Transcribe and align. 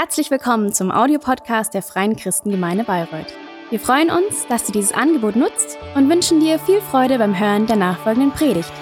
Herzlich 0.00 0.30
willkommen 0.30 0.72
zum 0.72 0.92
Audiopodcast 0.92 1.74
der 1.74 1.82
Freien 1.82 2.14
Christengemeinde 2.14 2.84
Bayreuth. 2.84 3.34
Wir 3.70 3.80
freuen 3.80 4.10
uns, 4.10 4.46
dass 4.46 4.62
du 4.64 4.70
dieses 4.70 4.92
Angebot 4.92 5.34
nutzt 5.34 5.76
und 5.96 6.08
wünschen 6.08 6.38
dir 6.38 6.60
viel 6.60 6.80
Freude 6.80 7.18
beim 7.18 7.36
Hören 7.36 7.66
der 7.66 7.74
nachfolgenden 7.74 8.30
Predigt. 8.30 8.72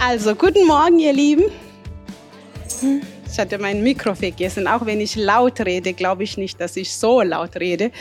Also, 0.00 0.34
guten 0.34 0.66
Morgen, 0.66 0.98
ihr 0.98 1.12
Lieben. 1.12 1.44
Ich 3.30 3.38
hatte 3.38 3.58
mein 3.58 3.84
Mikro 3.84 4.16
vergessen. 4.16 4.66
Auch 4.66 4.84
wenn 4.84 5.00
ich 5.00 5.14
laut 5.14 5.60
rede, 5.60 5.92
glaube 5.92 6.24
ich 6.24 6.36
nicht, 6.36 6.60
dass 6.60 6.74
ich 6.76 6.92
so 6.92 7.22
laut 7.22 7.54
rede 7.54 7.92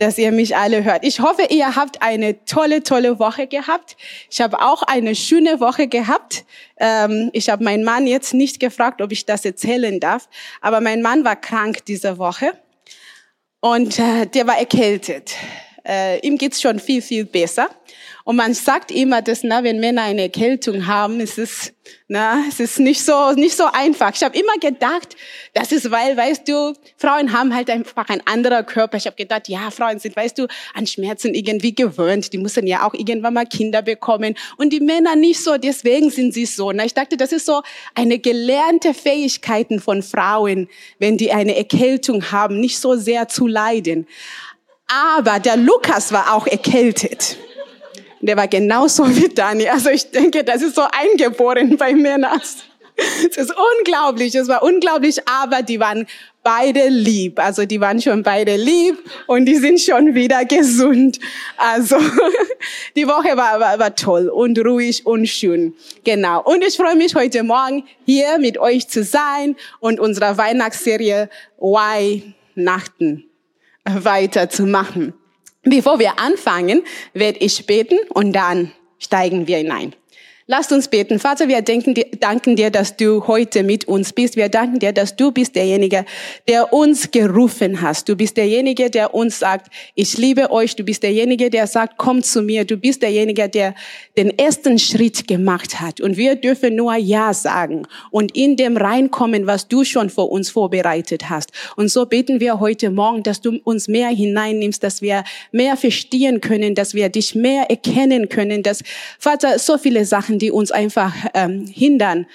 dass 0.00 0.16
ihr 0.16 0.32
mich 0.32 0.56
alle 0.56 0.82
hört. 0.82 1.04
Ich 1.04 1.20
hoffe, 1.20 1.42
ihr 1.50 1.76
habt 1.76 2.02
eine 2.02 2.44
tolle, 2.46 2.82
tolle 2.82 3.18
Woche 3.18 3.46
gehabt. 3.46 3.96
Ich 4.30 4.40
habe 4.40 4.60
auch 4.60 4.82
eine 4.82 5.14
schöne 5.14 5.60
Woche 5.60 5.88
gehabt. 5.88 6.44
Ähm, 6.78 7.28
ich 7.34 7.50
habe 7.50 7.62
meinen 7.62 7.84
Mann 7.84 8.06
jetzt 8.06 8.32
nicht 8.32 8.60
gefragt, 8.60 9.02
ob 9.02 9.12
ich 9.12 9.26
das 9.26 9.44
erzählen 9.44 10.00
darf, 10.00 10.28
aber 10.62 10.80
mein 10.80 11.02
Mann 11.02 11.24
war 11.24 11.36
krank 11.36 11.84
diese 11.84 12.16
Woche 12.16 12.52
und 13.60 13.98
äh, 13.98 14.26
der 14.26 14.46
war 14.46 14.58
erkältet. 14.58 15.34
Äh, 15.90 16.24
ihm 16.24 16.38
geht's 16.38 16.62
schon 16.62 16.78
viel, 16.78 17.02
viel 17.02 17.24
besser. 17.24 17.68
Und 18.22 18.36
man 18.36 18.54
sagt 18.54 18.92
immer, 18.92 19.22
dass 19.22 19.42
na, 19.42 19.64
wenn 19.64 19.80
Männer 19.80 20.02
eine 20.02 20.22
Erkältung 20.22 20.86
haben, 20.86 21.18
ist 21.18 21.36
es, 21.36 21.72
na, 22.06 22.44
es 22.48 22.60
ist 22.60 22.78
nicht 22.78 23.02
so 23.02 23.32
nicht 23.32 23.56
so 23.56 23.64
einfach. 23.72 24.12
Ich 24.14 24.22
habe 24.22 24.38
immer 24.38 24.56
gedacht, 24.60 25.16
das 25.52 25.72
ist 25.72 25.90
weil, 25.90 26.16
weißt 26.16 26.46
du, 26.46 26.74
Frauen 26.96 27.32
haben 27.32 27.52
halt 27.52 27.70
einfach 27.70 28.08
ein 28.08 28.22
anderer 28.26 28.62
Körper. 28.62 28.98
Ich 28.98 29.06
habe 29.06 29.16
gedacht, 29.16 29.48
ja, 29.48 29.70
Frauen 29.72 29.98
sind, 29.98 30.14
weißt 30.14 30.38
du, 30.38 30.46
an 30.74 30.86
Schmerzen 30.86 31.34
irgendwie 31.34 31.74
gewöhnt. 31.74 32.32
Die 32.32 32.38
müssen 32.38 32.68
ja 32.68 32.86
auch 32.86 32.94
irgendwann 32.94 33.34
mal 33.34 33.46
Kinder 33.46 33.82
bekommen 33.82 34.36
und 34.58 34.72
die 34.72 34.80
Männer 34.80 35.16
nicht 35.16 35.42
so. 35.42 35.56
Deswegen 35.56 36.10
sind 36.10 36.32
sie 36.32 36.46
so. 36.46 36.70
Na, 36.70 36.84
ich 36.84 36.94
dachte, 36.94 37.16
das 37.16 37.32
ist 37.32 37.46
so 37.46 37.62
eine 37.96 38.20
gelernte 38.20 38.94
Fähigkeiten 38.94 39.80
von 39.80 40.04
Frauen, 40.04 40.68
wenn 41.00 41.16
die 41.16 41.32
eine 41.32 41.56
Erkältung 41.56 42.30
haben, 42.30 42.60
nicht 42.60 42.78
so 42.78 42.94
sehr 42.94 43.26
zu 43.26 43.48
leiden. 43.48 44.06
Aber 44.90 45.38
der 45.38 45.56
Lukas 45.56 46.12
war 46.12 46.34
auch 46.34 46.46
erkältet. 46.46 47.36
Der 48.20 48.36
war 48.36 48.48
genauso 48.48 49.08
wie 49.16 49.28
Dani. 49.28 49.68
Also 49.68 49.90
ich 49.90 50.10
denke, 50.10 50.44
das 50.44 50.62
ist 50.62 50.74
so 50.74 50.82
eingeboren 50.82 51.76
bei 51.76 51.94
Männern. 51.94 52.40
Es 52.96 53.36
ist 53.36 53.54
unglaublich, 53.78 54.34
es 54.34 54.48
war 54.48 54.62
unglaublich, 54.62 55.26
aber 55.26 55.62
die 55.62 55.80
waren 55.80 56.06
beide 56.42 56.88
lieb. 56.88 57.38
Also 57.38 57.64
die 57.64 57.80
waren 57.80 58.02
schon 58.02 58.22
beide 58.22 58.56
lieb 58.56 58.98
und 59.26 59.46
die 59.46 59.56
sind 59.56 59.80
schon 59.80 60.14
wieder 60.14 60.44
gesund. 60.44 61.18
Also 61.56 61.96
die 62.96 63.06
Woche 63.06 63.36
war, 63.38 63.58
war, 63.58 63.78
war 63.78 63.94
toll 63.94 64.28
und 64.28 64.58
ruhig 64.58 65.06
und 65.06 65.26
schön. 65.26 65.74
Genau. 66.04 66.42
Und 66.42 66.62
ich 66.62 66.76
freue 66.76 66.96
mich 66.96 67.14
heute 67.14 67.42
Morgen 67.42 67.84
hier 68.04 68.38
mit 68.38 68.58
euch 68.58 68.88
zu 68.88 69.02
sein 69.02 69.56
und 69.78 69.98
unserer 69.98 70.36
Weihnachtsserie 70.36 71.30
Weihnachten 71.58 73.29
weiterzumachen. 73.84 75.14
Bevor 75.62 75.98
wir 75.98 76.18
anfangen, 76.18 76.82
werde 77.12 77.38
ich 77.40 77.66
beten 77.66 77.98
und 78.08 78.32
dann 78.32 78.72
steigen 78.98 79.46
wir 79.46 79.58
hinein. 79.58 79.94
Lasst 80.52 80.72
uns 80.72 80.88
beten. 80.88 81.20
Vater, 81.20 81.46
wir 81.46 81.62
denken, 81.62 81.94
danken 82.18 82.56
dir, 82.56 82.70
dass 82.70 82.96
du 82.96 83.24
heute 83.28 83.62
mit 83.62 83.84
uns 83.84 84.12
bist. 84.12 84.34
Wir 84.34 84.48
danken 84.48 84.80
dir, 84.80 84.92
dass 84.92 85.14
du 85.14 85.30
bist 85.30 85.54
derjenige, 85.54 86.04
der 86.48 86.72
uns 86.72 87.12
gerufen 87.12 87.80
hast. 87.80 88.08
Du 88.08 88.16
bist 88.16 88.36
derjenige, 88.36 88.90
der 88.90 89.14
uns 89.14 89.38
sagt, 89.38 89.70
ich 89.94 90.18
liebe 90.18 90.50
euch. 90.50 90.74
Du 90.74 90.82
bist 90.82 91.04
derjenige, 91.04 91.50
der 91.50 91.68
sagt, 91.68 91.98
komm 91.98 92.24
zu 92.24 92.42
mir. 92.42 92.64
Du 92.64 92.76
bist 92.76 93.00
derjenige, 93.00 93.48
der 93.48 93.76
den 94.16 94.36
ersten 94.36 94.80
Schritt 94.80 95.28
gemacht 95.28 95.80
hat. 95.80 96.00
Und 96.00 96.16
wir 96.16 96.34
dürfen 96.34 96.74
nur 96.74 96.96
Ja 96.96 97.32
sagen 97.32 97.86
und 98.10 98.36
in 98.36 98.56
dem 98.56 98.76
reinkommen, 98.76 99.46
was 99.46 99.68
du 99.68 99.84
schon 99.84 100.10
vor 100.10 100.32
uns 100.32 100.50
vorbereitet 100.50 101.30
hast. 101.30 101.52
Und 101.76 101.92
so 101.92 102.06
beten 102.06 102.40
wir 102.40 102.58
heute 102.58 102.90
Morgen, 102.90 103.22
dass 103.22 103.40
du 103.40 103.60
uns 103.62 103.86
mehr 103.86 104.08
hineinnimmst, 104.08 104.82
dass 104.82 105.00
wir 105.00 105.22
mehr 105.52 105.76
verstehen 105.76 106.40
können, 106.40 106.74
dass 106.74 106.92
wir 106.92 107.08
dich 107.08 107.36
mehr 107.36 107.70
erkennen 107.70 108.28
können, 108.28 108.64
dass, 108.64 108.82
Vater, 109.16 109.60
so 109.60 109.78
viele 109.78 110.04
Sachen, 110.04 110.39
die 110.40 110.50
uns 110.50 110.72
einfach 110.72 111.14
ähm, 111.34 111.66
hindern, 111.66 112.26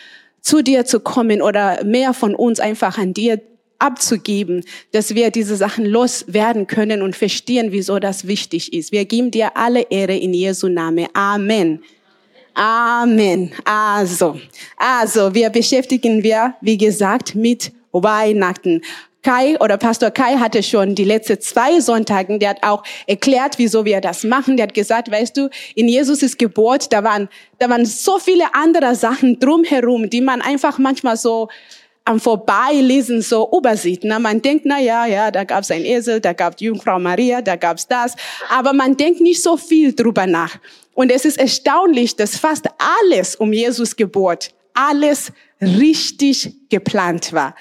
zu 0.41 0.61
dir 0.61 0.85
zu 0.85 0.99
kommen 0.99 1.41
oder 1.41 1.83
mehr 1.83 2.13
von 2.13 2.35
uns 2.35 2.59
einfach 2.59 2.97
an 2.97 3.13
dir 3.13 3.41
abzugeben, 3.79 4.63
dass 4.91 5.15
wir 5.15 5.31
diese 5.31 5.55
Sachen 5.55 5.85
loswerden 5.85 6.67
können 6.67 7.01
und 7.01 7.15
verstehen, 7.15 7.71
wieso 7.71 7.99
das 7.99 8.27
wichtig 8.27 8.73
ist. 8.73 8.91
Wir 8.91 9.05
geben 9.05 9.31
dir 9.31 9.57
alle 9.57 9.81
Ehre 9.89 10.15
in 10.15 10.33
Jesu 10.33 10.69
Name. 10.69 11.07
Amen. 11.13 11.83
Amen. 12.53 13.51
Also, 13.65 14.39
also, 14.77 15.33
wir 15.33 15.49
beschäftigen 15.49 16.23
wir, 16.23 16.55
wie 16.61 16.77
gesagt, 16.77 17.35
mit 17.35 17.73
Weihnachten. 17.91 18.81
Kai 19.25 19.59
oder 19.59 19.77
Pastor 19.77 20.11
Kai 20.11 20.37
hatte 20.37 20.61
schon 20.61 20.93
die 20.93 21.03
letzten 21.03 21.41
zwei 21.41 21.79
Sonntagen, 21.79 22.39
der 22.39 22.51
hat 22.51 22.59
auch 22.61 22.83
erklärt, 23.07 23.57
wieso 23.57 23.83
wir 23.83 23.99
das 23.99 24.23
machen. 24.23 24.55
Der 24.55 24.67
hat 24.67 24.75
gesagt, 24.75 25.09
weißt 25.09 25.35
du, 25.35 25.49
in 25.73 25.87
Jesus' 25.87 26.37
Geburt, 26.37 26.93
da 26.93 27.03
waren, 27.03 27.27
da 27.57 27.67
waren 27.67 27.87
so 27.87 28.19
viele 28.19 28.53
andere 28.53 28.93
Sachen 28.93 29.39
drumherum, 29.39 30.11
die 30.11 30.21
man 30.21 30.43
einfach 30.43 30.77
manchmal 30.77 31.17
so 31.17 31.47
am 32.03 32.19
Vorbeilesen 32.19 33.23
so 33.23 33.49
übersieht. 33.51 34.01
Na, 34.03 34.19
man 34.19 34.43
denkt, 34.43 34.67
na 34.67 34.79
ja, 34.79 35.07
ja, 35.07 35.31
da 35.31 35.43
gab's 35.43 35.71
ein 35.71 35.85
Esel, 35.85 36.21
da 36.21 36.33
gab's 36.33 36.61
Jungfrau 36.61 36.99
Maria, 36.99 37.41
da 37.41 37.55
gab's 37.55 37.87
das. 37.87 38.13
Aber 38.51 38.73
man 38.73 38.95
denkt 38.95 39.21
nicht 39.21 39.41
so 39.41 39.57
viel 39.57 39.95
drüber 39.95 40.27
nach. 40.27 40.59
Und 40.93 41.11
es 41.11 41.25
ist 41.25 41.39
erstaunlich, 41.39 42.15
dass 42.15 42.37
fast 42.37 42.67
alles 42.77 43.35
um 43.35 43.51
Jesus 43.51 43.95
Geburt, 43.95 44.53
alles 44.75 45.31
richtig 45.59 46.53
geplant 46.69 47.33
war. 47.33 47.55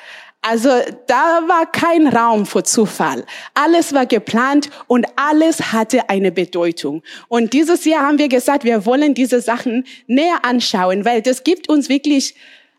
Also 0.47 0.69
da 1.07 1.41
war 1.49 1.65
kein 1.73 2.07
Raum 2.07 2.45
für 2.45 2.63
Zufall. 2.63 3.25
Alles 3.55 3.95
war 3.95 4.05
geplant 4.05 4.69
und 4.89 5.07
alles 5.17 5.73
hatte 5.73 6.11
eine 6.11 6.33
Bedeutung. 6.33 7.03
Und 7.29 7.55
dieses 7.55 7.87
Jahr 7.87 8.03
haben 8.03 8.19
wir 8.19 8.29
gesagt, 8.29 8.65
wir 8.65 8.85
wollen 8.85 9.15
diese 9.15 9.41
Sachen 9.41 9.87
näher 10.07 10.45
anschauen, 10.45 11.07
weil 11.07 11.23
das 11.23 11.45
gibt 11.45 11.71
uns 11.71 11.89
wirklich 11.89 12.35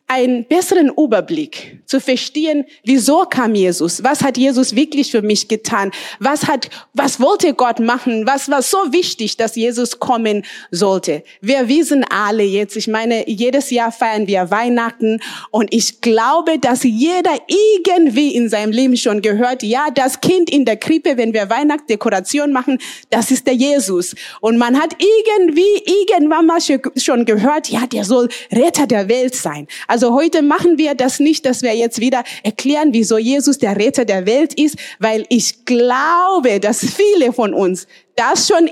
einen 0.08 0.46
besseren 0.46 0.92
Überblick 0.96 1.80
zu 1.88 2.00
verstehen, 2.00 2.66
wieso 2.84 3.26
kam 3.26 3.56
Jesus? 3.56 4.04
Was 4.04 4.22
hat 4.22 4.38
Jesus 4.38 4.76
wirklich 4.76 5.10
für 5.10 5.24
mich 5.24 5.48
getan? 5.48 5.92
Was 6.20 6.46
hat, 6.46 6.70
was 6.94 7.20
wollte 7.20 7.56
Gott 7.56 7.80
machen? 7.80 8.28
Was 8.28 8.50
war 8.52 8.62
so 8.62 8.78
wichtig, 8.92 9.36
dass 9.38 9.56
Jesus 9.56 10.00
kommen 10.00 10.46
sollte? 10.70 11.24
Wir 11.42 11.68
wissen 11.68 12.04
alle 12.04 12.44
jetzt, 12.44 12.76
ich 12.76 12.88
meine, 12.88 13.28
jedes 13.28 13.72
Jahr 13.72 13.92
feiern 13.92 14.28
wir 14.28 14.52
Weihnachten 14.52 15.20
und 15.50 15.74
ich 15.74 16.02
glaube, 16.02 16.60
dass 16.60 16.84
jeder 16.84 17.36
irgendwie 17.48 18.36
in 18.36 18.48
seinem 18.48 18.72
Leben 18.72 18.98
schon 18.98 19.24
gehört, 19.24 19.64
ja, 19.64 19.88
das 19.90 20.22
Kind 20.22 20.52
in 20.52 20.66
der 20.66 20.78
Krippe, 20.78 21.18
wenn 21.18 21.34
wir 21.34 21.50
Weihnachtsdekoration 21.50 22.52
machen, 22.52 22.78
das 23.10 23.32
ist 23.32 23.48
der 23.48 23.56
Jesus. 23.56 24.14
Und 24.40 24.60
man 24.60 24.80
hat 24.80 24.96
irgendwie, 25.00 25.84
irgendwann 26.06 26.46
mal 26.46 26.60
schon 26.62 27.26
gehört, 27.26 27.70
ja, 27.70 27.88
der 27.88 28.04
soll 28.04 28.30
Retter 28.52 28.86
der 28.86 29.10
Welt 29.10 29.34
sein. 29.34 29.68
Also 29.88 29.95
heute 30.04 30.42
machen 30.42 30.78
wir 30.78 30.96
das 30.96 31.20
nicht, 31.20 31.46
dass 31.46 31.62
wir 31.62 31.76
jetzt 31.76 32.00
wieder 32.00 32.24
erklären, 32.44 32.90
wieso 32.92 33.18
Jesus 33.18 33.58
der 33.58 33.78
Retter 33.78 34.06
der 34.06 34.26
Welt 34.26 34.54
ist, 34.54 34.78
weil 35.00 35.26
ich 35.30 35.66
glaube, 35.66 36.60
dass 36.60 36.80
viele 36.86 37.34
von 37.34 37.54
uns 37.54 37.88
das 38.16 38.48
schon 38.48 38.70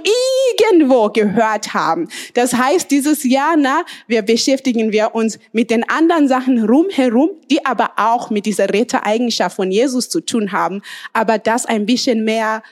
irgendwo 0.60 1.10
gehört 1.10 1.74
haben. 1.74 2.08
Das 2.34 2.54
heißt, 2.54 2.90
dieses 2.90 3.24
Jahr, 3.24 3.56
na, 3.58 3.84
wir 4.08 4.22
beschäftigen 4.22 4.92
wir 4.92 5.16
uns 5.16 5.38
mit 5.52 5.70
den 5.70 5.88
anderen 5.90 6.28
Sachen 6.28 6.64
rumherum, 6.66 7.30
die 7.52 7.66
aber 7.66 7.92
auch 7.98 8.30
mit 8.30 8.46
dieser 8.46 8.70
Rettereigenschaft 8.70 9.56
von 9.56 9.72
Jesus 9.72 10.10
zu 10.10 10.22
tun 10.22 10.52
haben, 10.52 10.82
aber 11.12 11.38
das 11.38 11.66
ein 11.66 11.86
bisschen 11.86 12.24
mehr 12.24 12.64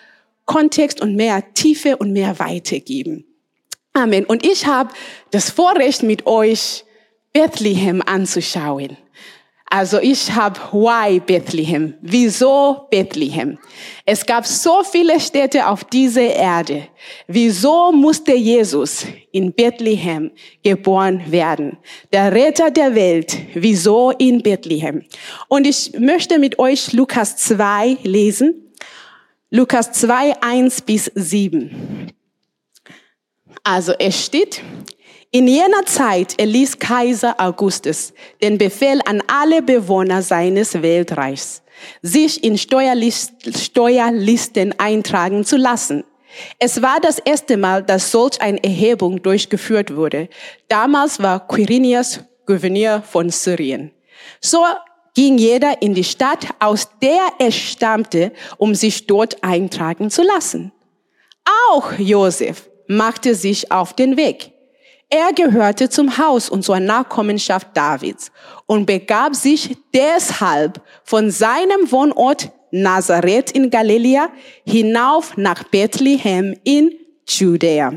Kontext 0.46 1.02
und 1.02 1.16
mehr 1.16 1.44
Tiefe 1.54 1.97
und 1.97 2.14
mehr 2.14 2.40
Weite 2.40 2.80
geben. 2.80 3.26
Amen. 3.94 4.26
Und 4.26 4.46
ich 4.46 4.66
habe 4.66 4.94
das 5.32 5.50
Vorrecht 5.50 6.04
mit 6.04 6.26
euch 6.26 6.86
Bethlehem 7.34 8.02
anzuschauen. 8.06 8.98
Also 9.74 10.00
ich 10.02 10.34
habe 10.34 10.60
Why 10.74 11.22
Bethlehem? 11.22 11.94
Wieso 12.02 12.88
Bethlehem? 12.92 13.58
Es 14.06 14.26
gab 14.26 14.46
so 14.46 14.84
viele 14.84 15.18
Städte 15.18 15.66
auf 15.66 15.86
dieser 15.86 16.36
Erde. 16.36 16.90
Wieso 17.26 17.94
musste 17.94 18.34
Jesus 18.34 19.06
in 19.32 19.54
Bethlehem 19.54 20.32
geboren 20.62 21.24
werden? 21.32 21.78
Der 22.12 22.34
Retter 22.34 22.70
der 22.70 22.96
Welt. 22.96 23.38
Wieso 23.54 24.12
in 24.12 24.44
Bethlehem? 24.44 25.04
Und 25.48 25.66
ich 25.66 25.94
möchte 25.98 26.38
mit 26.38 26.60
euch 26.60 26.92
Lukas 26.92 27.38
2 27.38 28.00
lesen. 28.04 28.74
Lukas 29.52 29.94
2, 29.94 30.42
1 30.42 30.82
bis 30.82 31.12
7. 31.16 32.10
Also 33.63 33.93
es 33.99 34.25
steht, 34.25 34.63
in 35.29 35.47
jener 35.47 35.85
Zeit 35.85 36.40
erließ 36.40 36.79
Kaiser 36.79 37.35
Augustus 37.40 38.11
den 38.41 38.58
Befehl 38.58 38.99
an 39.05 39.22
alle 39.28 39.61
Bewohner 39.61 40.22
seines 40.22 40.81
Weltreichs, 40.81 41.61
sich 42.02 42.43
in 42.43 42.58
Steuerlist, 42.58 43.34
Steuerlisten 43.58 44.78
eintragen 44.79 45.46
zu 45.46 45.58
lassen. 45.58 46.03
Es 46.59 46.81
war 46.81 46.99
das 46.99 47.19
erste 47.19 47.55
Mal, 47.55 47.84
dass 47.84 48.11
solch 48.11 48.41
eine 48.41 48.63
Erhebung 48.63 49.22
durchgeführt 49.22 49.96
wurde. 49.96 50.28
Damals 50.67 51.22
war 51.22 51.47
Quirinius 51.47 52.22
Gouverneur 52.46 53.02
von 53.03 53.29
Syrien. 53.29 53.91
So 54.40 54.66
ging 55.13 55.37
jeder 55.37 55.81
in 55.81 55.93
die 55.93 56.03
Stadt, 56.03 56.47
aus 56.59 56.90
der 57.02 57.22
er 57.37 57.52
stammte, 57.52 58.31
um 58.58 58.73
sich 58.75 59.08
dort 59.08 59.43
eintragen 59.43 60.09
zu 60.09 60.23
lassen. 60.23 60.72
Auch 61.69 61.93
Josef 61.97 62.71
machte 62.91 63.35
sich 63.35 63.72
auf 63.72 63.93
den 63.93 64.17
Weg. 64.17 64.52
Er 65.09 65.34
gehörte 65.34 65.90
zum 65.90 66.17
Haus 66.17 66.49
und 66.49 66.64
zur 66.64 66.79
Nachkommenschaft 66.79 67.70
Davids 67.73 68.32
und 68.66 68.85
begab 68.85 69.35
sich 69.35 69.78
deshalb 69.93 70.82
von 71.03 71.32
seinem 71.32 71.91
Wohnort 71.91 72.49
Nazareth 72.72 73.52
in 73.52 73.70
Galiläa 73.70 74.29
hinauf 74.66 75.35
nach 75.38 75.64
Bethlehem 75.64 76.55
in 76.64 76.93
Judäa, 77.28 77.93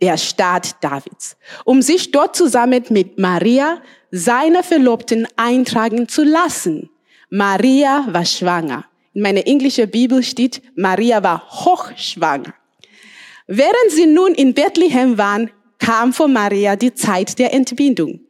der 0.00 0.16
Stadt 0.16 0.76
Davids, 0.80 1.36
um 1.64 1.82
sich 1.82 2.10
dort 2.10 2.36
zusammen 2.36 2.84
mit 2.90 3.18
Maria, 3.18 3.82
seiner 4.10 4.62
Verlobten, 4.62 5.26
eintragen 5.36 6.08
zu 6.08 6.24
lassen. 6.24 6.88
Maria 7.28 8.06
war 8.08 8.24
schwanger. 8.24 8.84
In 9.12 9.22
meiner 9.22 9.46
englischen 9.46 9.90
Bibel 9.90 10.22
steht, 10.22 10.62
Maria 10.74 11.22
war 11.22 11.42
hochschwanger. 11.50 12.54
Während 13.46 13.90
sie 13.90 14.06
nun 14.06 14.34
in 14.34 14.54
Bethlehem 14.54 15.18
waren, 15.18 15.50
kam 15.78 16.12
vor 16.12 16.28
Maria 16.28 16.76
die 16.76 16.94
Zeit 16.94 17.38
der 17.38 17.54
Entbindung. 17.54 18.20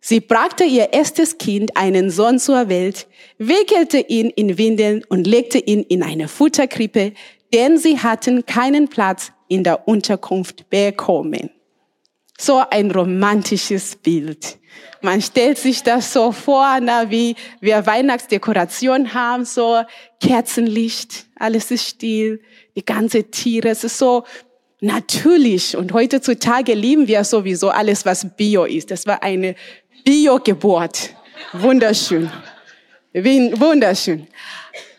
Sie 0.00 0.20
brachte 0.20 0.64
ihr 0.64 0.92
erstes 0.92 1.38
Kind, 1.38 1.76
einen 1.76 2.10
Sohn 2.10 2.38
zur 2.38 2.68
Welt, 2.68 3.06
wickelte 3.38 3.98
ihn 3.98 4.30
in 4.30 4.58
Windeln 4.58 5.04
und 5.08 5.26
legte 5.26 5.58
ihn 5.58 5.82
in 5.82 6.02
eine 6.02 6.28
Futterkrippe, 6.28 7.12
denn 7.52 7.78
sie 7.78 7.98
hatten 7.98 8.46
keinen 8.46 8.88
Platz 8.88 9.32
in 9.48 9.64
der 9.64 9.88
Unterkunft 9.88 10.68
bekommen. 10.70 11.50
So 12.38 12.62
ein 12.70 12.90
romantisches 12.90 13.96
Bild. 13.96 14.58
Man 15.00 15.22
stellt 15.22 15.58
sich 15.58 15.82
das 15.82 16.12
so 16.12 16.32
vor, 16.32 16.78
na, 16.80 17.10
wie 17.10 17.34
wir 17.60 17.86
Weihnachtsdekoration 17.86 19.14
haben, 19.14 19.44
so 19.44 19.82
Kerzenlicht, 20.20 21.26
alles 21.36 21.70
ist 21.70 21.88
still, 21.88 22.40
die 22.74 22.84
ganze 22.84 23.24
Tiere, 23.24 23.68
es 23.70 23.84
ist 23.84 23.98
so 23.98 24.24
natürlich. 24.80 25.76
Und 25.76 25.92
heutzutage 25.92 26.74
lieben 26.74 27.08
wir 27.08 27.24
sowieso 27.24 27.70
alles, 27.70 28.04
was 28.04 28.26
Bio 28.36 28.64
ist. 28.64 28.90
Das 28.90 29.06
war 29.06 29.22
eine 29.22 29.54
Bio-Geburt. 30.04 31.10
Wunderschön. 31.52 32.30
Wunderschön. 33.12 34.26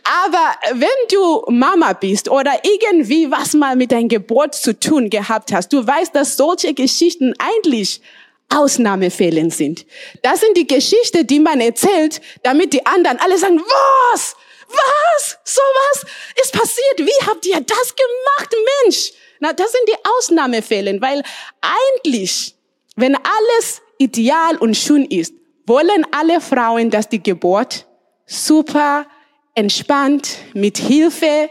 Aber 0.03 0.56
wenn 0.71 0.88
du 1.12 1.44
Mama 1.50 1.94
bist 1.94 2.29
oder 2.29 2.53
irgendwie 2.63 3.29
was 3.29 3.53
mal 3.53 3.75
mit 3.75 3.91
deiner 3.91 4.07
Geburt 4.07 4.56
zu 4.56 4.79
tun 4.79 5.09
gehabt 5.09 5.51
hast, 5.51 5.74
du 5.74 5.85
weißt, 5.85 6.15
dass 6.15 6.38
solche 6.38 6.74
Geschichten 6.74 7.33
eigentlich 7.38 8.01
Ausnahmefällen 8.50 9.50
sind. 9.50 9.85
Das 10.21 10.39
sind 10.39 10.56
die 10.56 10.65
Geschichten, 10.65 11.27
die 11.27 11.39
man 11.39 11.59
erzählt, 11.59 12.21
damit 12.44 12.71
die 12.71 12.85
anderen 12.85 13.19
alle 13.19 13.38
sagen, 13.38 13.59
was? 13.59 14.35
Was? 14.69 15.38
So 15.44 15.62
was 15.62 16.06
ist 16.41 16.53
passiert? 16.53 17.00
Wie 17.00 17.25
habt 17.25 17.45
ihr 17.45 17.59
das 17.59 17.95
gemacht, 17.95 18.56
Mensch? 18.83 19.12
Na, 19.39 19.54
das 19.54 19.72
sind 19.72 19.84
die 19.88 20.10
Ausnahmefälle, 20.18 21.00
weil 21.01 21.24
eigentlich, 21.62 22.56
wenn 22.95 23.16
alles 23.16 23.81
ideal 23.98 24.57
und 24.57 24.75
schön 24.75 25.06
ist, 25.06 25.34
wollen 25.66 26.06
alle 26.12 26.42
Frauen, 26.42 26.89
dass 26.89 27.10
die 27.10 27.22
Geburt 27.22 27.86
super 28.25 29.06
entspannt, 29.54 30.38
mit 30.54 30.78
Hilfe 30.78 31.50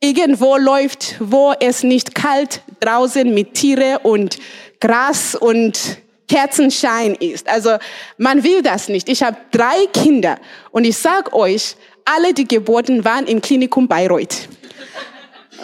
irgendwo 0.00 0.56
läuft, 0.56 1.16
wo 1.20 1.54
es 1.58 1.82
nicht 1.82 2.14
kalt 2.14 2.60
draußen 2.80 3.32
mit 3.32 3.54
Tiere 3.54 4.00
und 4.02 4.38
Gras 4.80 5.34
und 5.34 5.98
Kerzenschein 6.28 7.14
ist. 7.14 7.48
Also 7.48 7.76
man 8.18 8.44
will 8.44 8.62
das 8.62 8.88
nicht. 8.88 9.08
Ich 9.08 9.22
habe 9.22 9.36
drei 9.50 9.86
Kinder 9.92 10.38
und 10.70 10.84
ich 10.84 10.96
sag 10.98 11.32
euch, 11.32 11.76
alle 12.04 12.34
die 12.34 12.46
Geburten 12.46 13.04
waren 13.04 13.26
im 13.26 13.40
Klinikum 13.40 13.88
Bayreuth. 13.88 14.48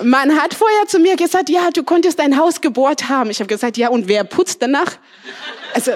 Man 0.02 0.40
hat 0.40 0.54
vorher 0.54 0.86
zu 0.86 0.98
mir 0.98 1.16
gesagt, 1.16 1.50
ja, 1.50 1.70
du 1.70 1.82
konntest 1.82 2.20
ein 2.20 2.38
Haus 2.38 2.60
gebohrt 2.60 3.08
haben. 3.08 3.30
Ich 3.30 3.40
habe 3.40 3.48
gesagt, 3.48 3.76
ja, 3.76 3.88
und 3.88 4.08
wer 4.08 4.24
putzt 4.24 4.62
danach? 4.62 4.98
Also 5.74 5.92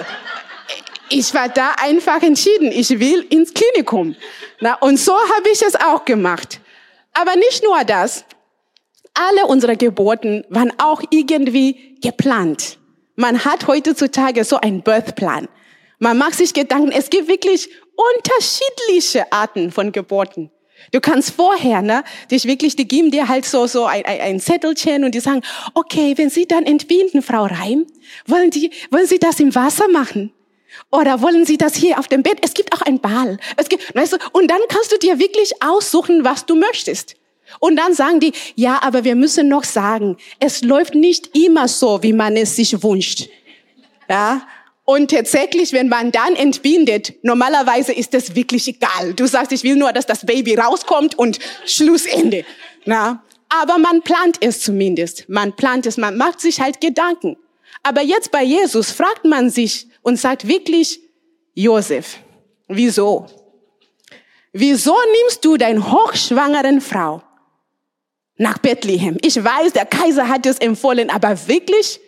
ich 1.09 1.33
war 1.33 1.49
da 1.49 1.75
einfach 1.77 2.21
entschieden, 2.21 2.71
ich 2.71 2.89
will 2.99 3.25
ins 3.29 3.53
Klinikum. 3.53 4.15
Na, 4.59 4.75
und 4.75 4.97
so 4.97 5.13
habe 5.13 5.49
ich 5.51 5.61
es 5.61 5.75
auch 5.75 6.05
gemacht. 6.05 6.59
Aber 7.13 7.35
nicht 7.35 7.63
nur 7.63 7.83
das. 7.83 8.25
Alle 9.13 9.47
unsere 9.47 9.77
Geburten 9.77 10.43
waren 10.49 10.73
auch 10.77 11.01
irgendwie 11.09 11.97
geplant. 12.01 12.77
Man 13.15 13.45
hat 13.45 13.67
heutzutage 13.67 14.43
so 14.43 14.57
einen 14.57 14.81
Birthplan. 14.81 15.47
Man 15.99 16.17
macht 16.17 16.35
sich 16.35 16.53
Gedanken, 16.53 16.91
es 16.91 17.09
gibt 17.09 17.29
wirklich 17.29 17.69
unterschiedliche 17.95 19.31
Arten 19.31 19.71
von 19.71 19.93
Geburten. 19.93 20.51
Du 20.91 21.01
kannst 21.01 21.31
vorher, 21.31 21.81
ne, 21.81 22.03
dich 22.31 22.45
wirklich, 22.45 22.75
die 22.75 22.87
geben 22.87 23.11
dir 23.11 23.27
halt 23.27 23.45
so, 23.45 23.67
so 23.67 23.85
ein, 23.85 24.05
ein, 24.05 24.21
ein 24.21 24.39
Zettelchen 24.39 25.03
und 25.03 25.15
die 25.15 25.19
sagen, 25.19 25.41
okay, 25.73 26.13
wenn 26.17 26.29
Sie 26.29 26.45
dann 26.47 26.65
entbinden, 26.65 27.21
Frau 27.21 27.45
Reim, 27.45 27.85
wollen 28.27 28.51
die, 28.51 28.71
wollen 28.91 29.07
Sie 29.07 29.19
das 29.19 29.39
im 29.39 29.53
Wasser 29.55 29.87
machen? 29.87 30.31
Oder 30.91 31.21
wollen 31.21 31.45
Sie 31.45 31.57
das 31.57 31.75
hier 31.75 31.99
auf 31.99 32.07
dem 32.07 32.23
Bett? 32.23 32.37
Es 32.41 32.53
gibt 32.53 32.73
auch 32.73 32.81
ein 32.81 32.99
Ball. 32.99 33.37
Es 33.57 33.69
gibt, 33.69 33.95
weißt 33.95 34.13
du, 34.13 34.17
und 34.33 34.49
dann 34.49 34.59
kannst 34.69 34.91
du 34.91 34.97
dir 34.97 35.19
wirklich 35.19 35.61
aussuchen, 35.61 36.23
was 36.23 36.45
du 36.45 36.55
möchtest. 36.55 37.15
Und 37.59 37.75
dann 37.77 37.93
sagen 37.93 38.19
die, 38.19 38.33
ja, 38.55 38.81
aber 38.81 39.03
wir 39.03 39.15
müssen 39.15 39.47
noch 39.47 39.63
sagen, 39.63 40.17
es 40.39 40.63
läuft 40.63 40.95
nicht 40.95 41.35
immer 41.35 41.67
so, 41.67 42.01
wie 42.03 42.13
man 42.13 42.35
es 42.35 42.55
sich 42.55 42.83
wünscht. 42.83 43.29
Ja, 44.09 44.47
und 44.85 45.09
tatsächlich, 45.09 45.73
wenn 45.73 45.89
man 45.89 46.11
dann 46.11 46.35
entbindet, 46.35 47.15
normalerweise 47.23 47.91
ist 47.91 48.13
das 48.13 48.35
wirklich 48.35 48.67
egal. 48.67 49.15
Du 49.15 49.25
sagst, 49.25 49.51
ich 49.51 49.63
will 49.63 49.75
nur, 49.75 49.91
dass 49.91 50.05
das 50.05 50.25
Baby 50.25 50.55
rauskommt 50.55 51.17
und 51.17 51.39
Schlussende. 51.65 52.45
Na? 52.85 53.23
Aber 53.49 53.79
man 53.79 54.03
plant 54.03 54.37
es 54.41 54.61
zumindest. 54.61 55.27
Man 55.27 55.55
plant 55.55 55.87
es, 55.87 55.97
man 55.97 56.17
macht 56.17 56.39
sich 56.39 56.61
halt 56.61 56.81
Gedanken. 56.81 57.35
Aber 57.81 58.01
jetzt 58.01 58.31
bei 58.31 58.43
Jesus 58.43 58.91
fragt 58.91 59.25
man 59.25 59.49
sich 59.49 59.87
und 60.03 60.19
sagt 60.19 60.47
wirklich, 60.47 60.99
Josef, 61.55 62.17
wieso? 62.67 63.25
Wieso 64.53 64.95
nimmst 65.21 65.43
du 65.43 65.57
deine 65.57 65.91
hochschwangeren 65.91 66.79
Frau 66.79 67.23
nach 68.37 68.59
Bethlehem? 68.59 69.17
Ich 69.21 69.43
weiß, 69.43 69.73
der 69.73 69.85
Kaiser 69.85 70.27
hat 70.29 70.45
es 70.45 70.59
empfohlen, 70.59 71.09
aber 71.09 71.47
wirklich? 71.47 71.99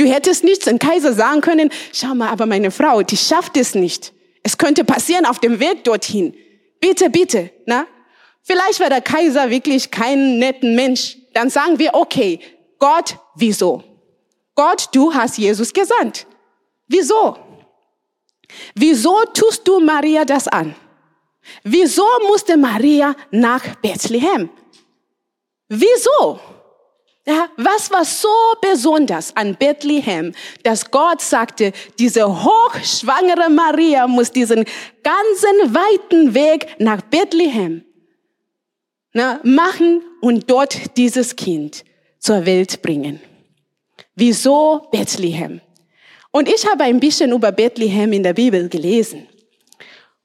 Du 0.00 0.06
hättest 0.06 0.44
nicht 0.44 0.62
zum 0.62 0.78
Kaiser 0.78 1.12
sagen 1.12 1.42
können, 1.42 1.70
schau 1.92 2.14
mal, 2.14 2.30
aber 2.30 2.46
meine 2.46 2.70
Frau, 2.70 3.02
die 3.02 3.18
schafft 3.18 3.58
es 3.58 3.74
nicht. 3.74 4.14
Es 4.42 4.56
könnte 4.56 4.82
passieren 4.82 5.26
auf 5.26 5.40
dem 5.40 5.60
Weg 5.60 5.84
dorthin. 5.84 6.34
Bitte, 6.80 7.10
bitte, 7.10 7.50
na? 7.66 7.86
Vielleicht 8.42 8.80
war 8.80 8.88
der 8.88 9.02
Kaiser 9.02 9.50
wirklich 9.50 9.90
kein 9.90 10.38
netten 10.38 10.74
Mensch. 10.74 11.18
Dann 11.34 11.50
sagen 11.50 11.78
wir, 11.78 11.92
okay, 11.92 12.40
Gott, 12.78 13.18
wieso? 13.34 13.84
Gott, 14.54 14.88
du 14.92 15.12
hast 15.12 15.36
Jesus 15.36 15.70
gesandt. 15.70 16.26
Wieso? 16.88 17.36
Wieso 18.74 19.22
tust 19.34 19.68
du 19.68 19.80
Maria 19.80 20.24
das 20.24 20.48
an? 20.48 20.74
Wieso 21.62 22.06
musste 22.26 22.56
Maria 22.56 23.14
nach 23.30 23.76
Bethlehem? 23.82 24.48
Wieso? 25.68 26.40
Ja, 27.30 27.48
was 27.56 27.92
war 27.92 28.04
so 28.04 28.28
besonders 28.60 29.36
an 29.36 29.54
Bethlehem, 29.54 30.34
dass 30.64 30.90
Gott 30.90 31.20
sagte, 31.20 31.70
diese 31.96 32.26
hochschwangere 32.26 33.48
Maria 33.48 34.08
muss 34.08 34.32
diesen 34.32 34.64
ganzen 35.04 35.72
weiten 35.72 36.34
Weg 36.34 36.66
nach 36.80 37.00
Bethlehem 37.02 37.84
na, 39.12 39.38
machen 39.44 40.02
und 40.20 40.50
dort 40.50 40.96
dieses 40.96 41.36
Kind 41.36 41.84
zur 42.18 42.46
Welt 42.46 42.82
bringen. 42.82 43.20
Wieso 44.16 44.88
Bethlehem? 44.90 45.60
Und 46.32 46.48
ich 46.48 46.66
habe 46.66 46.82
ein 46.82 46.98
bisschen 46.98 47.30
über 47.30 47.52
Bethlehem 47.52 48.12
in 48.12 48.24
der 48.24 48.34
Bibel 48.34 48.68
gelesen. 48.68 49.28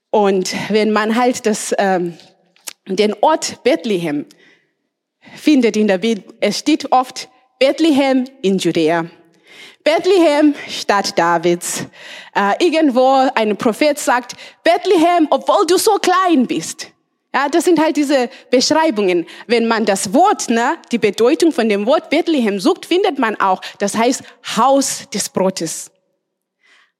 Und 0.09 0.55
wenn 0.69 0.89
man 0.89 1.15
halt 1.15 1.45
das, 1.45 1.71
ähm, 1.77 2.17
den 2.87 3.13
Ort 3.21 3.63
Bethlehem 3.63 4.25
findet 5.35 5.77
in 5.77 5.87
der 5.87 5.97
Bibel, 5.97 6.23
es 6.39 6.59
steht 6.59 6.91
oft 6.91 7.29
Bethlehem 7.59 8.25
in 8.41 8.57
Judäa. 8.57 9.05
Bethlehem, 9.83 10.55
Stadt 10.67 11.17
Davids. 11.17 11.85
Äh, 12.35 12.65
irgendwo 12.65 13.29
ein 13.35 13.55
Prophet 13.55 13.99
sagt, 13.99 14.33
Bethlehem, 14.63 15.27
obwohl 15.29 15.65
du 15.67 15.77
so 15.77 15.91
klein 15.99 16.47
bist. 16.47 16.87
Ja, 17.33 17.49
das 17.49 17.65
sind 17.65 17.79
halt 17.79 17.97
diese 17.97 18.29
Beschreibungen. 18.49 19.27
Wenn 19.45 19.67
man 19.67 19.85
das 19.85 20.13
Wort, 20.13 20.49
ne, 20.49 20.77
die 20.91 20.97
Bedeutung 20.97 21.51
von 21.51 21.69
dem 21.69 21.85
Wort 21.85 22.09
Bethlehem 22.09 22.59
sucht, 22.59 22.85
findet 22.85 23.19
man 23.19 23.39
auch, 23.39 23.61
das 23.77 23.95
heißt 23.95 24.23
Haus 24.57 25.03
des 25.13 25.29
Brotes. 25.29 25.91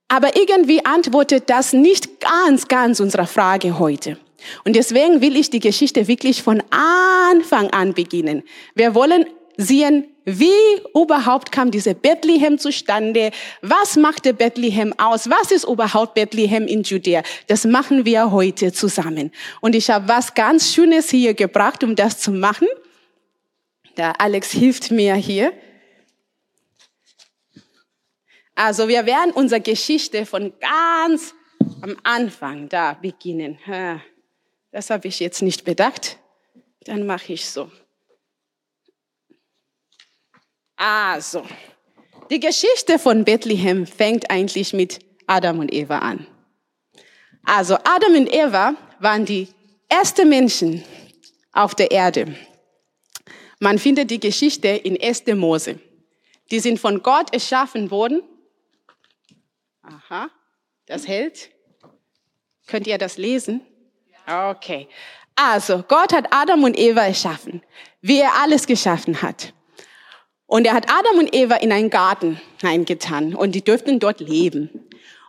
Aber 0.07 0.35
irgendwie 0.35 0.85
antwortet 0.85 1.49
das 1.49 1.73
nicht 1.73 2.19
ganz, 2.19 2.67
ganz 2.67 2.99
unserer 2.99 3.25
Frage 3.25 3.79
heute. 3.79 4.19
Und 4.63 4.75
deswegen 4.75 5.21
will 5.21 5.35
ich 5.35 5.49
die 5.49 5.59
Geschichte 5.59 6.07
wirklich 6.07 6.43
von 6.43 6.61
Anfang 6.69 7.69
an 7.71 7.93
beginnen. 7.93 8.43
Wir 8.73 8.95
wollen 8.95 9.25
sehen, 9.57 10.07
wie 10.25 10.49
überhaupt 10.95 11.51
kam 11.51 11.69
diese 11.69 11.93
Bethlehem 11.93 12.57
zustande? 12.57 13.31
Was 13.61 13.95
machte 13.95 14.33
Bethlehem 14.33 14.93
aus? 14.97 15.29
Was 15.29 15.51
ist 15.51 15.65
überhaupt 15.65 16.15
Bethlehem 16.15 16.67
in 16.67 16.81
Judäa? 16.81 17.21
Das 17.47 17.63
machen 17.65 18.05
wir 18.05 18.31
heute 18.31 18.73
zusammen. 18.73 19.31
Und 19.61 19.75
ich 19.75 19.89
habe 19.89 20.07
was 20.07 20.33
ganz 20.33 20.73
Schönes 20.73 21.09
hier 21.09 21.35
gebracht, 21.35 21.83
um 21.83 21.95
das 21.95 22.19
zu 22.19 22.31
machen. 22.31 22.67
Der 23.97 24.19
Alex 24.19 24.51
hilft 24.51 24.91
mir 24.91 25.15
hier. 25.15 25.53
Also 28.55 28.87
wir 28.87 29.05
werden 29.05 29.31
unsere 29.31 29.61
Geschichte 29.61 30.25
von 30.25 30.53
ganz 30.59 31.35
am 31.81 31.95
Anfang 32.03 32.67
da 32.67 32.93
beginnen. 32.93 33.59
Das 34.75 34.89
habe 34.89 35.07
ich 35.07 35.21
jetzt 35.21 35.41
nicht 35.41 35.63
bedacht. 35.63 36.19
Dann 36.81 37.05
mache 37.05 37.31
ich 37.31 37.49
so. 37.49 37.71
Also, 40.75 41.47
die 42.29 42.41
Geschichte 42.41 42.99
von 42.99 43.23
Bethlehem 43.23 43.87
fängt 43.87 44.29
eigentlich 44.29 44.73
mit 44.73 44.99
Adam 45.27 45.59
und 45.59 45.73
Eva 45.73 45.99
an. 45.99 46.27
Also 47.45 47.75
Adam 47.85 48.15
und 48.15 48.33
Eva 48.33 48.75
waren 48.99 49.23
die 49.23 49.47
ersten 49.87 50.27
Menschen 50.27 50.83
auf 51.53 51.73
der 51.73 51.91
Erde. 51.91 52.35
Man 53.61 53.79
findet 53.79 54.11
die 54.11 54.19
Geschichte 54.19 54.67
in 54.67 55.01
1. 55.01 55.25
Mose. 55.35 55.79
Die 56.51 56.59
sind 56.59 56.81
von 56.81 57.01
Gott 57.01 57.33
erschaffen 57.33 57.91
worden. 57.91 58.23
Aha, 59.83 60.29
das 60.85 61.07
hält. 61.07 61.49
Könnt 62.67 62.87
ihr 62.87 62.97
das 62.97 63.17
lesen? 63.17 63.65
Okay. 64.27 64.87
Also, 65.35 65.83
Gott 65.87 66.13
hat 66.13 66.27
Adam 66.31 66.63
und 66.63 66.77
Eva 66.77 67.05
erschaffen, 67.05 67.61
wie 68.01 68.19
er 68.19 68.31
alles 68.41 68.67
geschaffen 68.67 69.21
hat. 69.21 69.53
Und 70.47 70.65
er 70.65 70.73
hat 70.73 70.89
Adam 70.89 71.19
und 71.19 71.35
Eva 71.35 71.55
in 71.55 71.71
einen 71.71 71.89
Garten 71.89 72.39
hineingetan 72.61 73.35
und 73.35 73.53
die 73.53 73.63
dürften 73.63 73.99
dort 73.99 74.19
leben. 74.19 74.69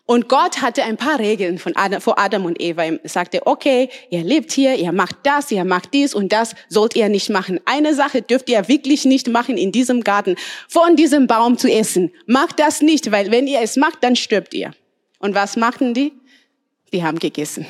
Und 0.08 0.28
Gott 0.28 0.62
hatte 0.62 0.84
ein 0.84 0.96
paar 0.96 1.18
Regeln 1.18 1.58
von 1.58 1.74
Adam, 1.74 2.00
vor 2.00 2.16
Adam 2.20 2.44
und 2.44 2.60
Eva. 2.60 2.84
Er 2.84 3.00
sagte, 3.08 3.44
okay, 3.44 3.88
ihr 4.08 4.22
lebt 4.22 4.52
hier, 4.52 4.76
ihr 4.76 4.92
macht 4.92 5.16
das, 5.24 5.50
ihr 5.50 5.64
macht 5.64 5.92
dies 5.94 6.14
und 6.14 6.32
das 6.32 6.54
sollt 6.68 6.94
ihr 6.94 7.08
nicht 7.08 7.28
machen. 7.28 7.58
Eine 7.64 7.92
Sache 7.92 8.22
dürft 8.22 8.48
ihr 8.48 8.68
wirklich 8.68 9.04
nicht 9.04 9.26
machen 9.28 9.58
in 9.58 9.72
diesem 9.72 10.04
Garten, 10.04 10.36
von 10.68 10.94
diesem 10.94 11.26
Baum 11.26 11.58
zu 11.58 11.68
essen. 11.68 12.12
Macht 12.26 12.60
das 12.60 12.82
nicht, 12.82 13.10
weil 13.10 13.32
wenn 13.32 13.48
ihr 13.48 13.60
es 13.60 13.74
macht, 13.74 14.04
dann 14.04 14.14
stirbt 14.14 14.54
ihr. 14.54 14.70
Und 15.18 15.34
was 15.34 15.56
machten 15.56 15.92
die? 15.92 16.12
Die 16.92 17.02
haben 17.02 17.18
gegessen. 17.18 17.66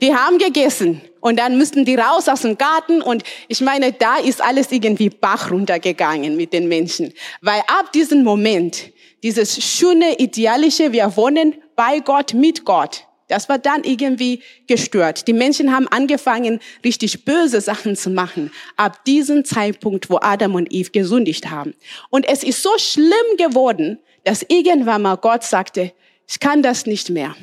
Die 0.00 0.14
haben 0.14 0.38
gegessen 0.38 1.00
und 1.20 1.38
dann 1.38 1.58
müssten 1.58 1.84
die 1.84 1.94
raus 1.94 2.28
aus 2.28 2.42
dem 2.42 2.58
Garten 2.58 3.02
und 3.02 3.22
ich 3.48 3.60
meine, 3.60 3.92
da 3.92 4.16
ist 4.16 4.42
alles 4.42 4.72
irgendwie 4.72 5.10
Bach 5.10 5.50
runtergegangen 5.50 6.36
mit 6.36 6.52
den 6.52 6.68
Menschen, 6.68 7.12
weil 7.40 7.60
ab 7.66 7.92
diesem 7.92 8.24
Moment 8.24 8.92
dieses 9.22 9.62
schöne 9.62 10.18
idealische, 10.18 10.92
wir 10.92 11.16
wohnen 11.16 11.54
bei 11.76 12.00
Gott, 12.00 12.34
mit 12.34 12.64
Gott, 12.64 13.06
das 13.30 13.48
war 13.48 13.58
dann 13.58 13.84
irgendwie 13.84 14.42
gestört. 14.66 15.28
Die 15.28 15.32
Menschen 15.32 15.72
haben 15.72 15.86
angefangen, 15.86 16.58
richtig 16.84 17.24
böse 17.24 17.60
Sachen 17.60 17.94
zu 17.94 18.10
machen, 18.10 18.50
ab 18.76 19.04
diesem 19.04 19.44
Zeitpunkt, 19.44 20.10
wo 20.10 20.18
Adam 20.20 20.56
und 20.56 20.72
Eve 20.72 20.90
gesündigt 20.90 21.48
haben. 21.48 21.74
Und 22.10 22.28
es 22.28 22.42
ist 22.42 22.60
so 22.60 22.70
schlimm 22.78 23.36
geworden, 23.38 24.00
dass 24.24 24.44
irgendwann 24.48 25.02
mal 25.02 25.14
Gott 25.16 25.44
sagte, 25.44 25.92
ich 26.28 26.40
kann 26.40 26.62
das 26.62 26.86
nicht 26.86 27.08
mehr. 27.08 27.36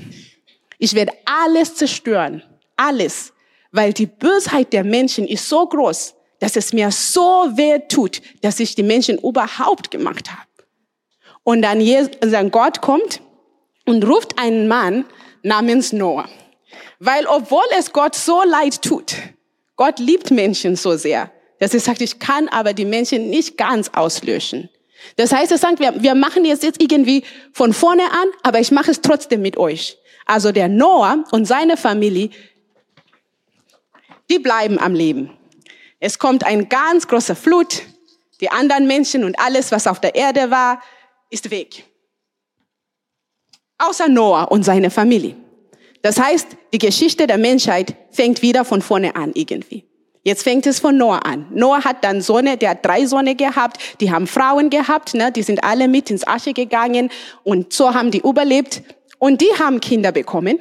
Ich 0.78 0.94
werde 0.94 1.14
alles 1.26 1.76
zerstören. 1.76 2.44
Alles. 2.76 3.34
Weil 3.72 3.94
die 3.94 4.06
Bösheit 4.06 4.74
der 4.74 4.84
Menschen 4.84 5.28
ist 5.28 5.48
so 5.48 5.68
groß, 5.68 6.16
dass 6.40 6.56
es 6.56 6.74
mir 6.74 6.92
so 6.92 7.50
weh 7.56 7.80
tut, 7.90 8.22
dass 8.42 8.60
ich 8.60 8.76
die 8.76 8.84
Menschen 8.84 9.18
überhaupt 9.18 9.90
gemacht 9.92 10.32
habe. 10.32 10.48
Und 11.44 11.62
dann, 11.62 11.82
dann 12.22 12.52
Gott 12.52 12.82
kommt 12.82 13.22
und 13.86 14.06
ruft 14.06 14.38
einen 14.38 14.68
Mann 14.68 15.06
namens 15.44 15.94
Noah. 15.94 16.30
Weil 17.00 17.26
obwohl 17.26 17.66
es 17.78 17.92
Gott 17.94 18.16
so 18.16 18.44
leid 18.44 18.82
tut, 18.82 19.16
Gott 19.76 20.00
liebt 20.00 20.32
Menschen 20.32 20.76
so 20.76 20.98
sehr, 20.98 21.32
dass 21.60 21.74
er 21.74 21.80
sagt, 21.80 22.02
ich 22.02 22.20
kann 22.20 22.48
aber 22.50 22.74
die 22.74 22.86
Menschen 22.86 23.30
nicht 23.30 23.58
ganz 23.58 23.90
auslöschen. 23.94 24.70
Das 25.16 25.32
heißt, 25.32 25.52
er 25.52 25.58
sagt, 25.58 25.80
wir, 25.80 26.02
wir 26.02 26.16
machen 26.16 26.44
jetzt, 26.46 26.64
jetzt 26.64 26.82
irgendwie 26.82 27.24
von 27.54 27.74
vorne 27.74 28.04
an, 28.04 28.28
aber 28.44 28.60
ich 28.60 28.72
mache 28.72 28.92
es 28.92 29.02
trotzdem 29.02 29.42
mit 29.42 29.58
euch. 29.58 29.98
Also 30.28 30.52
der 30.52 30.68
Noah 30.68 31.24
und 31.32 31.46
seine 31.46 31.78
Familie, 31.78 32.30
die 34.30 34.40
bleiben 34.40 34.78
am 34.78 34.94
Leben. 34.94 35.32
Es 36.00 36.20
kommt 36.20 36.44
ein 36.44 36.70
ganz 36.70 37.08
großer 37.08 37.36
Flut. 37.36 37.84
Die 38.42 38.52
anderen 38.52 38.86
Menschen 38.86 39.24
und 39.24 39.40
alles, 39.40 39.72
was 39.72 39.88
auf 39.88 40.00
der 40.00 40.14
Erde 40.14 40.52
war, 40.52 40.82
ist 41.30 41.50
weg. 41.50 41.86
Außer 43.80 44.08
Noah 44.10 44.52
und 44.52 44.64
seine 44.64 44.92
Familie. 44.92 45.36
Das 46.02 46.20
heißt, 46.20 46.48
die 46.74 46.78
Geschichte 46.78 47.26
der 47.26 47.38
Menschheit 47.38 47.96
fängt 48.12 48.42
wieder 48.42 48.66
von 48.66 48.82
vorne 48.82 49.16
an 49.16 49.32
irgendwie. 49.34 49.86
Jetzt 50.24 50.44
fängt 50.44 50.68
es 50.68 50.80
von 50.80 50.98
Noah 50.98 51.26
an. 51.26 51.48
Noah 51.52 51.86
hat 51.86 52.04
dann 52.04 52.22
Sonne, 52.22 52.58
der 52.58 52.72
hat 52.72 52.86
drei 52.86 53.06
Sonne 53.06 53.34
gehabt, 53.36 53.78
die 54.02 54.12
haben 54.12 54.28
Frauen 54.28 54.70
gehabt, 54.70 55.14
ne, 55.14 55.32
die 55.32 55.42
sind 55.42 55.64
alle 55.64 55.88
mit 55.88 56.12
ins 56.12 56.28
Asche 56.28 56.52
gegangen 56.52 57.10
und 57.44 57.72
so 57.72 57.94
haben 57.94 58.12
die 58.12 58.20
überlebt. 58.20 58.82
Und 59.20 59.42
die 59.42 59.52
haben 59.60 59.80
Kinder 59.80 60.12
bekommen. 60.12 60.60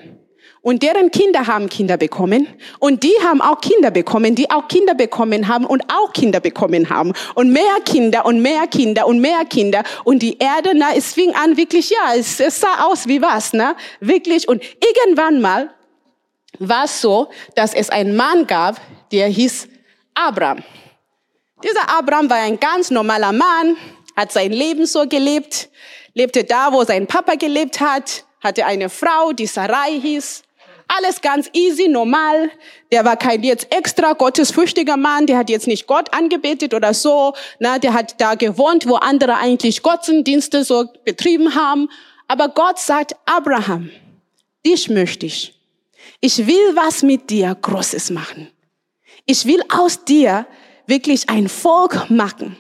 Und 0.67 0.83
deren 0.83 1.13
Kinder 1.13 1.47
haben 1.47 1.69
Kinder 1.69 1.97
bekommen. 1.97 2.49
Und 2.81 3.05
die 3.05 3.15
haben 3.23 3.41
auch 3.41 3.61
Kinder 3.61 3.93
bekommen, 3.93 4.35
die 4.35 4.51
auch 4.51 4.67
Kinder 4.67 4.95
bekommen 4.95 5.47
haben 5.47 5.65
und 5.65 5.85
auch 5.93 6.13
Kinder 6.13 6.41
bekommen 6.41 6.91
haben. 6.91 7.13
Und 7.37 7.53
mehr 7.53 7.77
Kinder 7.85 8.27
und 8.27 8.43
mehr 8.43 8.67
Kinder 8.67 9.07
und 9.07 9.21
mehr 9.21 9.45
Kinder. 9.45 9.85
Und 10.03 10.23
die 10.23 10.39
Erde, 10.39 10.73
na, 10.75 10.97
es 10.97 11.15
fing 11.15 11.33
an 11.37 11.57
wirklich, 11.57 11.91
ja, 11.91 12.17
es, 12.17 12.41
es 12.41 12.61
sah 12.61 12.85
aus 12.85 13.07
wie 13.07 13.23
was, 13.23 13.53
ne? 13.53 13.77
Wirklich. 14.01 14.49
Und 14.49 14.61
irgendwann 14.95 15.41
mal 15.41 15.71
war 16.59 16.87
es 16.87 17.01
so, 17.01 17.29
dass 17.55 17.73
es 17.73 17.89
einen 17.89 18.17
Mann 18.17 18.49
gab, 18.49 18.81
der 19.13 19.29
hieß 19.29 19.69
Abraham. 20.15 20.65
Dieser 21.63 21.89
Abraham 21.97 22.29
war 22.29 22.39
ein 22.39 22.59
ganz 22.59 22.91
normaler 22.91 23.33
Mann, 23.33 23.77
hat 24.17 24.33
sein 24.33 24.51
Leben 24.51 24.85
so 24.85 25.07
gelebt, 25.07 25.69
lebte 26.13 26.43
da, 26.45 26.73
wo 26.73 26.83
sein 26.83 27.07
Papa 27.07 27.37
gelebt 27.37 27.81
hat, 27.81 28.26
hatte 28.41 28.67
eine 28.67 28.89
Frau, 28.89 29.33
die 29.33 29.47
Sarai 29.47 30.01
hieß. 30.01 30.43
Alles 30.89 31.21
ganz 31.21 31.51
easy, 31.53 31.89
normal. 31.89 32.51
Der 32.93 33.05
war 33.05 33.17
kein 33.17 33.43
jetzt 33.43 33.75
extra 33.75 34.13
gottesfürchtiger 34.13 34.97
Mann, 34.97 35.27
der 35.27 35.39
hat 35.39 35.51
jetzt 35.51 35.67
nicht 35.67 35.87
Gott 35.87 36.15
angebetet 36.15 36.75
oder 36.75 36.95
so. 36.95 37.35
Na, 37.59 37.79
der 37.79 37.93
hat 37.93 38.21
da 38.21 38.35
gewohnt, 38.35 38.87
wo 38.87 38.95
andere 38.95 39.37
eigentlich 39.37 39.83
Gottesdienste 39.83 40.65
so 40.65 40.87
betrieben 41.05 41.55
haben. 41.55 41.89
Aber 42.29 42.49
Gott 42.49 42.79
sagt, 42.79 43.17
Abraham, 43.25 43.91
dich 44.65 44.89
möchte 44.89 45.27
ich. 45.27 45.55
Ich 46.21 46.47
will 46.47 46.77
was 46.77 47.03
mit 47.03 47.31
dir 47.31 47.57
Großes 47.61 48.11
machen. 48.11 48.49
Ich 49.27 49.45
will 49.45 49.63
aus 49.69 50.05
dir 50.05 50.47
wirklich 50.87 51.29
ein 51.29 51.49
Volk 51.49 52.11
machen, 52.11 52.57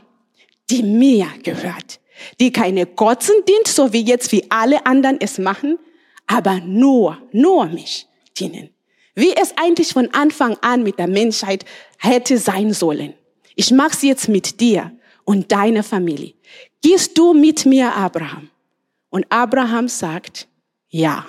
die 0.68 0.82
mir 0.82 1.28
gehört 1.44 2.00
die 2.40 2.52
keine 2.52 2.86
Götzen 2.86 3.34
dient, 3.48 3.68
so 3.68 3.92
wie 3.92 4.04
jetzt 4.04 4.32
wie 4.32 4.50
alle 4.50 4.86
anderen 4.86 5.20
es 5.20 5.38
machen, 5.38 5.78
aber 6.26 6.60
nur, 6.60 7.18
nur 7.32 7.66
mich 7.66 8.06
dienen. 8.38 8.70
Wie 9.14 9.34
es 9.34 9.54
eigentlich 9.56 9.92
von 9.92 10.12
Anfang 10.12 10.56
an 10.60 10.82
mit 10.82 10.98
der 10.98 11.06
Menschheit 11.06 11.64
hätte 11.98 12.38
sein 12.38 12.72
sollen. 12.72 13.14
Ich 13.54 13.70
mach's 13.70 14.02
jetzt 14.02 14.28
mit 14.28 14.60
dir 14.60 14.92
und 15.24 15.50
deiner 15.50 15.82
Familie. 15.82 16.34
Gehst 16.82 17.16
du 17.16 17.32
mit 17.32 17.64
mir, 17.64 17.94
Abraham? 17.94 18.50
Und 19.08 19.26
Abraham 19.30 19.88
sagt, 19.88 20.46
ja. 20.88 21.24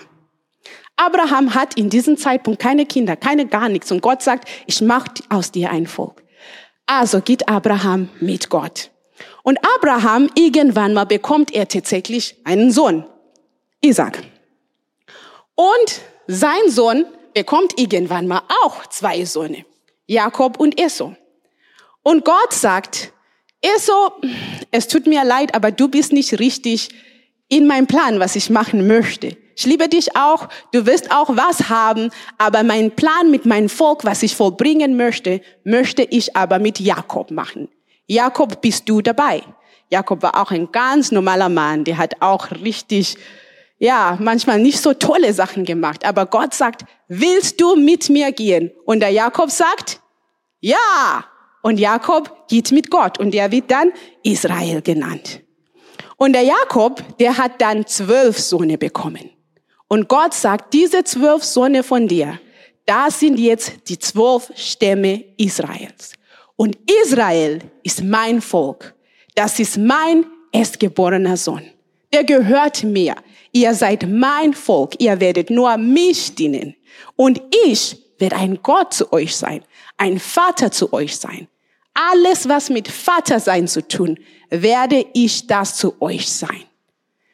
Abraham 0.98 1.54
hat 1.54 1.76
in 1.76 1.90
diesem 1.90 2.18
Zeitpunkt 2.18 2.62
keine 2.62 2.86
Kinder, 2.86 3.16
keine 3.16 3.46
gar 3.46 3.70
nichts. 3.70 3.92
Und 3.92 4.02
Gott 4.02 4.22
sagt, 4.22 4.50
ich 4.66 4.82
mach 4.82 5.08
aus 5.30 5.52
dir 5.52 5.70
ein 5.70 5.88
Volk. 5.88 6.24
Also 6.86 7.22
geht 7.22 7.48
Abraham 7.48 8.10
mit 8.20 8.50
Gott. 8.50 8.92
Und 9.48 9.60
Abraham, 9.78 10.30
irgendwann 10.36 10.94
mal 10.94 11.06
bekommt 11.06 11.54
er 11.54 11.70
tatsächlich 11.70 12.36
einen 12.44 12.70
Sohn, 12.70 13.06
Isaac. 13.80 14.22
Und 15.56 16.02
sein 16.28 16.70
Sohn 16.70 17.06
bekommt 17.34 17.80
irgendwann 17.80 18.28
mal 18.28 18.42
auch 18.66 18.86
zwei 18.88 19.24
Söhne, 19.24 19.64
Jakob 20.06 20.60
und 20.60 20.78
Esau. 20.78 21.16
Und 22.04 22.26
Gott 22.26 22.52
sagt, 22.52 23.14
Esau, 23.62 24.20
es 24.72 24.90
tut 24.90 25.08
mir 25.08 25.24
leid, 25.24 25.56
aber 25.56 25.72
du 25.72 25.88
bist 25.88 26.12
nicht 26.12 26.38
richtig 26.40 26.90
in 27.48 27.68
meinem 27.68 27.88
Plan, 27.88 28.20
was 28.20 28.36
ich 28.36 28.50
machen 28.50 28.86
möchte. 28.86 29.38
Ich 29.56 29.66
liebe 29.66 29.88
dich 29.88 30.18
auch, 30.18 30.50
du 30.74 30.86
wirst 30.86 31.10
auch 31.10 31.30
was 31.38 31.70
haben, 31.70 32.10
aber 32.38 32.64
mein 32.64 32.92
Plan 32.92 33.32
mit 33.32 33.46
meinem 33.46 33.70
Volk, 33.70 34.04
was 34.04 34.24
ich 34.24 34.36
vollbringen 34.36 34.98
möchte, 34.98 35.40
möchte 35.64 36.04
ich 36.04 36.36
aber 36.36 36.60
mit 36.60 36.82
Jakob 36.82 37.32
machen. 37.32 37.70
Jakob, 38.08 38.62
bist 38.62 38.88
du 38.88 39.02
dabei? 39.02 39.44
Jakob 39.90 40.22
war 40.24 40.42
auch 40.42 40.52
ein 40.52 40.72
ganz 40.72 41.12
normaler 41.12 41.50
Mann, 41.50 41.84
der 41.84 41.98
hat 41.98 42.22
auch 42.22 42.52
richtig, 42.52 43.18
ja, 43.80 44.18
manchmal 44.20 44.60
nicht 44.60 44.82
so 44.82 44.94
tolle 44.94 45.34
Sachen 45.34 45.66
gemacht. 45.66 46.06
Aber 46.06 46.26
Gott 46.26 46.54
sagt, 46.54 46.86
willst 47.08 47.60
du 47.62 47.76
mit 47.76 48.10
mir 48.10 48.32
gehen? 48.32 48.72
Und 48.86 49.02
der 49.02 49.10
Jakob 49.10 49.52
sagt, 49.52 50.02
ja. 50.60 51.26
Und 51.62 51.80
Jakob 51.80 52.48
geht 52.48 52.72
mit 52.72 52.90
Gott 52.90 53.20
und 53.20 53.32
der 53.32 53.52
wird 53.52 53.70
dann 53.70 53.92
Israel 54.24 54.82
genannt. 54.82 55.42
Und 56.16 56.34
der 56.34 56.44
Jakob, 56.44 57.18
der 57.18 57.38
hat 57.38 57.62
dann 57.62 57.86
zwölf 57.86 58.40
Söhne 58.40 58.78
bekommen. 58.78 59.30
Und 59.88 60.08
Gott 60.08 60.34
sagt, 60.34 60.74
diese 60.74 61.04
zwölf 61.04 61.44
Söhne 61.44 61.84
von 61.84 62.08
dir, 62.08 62.40
das 62.86 63.20
sind 63.20 63.38
jetzt 63.38 63.90
die 63.90 64.00
zwölf 64.00 64.52
Stämme 64.56 65.26
Israels. 65.38 66.14
Und 66.58 66.78
Israel 67.04 67.62
ist 67.84 68.04
mein 68.04 68.42
Volk. 68.42 68.94
Das 69.36 69.60
ist 69.60 69.78
mein 69.78 70.26
erstgeborener 70.52 71.38
Sohn. 71.38 71.62
Der 72.12 72.24
gehört 72.24 72.84
mir. 72.84 73.16
Ihr 73.52 73.74
seid 73.74 74.10
mein 74.10 74.54
Volk. 74.54 74.96
Ihr 75.00 75.20
werdet 75.20 75.50
nur 75.50 75.78
mich 75.78 76.36
dienen. 76.36 76.76
Und 77.16 77.42
ich 77.66 77.98
werde 78.18 78.36
ein 78.36 78.60
Gott 78.64 78.94
zu 78.94 79.14
euch 79.14 79.36
sein, 79.36 79.64
ein 79.98 80.20
Vater 80.20 80.72
zu 80.72 80.92
euch 80.92 81.16
sein. 81.16 81.48
Alles, 81.94 82.50
was 82.50 82.70
mit 82.70 82.88
Vater 82.88 83.40
sein 83.40 83.68
zu 83.68 83.88
tun, 83.88 84.20
werde 84.50 85.06
ich 85.14 85.48
das 85.48 85.78
zu 85.78 86.00
euch 86.00 86.30
sein. 86.30 86.64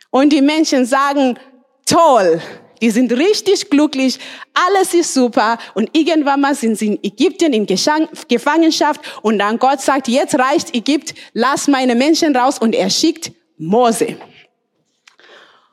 Und 0.10 0.32
die 0.32 0.42
Menschen 0.42 0.86
sagen, 0.86 1.38
toll, 1.86 2.42
die 2.84 2.92
sind 2.92 3.14
richtig 3.14 3.70
glücklich, 3.70 4.20
alles 4.54 4.94
ist 4.94 5.14
super 5.14 5.58
und 5.74 5.90
irgendwann 5.94 6.42
mal 6.42 6.54
sind 6.54 6.78
sie 6.78 6.88
in 6.88 7.00
Ägypten 7.02 7.54
in 7.54 7.66
Gefangenschaft 7.66 9.00
und 9.22 9.40
dann 9.40 9.58
Gott 9.58 9.80
sagt, 9.80 10.10
jetzt 10.10 10.38
reicht 10.38 10.76
Ägypt, 10.76 11.14
lass 11.32 11.70
meine 11.70 11.96
Menschen 11.96 12.36
raus 12.36 12.60
und 12.60 12.76
er 12.76 12.90
schickt 12.90 13.32
Mose. 13.58 14.18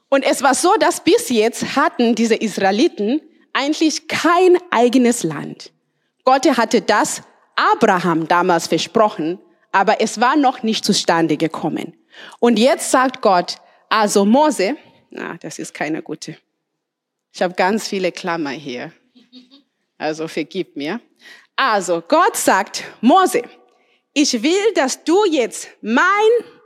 Und 0.08 0.22
es 0.22 0.40
war 0.40 0.54
so, 0.54 0.72
dass 0.78 1.02
bis 1.02 1.30
jetzt 1.30 1.74
hatten 1.74 2.14
diese 2.14 2.36
Israeliten 2.36 3.20
eigentlich 3.52 4.06
kein 4.06 4.58
eigenes 4.70 5.24
Land. 5.24 5.72
Gott 6.22 6.46
hatte 6.56 6.80
das 6.80 7.22
Abraham 7.56 8.28
damals 8.28 8.68
versprochen, 8.68 9.40
aber 9.72 10.00
es 10.00 10.20
war 10.20 10.36
noch 10.36 10.62
nicht 10.62 10.84
zustande 10.84 11.36
gekommen. 11.36 11.92
Und 12.38 12.56
jetzt 12.56 12.92
sagt 12.92 13.20
Gott, 13.20 13.56
also 13.88 14.24
Mose, 14.24 14.76
na, 15.10 15.36
das 15.40 15.58
ist 15.58 15.74
keine 15.74 16.02
gute. 16.02 16.36
Ich 17.32 17.42
habe 17.42 17.54
ganz 17.54 17.88
viele 17.88 18.12
Klammer 18.12 18.50
hier. 18.50 18.92
Also 19.98 20.28
vergib 20.28 20.76
mir. 20.76 21.00
Also 21.56 22.02
Gott 22.06 22.36
sagt, 22.36 22.84
Mose, 23.00 23.42
ich 24.12 24.42
will, 24.42 24.72
dass 24.74 25.04
du 25.04 25.24
jetzt 25.30 25.68
mein, 25.82 26.02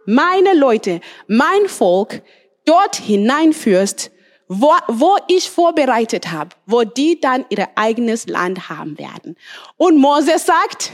meine 0.07 0.55
Leute, 0.55 1.01
mein 1.27 1.69
Volk 1.69 2.23
dort 2.65 2.97
hineinführst, 2.97 4.11
wo, 4.49 4.73
wo 4.89 5.17
ich 5.29 5.51
vorbereitet 5.51 6.31
habe, 6.31 6.51
wo 6.67 6.85
die 6.85 7.21
dann 7.21 7.45
ihr 7.49 7.69
eigenes 7.75 8.27
Land 8.27 8.69
haben 8.69 8.99
werden. 8.99 9.37
Und 9.77 9.99
Mose 9.99 10.39
sagt, 10.39 10.93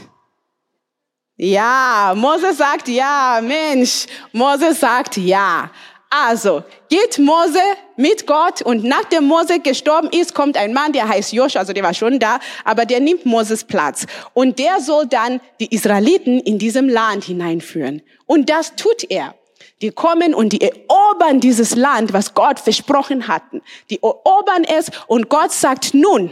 ja, 1.37 2.13
Mose 2.15 2.53
sagt 2.53 2.87
ja, 2.87 3.39
Mensch, 3.41 4.05
Mose 4.31 4.73
sagt 4.73 5.17
ja. 5.17 5.71
Also 6.13 6.63
geht 6.89 7.19
Mose 7.19 7.61
mit 7.95 8.27
Gott 8.27 8.61
und 8.61 8.83
nachdem 8.83 9.23
Mose 9.23 9.61
gestorben 9.61 10.09
ist, 10.11 10.35
kommt 10.35 10.57
ein 10.57 10.73
Mann, 10.73 10.91
der 10.91 11.07
heißt 11.07 11.31
Joshua, 11.31 11.61
also 11.61 11.71
der 11.71 11.83
war 11.83 11.93
schon 11.93 12.19
da, 12.19 12.39
aber 12.65 12.85
der 12.85 12.99
nimmt 12.99 13.25
Moses 13.25 13.63
Platz. 13.63 14.05
Und 14.33 14.59
der 14.59 14.81
soll 14.81 15.07
dann 15.07 15.39
die 15.61 15.73
Israeliten 15.73 16.41
in 16.41 16.59
diesem 16.59 16.89
Land 16.89 17.23
hineinführen. 17.23 18.01
Und 18.25 18.49
das 18.49 18.75
tut 18.75 19.09
er. 19.09 19.35
Die 19.81 19.91
kommen 19.91 20.33
und 20.33 20.49
die 20.51 20.59
erobern 20.59 21.39
dieses 21.39 21.75
Land, 21.77 22.11
was 22.11 22.33
Gott 22.33 22.59
versprochen 22.59 23.29
hatten. 23.29 23.61
Die 23.89 24.03
erobern 24.03 24.65
es 24.65 24.91
und 25.07 25.29
Gott 25.29 25.53
sagt 25.53 25.93
nun, 25.93 26.29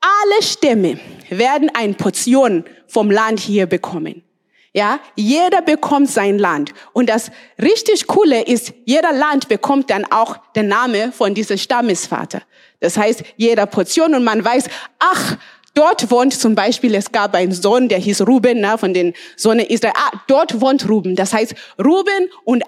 alle 0.00 0.42
Stämme 0.42 0.98
werden 1.30 1.70
eine 1.74 1.94
Portion 1.94 2.64
vom 2.88 3.12
Land 3.12 3.38
hier 3.38 3.66
bekommen. 3.66 4.23
Ja, 4.76 4.98
jeder 5.14 5.62
bekommt 5.62 6.10
sein 6.10 6.36
Land. 6.36 6.74
Und 6.92 7.08
das 7.08 7.30
richtig 7.62 8.08
Coole 8.08 8.42
ist, 8.42 8.74
jeder 8.84 9.12
Land 9.12 9.46
bekommt 9.46 9.88
dann 9.88 10.04
auch 10.04 10.36
den 10.56 10.66
Name 10.66 11.12
von 11.12 11.32
diesem 11.32 11.56
Stammesvater. 11.56 12.42
Das 12.80 12.96
heißt, 12.96 13.22
jeder 13.36 13.66
Portion 13.66 14.16
und 14.16 14.24
man 14.24 14.44
weiß, 14.44 14.64
ach, 14.98 15.36
dort 15.74 16.10
wohnt 16.10 16.34
zum 16.34 16.56
Beispiel, 16.56 16.92
es 16.96 17.12
gab 17.12 17.36
einen 17.36 17.52
Sohn, 17.52 17.88
der 17.88 17.98
hieß 17.98 18.22
Ruben, 18.22 18.60
na, 18.60 18.76
von 18.76 18.92
den 18.92 19.14
Sohnen 19.36 19.64
Israel. 19.64 19.94
Ah, 19.96 20.20
dort 20.26 20.60
wohnt 20.60 20.88
Ruben. 20.88 21.14
Das 21.14 21.32
heißt, 21.32 21.54
Ruben 21.78 22.28
und 22.42 22.64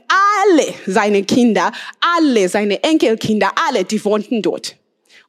alle 0.47 0.75
seine 0.87 1.25
Kinder, 1.25 1.73
alle 2.17 2.49
seine 2.49 2.85
Enkelkinder, 2.85 3.51
alle, 3.69 3.85
die 3.85 4.05
wohnten 4.05 4.43
dort. 4.43 4.77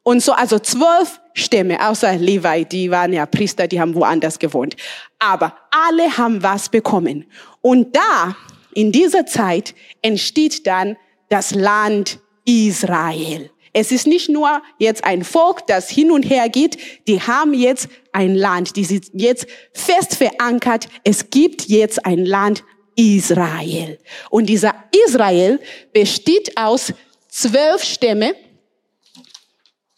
Und 0.02 0.22
so, 0.22 0.32
also 0.32 0.58
zwölf 0.58 1.20
Stämme, 1.34 1.86
außer 1.86 2.16
Levi, 2.16 2.64
die 2.64 2.90
waren 2.90 3.12
ja 3.12 3.26
Priester, 3.26 3.66
die 3.66 3.80
haben 3.80 3.94
woanders 3.94 4.38
gewohnt. 4.38 4.76
Aber 5.18 5.56
alle 5.70 6.16
haben 6.16 6.42
was 6.42 6.68
bekommen. 6.68 7.26
Und 7.60 7.94
da, 7.94 8.36
in 8.74 8.92
dieser 8.92 9.26
Zeit, 9.26 9.74
entsteht 10.02 10.66
dann 10.66 10.96
das 11.28 11.54
Land 11.54 12.18
Israel. 12.44 13.50
Es 13.72 13.92
ist 13.92 14.06
nicht 14.06 14.28
nur 14.28 14.62
jetzt 14.78 15.04
ein 15.04 15.22
Volk, 15.22 15.66
das 15.66 15.88
hin 15.90 16.10
und 16.10 16.22
her 16.22 16.48
geht, 16.48 16.78
die 17.06 17.20
haben 17.20 17.52
jetzt 17.54 17.88
ein 18.12 18.34
Land, 18.34 18.76
die 18.76 18.84
sind 18.84 19.06
jetzt 19.12 19.46
fest 19.72 20.16
verankert. 20.16 20.88
Es 21.04 21.30
gibt 21.30 21.68
jetzt 21.68 22.04
ein 22.04 22.24
Land 22.24 22.64
Israel. 22.96 23.98
Und 24.30 24.46
dieser 24.46 24.74
Israel 25.06 25.60
besteht 25.92 26.56
aus 26.56 26.92
zwölf 27.28 27.84
Stämme, 27.84 28.34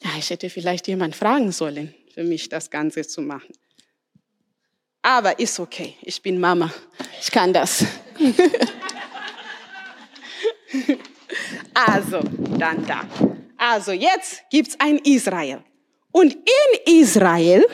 ja, 0.03 0.11
ich 0.19 0.31
hätte 0.31 0.51
vielleicht 0.51 0.87
jemand 0.89 1.15
fragen 1.15 1.53
sollen, 1.53 1.95
für 2.15 2.25
mich 2.25 2.49
das 2.49 2.71
Ganze 2.71 3.07
zu 3.07 3.21
machen. 3.21 3.53
Aber 5.03 5.39
ist 5.39 5.59
okay, 5.61 5.97
ich 6.03 6.21
bin 6.21 6.39
Mama, 6.39 6.73
ich 7.21 7.31
kann 7.31 7.53
das. 7.53 7.85
also, 11.75 12.21
dann 12.59 12.87
da. 12.87 13.09
Also, 13.57 13.93
jetzt 13.93 14.43
gibt's 14.51 14.77
ein 14.79 14.99
Israel. 14.99 15.63
Und 16.13 16.35
in 16.35 17.01
Israel, 17.01 17.65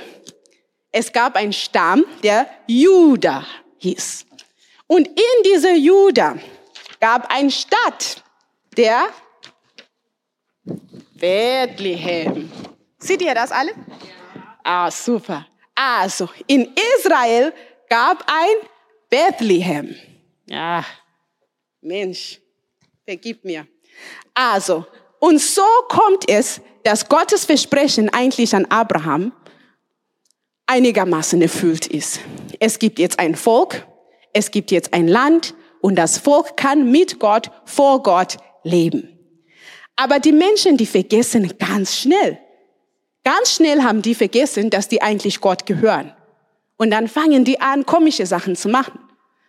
es 0.92 1.12
gab 1.12 1.36
einen 1.36 1.52
Stamm, 1.52 2.04
der 2.22 2.48
Juda 2.66 3.46
hieß. 3.78 4.26
Und 4.86 5.08
in 5.08 5.42
dieser 5.44 5.74
Juda 5.74 6.38
gab 7.00 7.30
eine 7.32 7.50
Stadt, 7.50 8.22
der 8.76 9.08
Bethlehem. 11.18 12.50
Seht 12.98 13.22
ihr 13.22 13.35
das 13.35 13.52
alle? 13.52 13.72
Ah, 14.62 14.90
super. 14.90 15.46
Also, 15.74 16.29
in 16.46 16.72
Israel 16.98 17.52
gab 17.88 18.24
ein 18.26 18.68
Bethlehem. 19.09 19.94
Ja, 20.46 20.85
Mensch, 21.81 22.40
vergib 23.05 23.44
mir. 23.44 23.66
Also, 24.35 24.87
und 25.18 25.40
so 25.40 25.64
kommt 25.88 26.29
es, 26.29 26.61
dass 26.85 27.09
Gottes 27.09 27.44
Versprechen 27.44 28.09
eigentlich 28.11 28.55
an 28.55 28.66
Abraham 28.66 29.33
einigermaßen 30.66 31.40
erfüllt 31.40 31.87
ist. 31.87 32.20
Es 32.61 32.79
gibt 32.79 32.98
jetzt 32.98 33.18
ein 33.18 33.35
Volk, 33.37 33.87
es 34.33 34.50
gibt 34.50 34.70
jetzt 34.70 34.92
ein 34.92 35.09
Land 35.09 35.55
und 35.81 35.96
das 35.96 36.18
Volk 36.18 36.57
kann 36.57 36.90
mit 36.90 37.18
Gott, 37.18 37.50
vor 37.64 38.02
Gott 38.02 38.37
leben. 38.64 39.15
Aber 39.96 40.20
die 40.20 40.32
Menschen, 40.32 40.76
die 40.76 40.87
vergessen 40.87 41.52
ganz 41.59 41.96
schnell. 41.96 42.38
Ganz 43.24 43.56
schnell 43.56 43.82
haben 43.82 44.02
die 44.02 44.14
vergessen, 44.14 44.70
dass 44.70 44.88
die 44.88 45.02
eigentlich 45.02 45.40
Gott 45.40 45.66
gehören. 45.66 46.14
Und 46.76 46.90
dann 46.90 47.09
fangen 47.09 47.44
die 47.44 47.61
an, 47.61 47.87
komische 47.87 48.26
Sachen 48.26 48.54
zu 48.54 48.68
machen. 48.68 49.00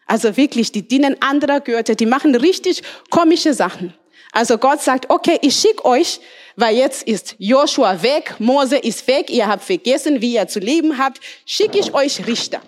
Also 0.08 0.38
wirklich, 0.38 0.72
die 0.72 0.88
dienen 0.88 1.22
anderer 1.22 1.60
Götter, 1.60 1.94
die 1.94 2.06
machen 2.06 2.34
richtig 2.34 2.82
komische 3.10 3.54
Sachen. 3.54 3.94
Also 4.32 4.58
Gott 4.58 4.82
sagt, 4.82 5.10
okay, 5.10 5.38
ich 5.42 5.56
schicke 5.56 5.84
euch, 5.86 6.20
weil 6.56 6.76
jetzt 6.76 7.04
ist 7.04 7.36
Joshua 7.40 8.02
weg, 8.02 8.36
Mose 8.40 8.78
ist 8.78 9.06
weg, 9.08 9.30
ihr 9.30 9.48
habt 9.48 9.64
vergessen, 9.64 10.22
wie 10.22 10.36
ihr 10.36 10.48
zu 10.48 10.60
leben 10.60 10.98
habt, 10.98 11.20
schicke 11.46 11.78
ich 11.78 11.94
euch 11.94 12.26
Richter. 12.26 12.62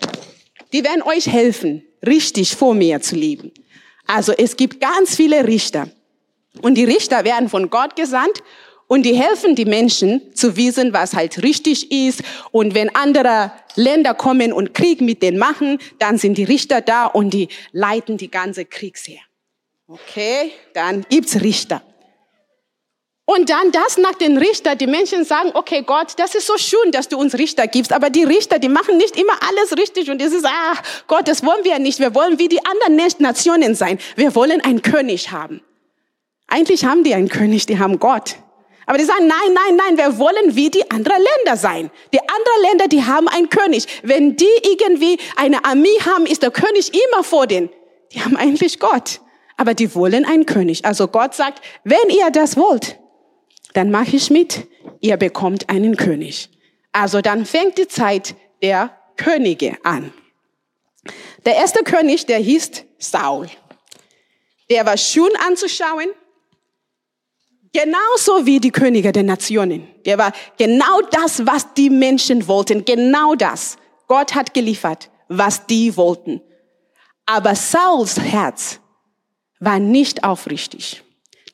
Die 0.72 0.84
werden 0.84 1.02
euch 1.02 1.26
helfen, 1.26 1.82
richtig 2.06 2.54
vor 2.54 2.74
mir 2.74 3.00
zu 3.00 3.16
leben. 3.16 3.52
Also 4.06 4.32
es 4.32 4.56
gibt 4.56 4.80
ganz 4.80 5.16
viele 5.16 5.46
Richter. 5.46 5.88
Und 6.62 6.74
die 6.74 6.84
Richter 6.84 7.24
werden 7.24 7.48
von 7.48 7.70
Gott 7.70 7.96
gesandt 7.96 8.42
und 8.86 9.04
die 9.04 9.14
helfen 9.14 9.54
die 9.54 9.66
Menschen 9.66 10.34
zu 10.34 10.56
wissen, 10.56 10.92
was 10.92 11.14
halt 11.14 11.44
richtig 11.44 11.92
ist. 11.92 12.22
Und 12.50 12.74
wenn 12.74 12.92
andere 12.94 13.52
Länder 13.76 14.14
kommen 14.14 14.52
und 14.52 14.74
Krieg 14.74 15.00
mit 15.00 15.22
denen 15.22 15.38
machen, 15.38 15.78
dann 16.00 16.18
sind 16.18 16.36
die 16.38 16.44
Richter 16.44 16.80
da 16.80 17.06
und 17.06 17.30
die 17.30 17.48
leiten 17.70 18.16
die 18.16 18.30
ganze 18.30 18.64
Kriegsheer. 18.64 19.20
Okay, 19.86 20.52
dann 20.74 21.06
gibt's 21.08 21.40
Richter. 21.40 21.82
Und 23.26 23.48
dann 23.48 23.70
das 23.70 23.96
nach 23.96 24.16
den 24.16 24.36
Richter, 24.38 24.74
die 24.74 24.88
Menschen 24.88 25.24
sagen, 25.24 25.52
okay 25.54 25.84
Gott, 25.86 26.14
das 26.16 26.34
ist 26.34 26.48
so 26.48 26.58
schön, 26.58 26.90
dass 26.90 27.06
du 27.06 27.16
uns 27.16 27.38
Richter 27.38 27.68
gibst, 27.68 27.92
aber 27.92 28.10
die 28.10 28.24
Richter, 28.24 28.58
die 28.58 28.68
machen 28.68 28.96
nicht 28.96 29.16
immer 29.16 29.34
alles 29.48 29.78
richtig 29.78 30.10
und 30.10 30.20
es 30.20 30.32
ist, 30.32 30.44
ah 30.44 30.74
Gott, 31.06 31.28
das 31.28 31.44
wollen 31.44 31.62
wir 31.62 31.78
nicht, 31.78 32.00
wir 32.00 32.12
wollen 32.16 32.40
wie 32.40 32.48
die 32.48 32.58
anderen 32.64 32.96
Nationen 33.20 33.76
sein, 33.76 34.00
wir 34.16 34.34
wollen 34.34 34.60
einen 34.60 34.82
König 34.82 35.30
haben. 35.30 35.60
Eigentlich 36.50 36.84
haben 36.84 37.04
die 37.04 37.14
einen 37.14 37.28
König, 37.28 37.66
die 37.66 37.78
haben 37.78 37.98
Gott. 37.98 38.36
Aber 38.86 38.98
die 38.98 39.04
sagen, 39.04 39.28
nein, 39.28 39.54
nein, 39.54 39.76
nein, 39.76 39.96
wir 39.96 40.18
wollen 40.18 40.56
wie 40.56 40.68
die 40.68 40.90
anderen 40.90 41.22
Länder 41.22 41.56
sein. 41.56 41.90
Die 42.12 42.18
anderen 42.18 42.62
Länder, 42.68 42.88
die 42.88 43.04
haben 43.04 43.28
einen 43.28 43.48
König. 43.48 43.86
Wenn 44.02 44.34
die 44.34 44.50
irgendwie 44.64 45.16
eine 45.36 45.64
Armee 45.64 45.96
haben, 46.04 46.26
ist 46.26 46.42
der 46.42 46.50
König 46.50 46.92
immer 46.92 47.22
vor 47.22 47.46
denen. 47.46 47.70
Die 48.12 48.20
haben 48.20 48.36
eigentlich 48.36 48.80
Gott. 48.80 49.20
Aber 49.56 49.74
die 49.74 49.94
wollen 49.94 50.24
einen 50.24 50.44
König. 50.44 50.84
Also 50.84 51.06
Gott 51.06 51.34
sagt, 51.34 51.62
wenn 51.84 52.10
ihr 52.10 52.30
das 52.32 52.56
wollt, 52.56 52.98
dann 53.74 53.92
mache 53.92 54.16
ich 54.16 54.28
mit. 54.28 54.66
Ihr 55.00 55.16
bekommt 55.16 55.70
einen 55.70 55.96
König. 55.96 56.50
Also 56.90 57.20
dann 57.20 57.46
fängt 57.46 57.78
die 57.78 57.86
Zeit 57.86 58.34
der 58.60 58.90
Könige 59.16 59.76
an. 59.84 60.12
Der 61.46 61.54
erste 61.54 61.84
König, 61.84 62.26
der 62.26 62.38
hieß 62.38 62.70
Saul. 62.98 63.48
Der 64.68 64.84
war 64.84 64.96
schön 64.96 65.30
anzuschauen, 65.46 66.08
genauso 67.72 68.46
wie 68.46 68.60
die 68.60 68.70
Könige 68.70 69.12
der 69.12 69.22
Nationen. 69.22 69.88
Der 70.04 70.18
war 70.18 70.32
genau 70.58 71.00
das, 71.10 71.46
was 71.46 71.72
die 71.74 71.90
Menschen 71.90 72.46
wollten, 72.48 72.84
genau 72.84 73.34
das. 73.34 73.76
Gott 74.06 74.34
hat 74.34 74.54
geliefert, 74.54 75.10
was 75.28 75.66
die 75.66 75.96
wollten. 75.96 76.40
Aber 77.26 77.54
Sauls 77.54 78.18
Herz 78.18 78.80
war 79.60 79.78
nicht 79.78 80.24
aufrichtig. 80.24 81.02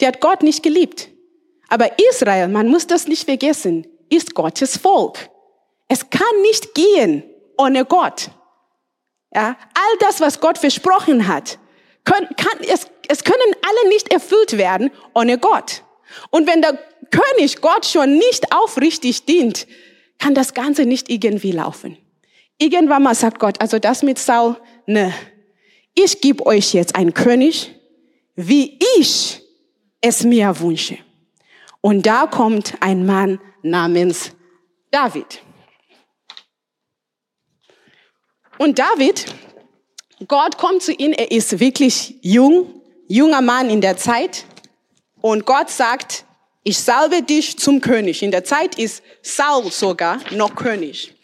Der 0.01 0.09
hat 0.09 0.21
Gott 0.21 0.43
nicht 0.43 0.63
geliebt. 0.63 1.09
Aber 1.69 1.91
Israel, 2.11 2.49
man 2.49 2.69
muss 2.69 2.87
das 2.87 3.09
nicht 3.09 3.25
vergessen, 3.25 3.87
ist 4.09 4.35
Gottes 4.35 4.77
Volk. 4.77 5.29
Es 5.89 6.09
kann 6.11 6.43
nicht 6.43 6.75
gehen 6.75 7.25
ohne 7.59 7.85
Gott. 7.85 8.31
Ja, 9.35 9.57
all 9.75 9.99
das, 10.01 10.21
was 10.21 10.41
Gott 10.41 10.59
versprochen 10.59 11.29
hat, 11.29 11.59
können, 12.05 12.29
kann, 12.37 12.59
es, 12.61 12.87
es 13.09 13.25
können 13.25 13.55
alle 13.63 13.89
nicht 13.89 14.13
erfüllt 14.13 14.57
werden 14.57 14.91
ohne 15.15 15.39
Gott. 15.39 15.83
Und 16.31 16.47
wenn 16.47 16.63
der 16.63 16.79
König 17.11 17.61
Gott 17.61 17.87
schon 17.87 18.17
nicht 18.19 18.53
aufrichtig 18.53 19.25
dient, 19.25 19.67
kann 20.19 20.35
das 20.35 20.55
Ganze 20.55 20.87
nicht 20.87 21.11
irgendwie 21.11 21.53
laufen. 21.53 21.97
Irgendwann 22.59 23.03
mal 23.03 23.15
sagt 23.15 23.39
Gott, 23.39 23.61
also 23.61 23.79
das 23.79 24.03
mit 24.03 24.19
Saul, 24.19 24.57
ne, 24.87 25.13
ich 25.95 26.21
gebe 26.21 26.45
euch 26.47 26.75
jetzt 26.75 26.95
einen 26.97 27.15
König, 27.15 27.75
wie 28.35 28.79
ich 28.99 29.43
es 30.01 30.25
mir 30.25 30.59
wünsche. 30.61 30.99
Und 31.81 32.07
da 32.07 32.27
kommt 32.27 32.75
ein 32.81 33.07
Mann 33.07 33.41
namens 33.63 34.33
David. 34.91 35.43
Und 38.59 38.79
David, 38.79 39.27
Gott 40.27 40.57
kommt 40.57 40.83
zu 40.83 40.93
ihm, 40.93 41.13
er 41.13 41.31
ist 41.31 41.61
wirklich 41.61 42.17
jung, 42.23 42.81
junger 43.07 43.43
Mann 43.43 43.69
in 43.69 43.81
der 43.81 43.97
Zeit. 43.97 44.45
Und 45.27 45.45
Gott 45.45 45.71
sagt, 45.71 46.25
ich 46.63 46.79
salbe 46.79 47.21
dich 47.21 47.59
zum 47.59 47.81
König. 47.81 48.23
In 48.23 48.31
der 48.31 48.45
Zeit 48.45 48.79
ist 48.79 49.03
Saul 49.23 49.73
sogar 49.73 50.21
noch 50.31 50.55
König. 50.55 51.17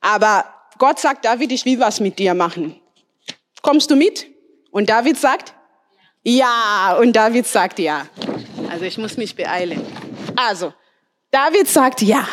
Aber 0.00 0.46
Gott 0.78 0.98
sagt, 0.98 1.24
David, 1.24 1.52
ich 1.52 1.64
will 1.64 1.78
was 1.78 2.00
mit 2.00 2.18
dir 2.18 2.34
machen. 2.34 2.74
Kommst 3.62 3.88
du 3.88 3.94
mit? 3.94 4.26
Und 4.72 4.90
David 4.90 5.16
sagt, 5.16 5.54
ja. 6.24 6.96
Und 7.00 7.14
David 7.14 7.46
sagt, 7.46 7.78
ja. 7.78 8.08
Also 8.68 8.84
ich 8.84 8.98
muss 8.98 9.16
mich 9.16 9.36
beeilen. 9.36 9.80
Also, 10.34 10.74
David 11.30 11.68
sagt, 11.68 12.02
ja. 12.02 12.26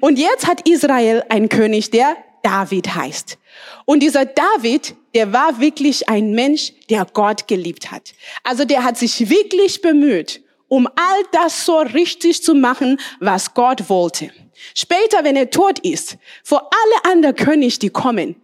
Und 0.00 0.18
jetzt 0.18 0.48
hat 0.48 0.68
Israel 0.68 1.24
einen 1.28 1.48
König, 1.48 1.92
der 1.92 2.16
David 2.42 2.92
heißt. 2.92 3.38
Und 3.84 4.00
dieser 4.00 4.24
David, 4.24 4.96
der 5.14 5.32
war 5.32 5.60
wirklich 5.60 6.08
ein 6.08 6.32
Mensch, 6.32 6.72
der 6.88 7.06
Gott 7.12 7.48
geliebt 7.48 7.90
hat. 7.90 8.12
Also 8.44 8.64
der 8.64 8.84
hat 8.84 8.96
sich 8.96 9.28
wirklich 9.28 9.82
bemüht, 9.82 10.42
um 10.68 10.86
all 10.86 11.22
das 11.32 11.64
so 11.64 11.78
richtig 11.78 12.42
zu 12.42 12.54
machen, 12.54 13.00
was 13.18 13.54
Gott 13.54 13.88
wollte. 13.88 14.30
Später, 14.74 15.24
wenn 15.24 15.36
er 15.36 15.50
tot 15.50 15.78
ist, 15.80 16.16
vor 16.44 16.70
alle 16.70 17.12
anderen 17.12 17.34
König, 17.34 17.78
die 17.78 17.90
kommen, 17.90 18.36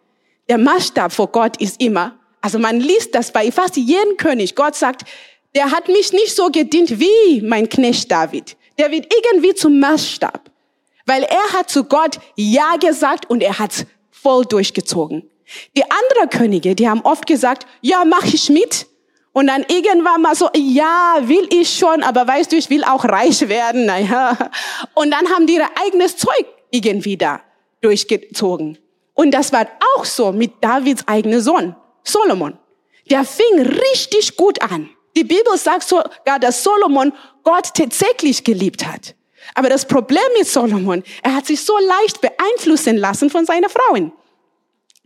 der 0.48 0.58
Maßstab 0.58 1.12
vor 1.12 1.28
Gott 1.28 1.60
ist 1.60 1.80
immer, 1.80 2.18
also 2.40 2.58
man 2.58 2.80
liest 2.80 3.14
das 3.14 3.32
bei 3.32 3.50
fast 3.50 3.76
jedem 3.76 4.16
König, 4.16 4.54
Gott 4.54 4.76
sagt, 4.76 5.02
der 5.54 5.70
hat 5.70 5.88
mich 5.88 6.12
nicht 6.12 6.34
so 6.34 6.50
gedient 6.50 7.00
wie 7.00 7.40
mein 7.42 7.68
Knecht 7.68 8.10
David. 8.10 8.56
Der 8.78 8.90
wird 8.90 9.12
irgendwie 9.12 9.54
zum 9.54 9.80
Maßstab. 9.80 10.50
Weil 11.06 11.22
er 11.22 11.52
hat 11.54 11.70
zu 11.70 11.84
Gott 11.84 12.18
Ja 12.36 12.76
gesagt 12.76 13.30
und 13.30 13.42
er 13.42 13.58
hat 13.58 13.86
voll 14.10 14.44
durchgezogen. 14.44 15.28
Die 15.76 15.84
anderen 15.84 16.30
Könige, 16.30 16.74
die 16.74 16.88
haben 16.88 17.02
oft 17.02 17.26
gesagt, 17.26 17.66
ja, 17.80 18.04
mach 18.04 18.24
ich 18.24 18.50
mit. 18.50 18.86
Und 19.32 19.48
dann 19.48 19.64
irgendwann 19.68 20.22
mal 20.22 20.34
so, 20.34 20.48
ja, 20.56 21.18
will 21.20 21.46
ich 21.50 21.76
schon, 21.76 22.02
aber 22.02 22.26
weißt 22.26 22.52
du, 22.52 22.56
ich 22.56 22.70
will 22.70 22.84
auch 22.84 23.04
reich 23.04 23.48
werden. 23.48 23.84
Naja. 23.86 24.36
Und 24.94 25.10
dann 25.10 25.28
haben 25.28 25.46
die 25.46 25.54
ihr 25.56 25.68
eigenes 25.84 26.16
Zeug 26.16 26.46
irgendwie 26.70 27.16
da 27.16 27.42
durchgezogen. 27.82 28.78
Und 29.14 29.32
das 29.32 29.52
war 29.52 29.66
auch 29.94 30.04
so 30.04 30.32
mit 30.32 30.52
Davids 30.62 31.06
eigenem 31.06 31.40
Sohn, 31.40 31.76
Solomon. 32.02 32.58
Der 33.10 33.24
fing 33.24 33.60
richtig 33.60 34.36
gut 34.36 34.60
an. 34.62 34.90
Die 35.16 35.24
Bibel 35.24 35.56
sagt 35.56 35.88
sogar, 35.88 36.38
dass 36.40 36.62
Solomon 36.62 37.12
Gott 37.42 37.72
tatsächlich 37.74 38.44
geliebt 38.44 38.86
hat. 38.86 39.14
Aber 39.54 39.68
das 39.68 39.86
Problem 39.86 40.22
mit 40.36 40.46
Solomon, 40.46 41.02
er 41.22 41.34
hat 41.34 41.46
sich 41.46 41.62
so 41.64 41.72
leicht 41.78 42.20
beeinflussen 42.20 42.96
lassen 42.96 43.30
von 43.30 43.46
seinen 43.46 43.68
Frauen. 43.70 44.12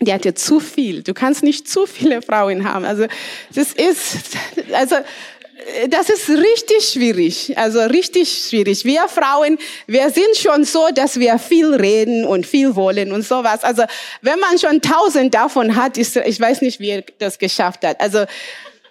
Die 0.01 0.13
hatte 0.13 0.35
zu 0.35 0.61
viel. 0.61 1.03
Du 1.03 1.13
kannst 1.13 1.43
nicht 1.43 1.69
zu 1.69 1.87
viele 1.87 2.23
Frauen 2.23 2.65
haben. 2.65 2.85
Also 2.85 3.07
das 3.55 3.73
ist, 3.73 4.17
also 4.73 4.97
das 5.89 6.09
ist 6.09 6.29
richtig 6.29 6.91
schwierig. 6.93 7.57
Also 7.59 7.81
richtig 7.81 8.47
schwierig. 8.49 8.85
Wir 8.85 9.09
Frauen, 9.09 9.59
wir 9.87 10.11
sind 10.11 10.37
schon 10.37 10.65
so, 10.65 10.89
dass 10.95 11.19
wir 11.19 11.39
viel 11.39 11.75
reden 11.75 12.25
und 12.25 12.47
viel 12.47 12.75
wollen 12.77 13.13
und 13.13 13.23
sowas. 13.23 13.63
Also 13.63 13.85
wenn 14.23 14.39
man 14.39 14.59
schon 14.59 14.81
tausend 14.81 15.35
davon 15.35 15.77
hat, 15.77 15.99
ist, 15.99 16.17
ich 16.17 16.41
weiß 16.41 16.63
nicht, 16.63 16.81
wie 16.81 16.91
er 16.91 17.05
das 17.19 17.39
geschafft 17.39 17.85
hat. 17.85 18.01
Also 18.01 18.25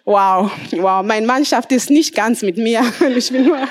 wow, 0.05 0.51
wow. 0.71 1.03
Mein 1.03 1.25
Mann 1.25 1.45
schafft 1.45 1.71
es 1.71 1.89
nicht 1.89 2.15
ganz 2.15 2.41
mit 2.41 2.57
mir. 2.57 2.81
Ich 3.15 3.31
bin 3.31 3.45
nur 3.45 3.57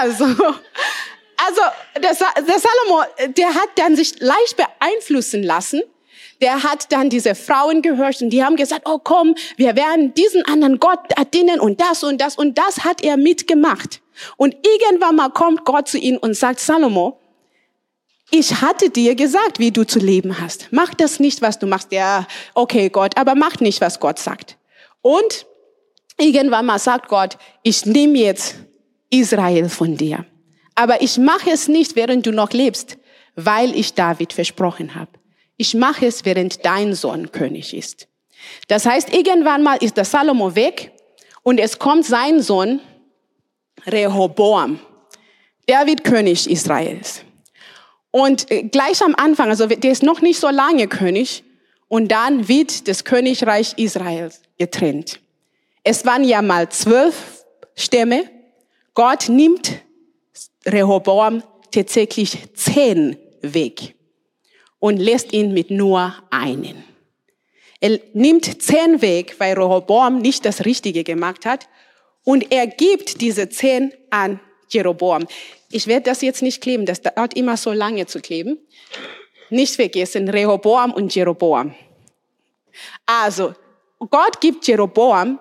also, 0.00 0.26
also 1.46 1.60
der, 1.96 2.16
der 2.42 2.58
Salomo, 2.58 3.02
der 3.36 3.54
hat 3.54 3.70
dann 3.76 3.96
sich 3.96 4.20
leicht 4.20 4.56
beeinflussen 4.56 5.42
lassen. 5.42 5.82
Der 6.40 6.62
hat 6.62 6.90
dann 6.92 7.10
diese 7.10 7.34
Frauen 7.34 7.80
gehört 7.80 8.20
und 8.20 8.30
die 8.30 8.44
haben 8.44 8.56
gesagt, 8.56 8.82
oh 8.86 8.98
komm, 8.98 9.34
wir 9.56 9.76
werden 9.76 10.14
diesen 10.14 10.44
anderen 10.46 10.80
Gott 10.80 10.98
dienen 11.32 11.60
und 11.60 11.80
das 11.80 12.02
und 12.02 12.20
das 12.20 12.36
und 12.36 12.58
das 12.58 12.84
hat 12.84 13.02
er 13.02 13.16
mitgemacht. 13.16 14.02
Und 14.36 14.56
irgendwann 14.66 15.16
mal 15.16 15.30
kommt 15.30 15.64
Gott 15.64 15.88
zu 15.88 15.96
ihm 15.96 16.16
und 16.16 16.34
sagt, 16.34 16.60
Salomo, 16.60 17.18
ich 18.30 18.60
hatte 18.60 18.90
dir 18.90 19.14
gesagt, 19.14 19.58
wie 19.58 19.70
du 19.70 19.84
zu 19.84 20.00
leben 20.00 20.40
hast. 20.40 20.68
Mach 20.70 20.92
das 20.94 21.20
nicht, 21.20 21.40
was 21.40 21.58
du 21.58 21.66
machst. 21.66 21.92
Ja, 21.92 22.26
okay, 22.54 22.88
Gott, 22.88 23.16
aber 23.16 23.34
mach 23.34 23.60
nicht, 23.60 23.80
was 23.80 24.00
Gott 24.00 24.18
sagt. 24.18 24.56
Und 25.02 25.46
irgendwann 26.18 26.66
mal 26.66 26.78
sagt 26.78 27.08
Gott, 27.08 27.38
ich 27.62 27.86
nehme 27.86 28.18
jetzt 28.18 28.56
Israel 29.10 29.68
von 29.68 29.96
dir. 29.96 30.26
Aber 30.74 31.02
ich 31.02 31.18
mache 31.18 31.50
es 31.50 31.68
nicht, 31.68 31.96
während 31.96 32.26
du 32.26 32.32
noch 32.32 32.50
lebst, 32.50 32.98
weil 33.36 33.74
ich 33.76 33.94
David 33.94 34.32
versprochen 34.32 34.94
habe. 34.94 35.10
Ich 35.56 35.74
mache 35.74 36.06
es, 36.06 36.24
während 36.24 36.64
dein 36.64 36.94
Sohn 36.94 37.30
König 37.30 37.74
ist. 37.74 38.08
Das 38.68 38.84
heißt, 38.86 39.14
irgendwann 39.14 39.62
mal 39.62 39.76
ist 39.76 39.96
der 39.96 40.04
Salomo 40.04 40.54
weg 40.54 40.92
und 41.42 41.58
es 41.58 41.78
kommt 41.78 42.04
sein 42.04 42.42
Sohn 42.42 42.80
Rehoboam. 43.86 44.80
Der 45.68 45.86
wird 45.86 46.04
König 46.04 46.50
Israels. 46.50 47.22
Und 48.10 48.50
äh, 48.50 48.64
gleich 48.64 49.02
am 49.02 49.14
Anfang, 49.14 49.48
also 49.48 49.66
der 49.66 49.90
ist 49.90 50.02
noch 50.02 50.20
nicht 50.20 50.38
so 50.38 50.48
lange 50.48 50.88
König, 50.88 51.44
und 51.88 52.08
dann 52.08 52.48
wird 52.48 52.88
das 52.88 53.04
Königreich 53.04 53.74
Israels 53.76 54.40
getrennt. 54.58 55.20
Es 55.84 56.04
waren 56.04 56.24
ja 56.24 56.42
mal 56.42 56.68
zwölf 56.68 57.44
Stämme 57.76 58.24
Gott 58.94 59.28
nimmt 59.28 59.80
Rehoboam 60.66 61.42
tatsächlich 61.70 62.38
zehn 62.54 63.16
weg 63.42 63.94
und 64.78 64.98
lässt 64.98 65.32
ihn 65.32 65.52
mit 65.52 65.70
nur 65.70 66.14
einen. 66.30 66.84
Er 67.80 68.00
nimmt 68.12 68.62
zehn 68.62 69.02
weg, 69.02 69.36
weil 69.38 69.54
Rehoboam 69.54 70.18
nicht 70.20 70.44
das 70.44 70.64
Richtige 70.64 71.04
gemacht 71.04 71.44
hat 71.44 71.68
und 72.24 72.50
er 72.50 72.66
gibt 72.66 73.20
diese 73.20 73.48
zehn 73.48 73.92
an 74.10 74.40
Jeroboam. 74.70 75.26
Ich 75.70 75.86
werde 75.86 76.04
das 76.04 76.22
jetzt 76.22 76.42
nicht 76.42 76.62
kleben, 76.62 76.86
das 76.86 77.02
dauert 77.02 77.36
immer 77.36 77.56
so 77.56 77.72
lange 77.72 78.06
zu 78.06 78.20
kleben. 78.20 78.58
Nicht 79.50 79.76
vergessen, 79.76 80.28
Rehoboam 80.28 80.92
und 80.92 81.14
Jeroboam. 81.14 81.74
Also, 83.06 83.54
Gott 83.98 84.40
gibt 84.40 84.66
Jeroboam 84.66 85.38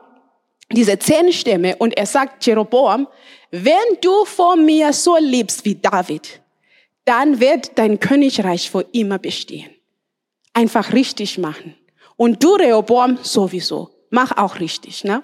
diese 0.74 0.98
zehn 1.00 1.32
Stämme 1.32 1.76
und 1.78 1.98
er 1.98 2.06
sagt 2.06 2.46
Jeroboam, 2.46 3.08
wenn 3.52 4.00
du 4.02 4.26
vor 4.26 4.56
mir 4.56 4.94
so 4.94 5.18
lebst 5.18 5.64
wie 5.66 5.76
David, 5.76 6.42
dann 7.06 7.40
wird 7.40 7.78
dein 7.78 8.00
Königreich 8.00 8.70
für 8.70 8.86
immer 8.92 9.20
bestehen. 9.20 9.70
Einfach 10.54 10.94
richtig 10.94 11.38
machen. 11.38 11.76
Und 12.16 12.44
du, 12.44 12.56
Rehoboam, 12.56 13.18
sowieso. 13.22 13.90
Mach 14.10 14.38
auch 14.38 14.60
richtig, 14.60 15.04
ne? 15.04 15.24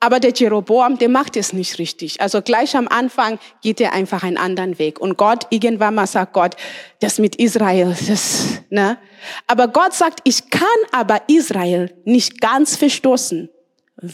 Aber 0.00 0.20
der 0.20 0.32
Jeroboam, 0.32 0.98
der 0.98 1.08
macht 1.08 1.36
es 1.36 1.52
nicht 1.52 1.78
richtig. 1.78 2.20
Also 2.20 2.42
gleich 2.42 2.76
am 2.76 2.88
Anfang 2.88 3.38
geht 3.62 3.80
er 3.80 3.92
einfach 3.92 4.22
einen 4.22 4.36
anderen 4.36 4.78
Weg. 4.78 5.00
Und 5.00 5.16
Gott, 5.16 5.46
irgendwann 5.50 5.94
mal 5.94 6.06
sagt 6.06 6.34
Gott, 6.34 6.56
das 7.00 7.18
mit 7.18 7.36
Israel, 7.36 7.96
das, 8.06 8.60
ne? 8.68 8.98
Aber 9.46 9.68
Gott 9.68 9.94
sagt, 9.94 10.20
ich 10.24 10.50
kann 10.50 10.68
aber 10.92 11.22
Israel 11.28 11.94
nicht 12.04 12.40
ganz 12.40 12.76
verstoßen, 12.76 13.48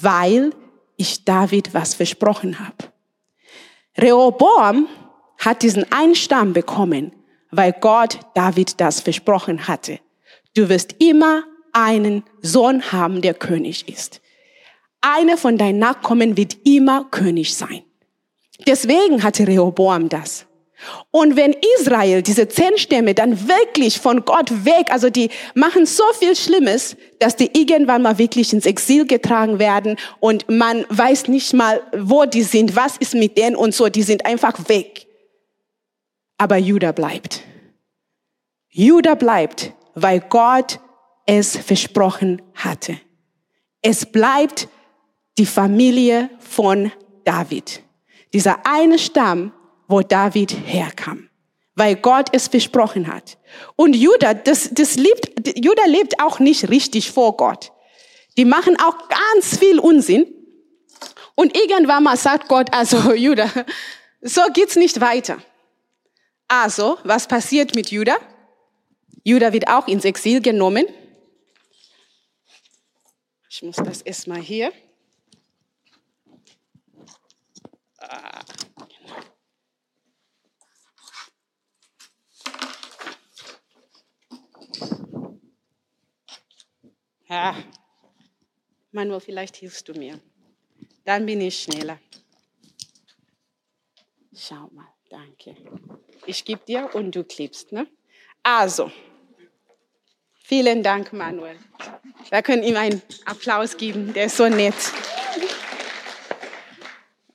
weil 0.03 0.53
ich 0.97 1.25
David 1.25 1.75
was 1.75 1.95
versprochen 1.95 2.59
habe. 2.59 2.93
Rehoboam 3.97 4.87
hat 5.39 5.63
diesen 5.63 5.91
einen 5.91 6.15
Stamm 6.15 6.53
bekommen, 6.53 7.13
weil 7.51 7.73
Gott 7.73 8.21
David 8.35 8.81
das 8.81 9.01
versprochen 9.01 9.67
hatte. 9.67 9.99
Du 10.55 10.69
wirst 10.69 10.97
immer 10.99 11.45
einen 11.73 12.25
Sohn 12.43 12.93
haben, 12.93 13.23
der 13.23 13.35
König 13.35 13.89
ist. 13.89 14.21
Einer 15.01 15.37
von 15.37 15.57
deinen 15.57 15.79
Nachkommen 15.79 16.37
wird 16.37 16.59
immer 16.65 17.05
König 17.11 17.55
sein. 17.55 17.83
Deswegen 18.67 19.23
hatte 19.23 19.47
Rehoboam 19.47 20.09
das. 20.09 20.47
Und 21.11 21.37
wenn 21.37 21.55
Israel, 21.79 22.23
diese 22.23 22.49
zehn 22.49 22.79
Stämme, 22.79 23.15
dann 23.15 23.49
wirklich 23.49 23.99
von 23.99 24.25
Gott 24.25 24.65
weg, 24.65 24.91
also 24.91 25.11
die 25.11 25.31
machen 25.55 25.87
so 25.87 26.05
viel 26.19 26.35
Schlimmes, 26.37 26.97
dass 27.19 27.37
die 27.37 27.51
irgendwann 27.53 28.03
mal 28.03 28.19
wirklich 28.19 28.53
ins 28.53 28.67
Exil 28.67 29.07
getragen 29.07 29.59
werden 29.59 29.97
und 30.21 30.49
man 30.49 30.87
weiß 30.89 31.29
nicht 31.29 31.53
mal, 31.53 31.83
wo 31.97 32.25
die 32.25 32.43
sind, 32.43 32.77
was 32.77 32.97
ist 32.97 33.15
mit 33.15 33.37
denen 33.37 33.57
und 33.57 33.75
so, 33.75 33.89
die 33.89 34.03
sind 34.03 34.25
einfach 34.25 34.69
weg. 34.69 35.07
Aber 36.39 36.57
Judah 36.57 36.93
bleibt. 36.93 37.43
Judah 38.71 39.15
bleibt, 39.15 39.73
weil 39.95 40.21
Gott 40.21 40.81
es 41.27 41.57
versprochen 41.57 42.41
hatte. 42.55 42.99
Es 43.83 44.07
bleibt 44.07 44.69
die 45.39 45.47
Familie 45.47 46.31
von 46.39 46.93
David. 47.25 47.83
Dieser 48.33 48.67
eine 48.67 48.99
Stamm, 48.99 49.53
wo 49.91 50.03
David 50.03 50.53
herkam, 50.67 51.29
weil 51.75 51.97
Gott 51.97 52.29
es 52.33 52.49
versprochen 52.49 53.13
hat. 53.13 53.39
Und 53.77 53.95
Judah, 53.95 54.35
das, 54.35 54.71
das 54.73 54.97
lebt, 54.97 55.59
Judah 55.59 55.87
lebt 55.87 56.21
auch 56.23 56.39
nicht 56.39 56.71
richtig 56.71 57.11
vor 57.11 57.37
Gott. 57.37 57.73
Die 58.37 58.45
machen 58.45 58.79
auch 58.81 59.09
ganz 59.09 59.59
viel 59.59 59.79
Unsinn. 59.79 60.33
Und 61.35 61.57
irgendwann 61.57 62.05
mal 62.05 62.17
sagt 62.17 62.49
Gott, 62.49 62.73
also 62.73 63.13
Judah, 63.15 63.51
so 64.21 64.43
geht's 64.53 64.77
nicht 64.77 65.01
weiter. 65.01 65.39
Also, 66.47 66.99
was 67.05 67.27
passiert 67.27 67.75
mit 67.75 67.91
Judah? 67.91 68.19
Judah 69.25 69.53
wird 69.53 69.69
auch 69.69 69.87
ins 69.87 70.05
Exil 70.05 70.41
genommen. 70.41 70.87
Ich 73.49 73.63
muss 73.63 73.77
das 73.77 74.03
erstmal 74.03 74.41
hier. 74.41 74.73
Ja, 87.31 87.55
Manuel, 88.91 89.21
vielleicht 89.21 89.55
hilfst 89.55 89.89
du 89.89 89.95
mir. 89.95 90.19
Dann 91.05 91.27
bin 91.27 91.41
ich 91.41 91.63
schneller. 91.63 92.01
Schau 94.35 94.69
mal, 94.73 94.89
danke. 95.09 95.55
Ich 96.27 96.45
gebe 96.45 96.61
dir 96.67 96.91
und 96.93 97.15
du 97.15 97.23
klebst, 97.23 97.71
ne? 97.71 97.87
Also, 98.43 98.91
vielen 100.43 100.83
Dank, 100.83 101.13
Manuel. 101.13 101.57
Wir 102.31 102.43
können 102.43 102.65
ihm 102.65 102.77
einen 102.77 103.01
Applaus 103.27 103.77
geben, 103.77 104.13
der 104.13 104.25
ist 104.25 104.37
so 104.37 104.49
nett. 104.49 104.75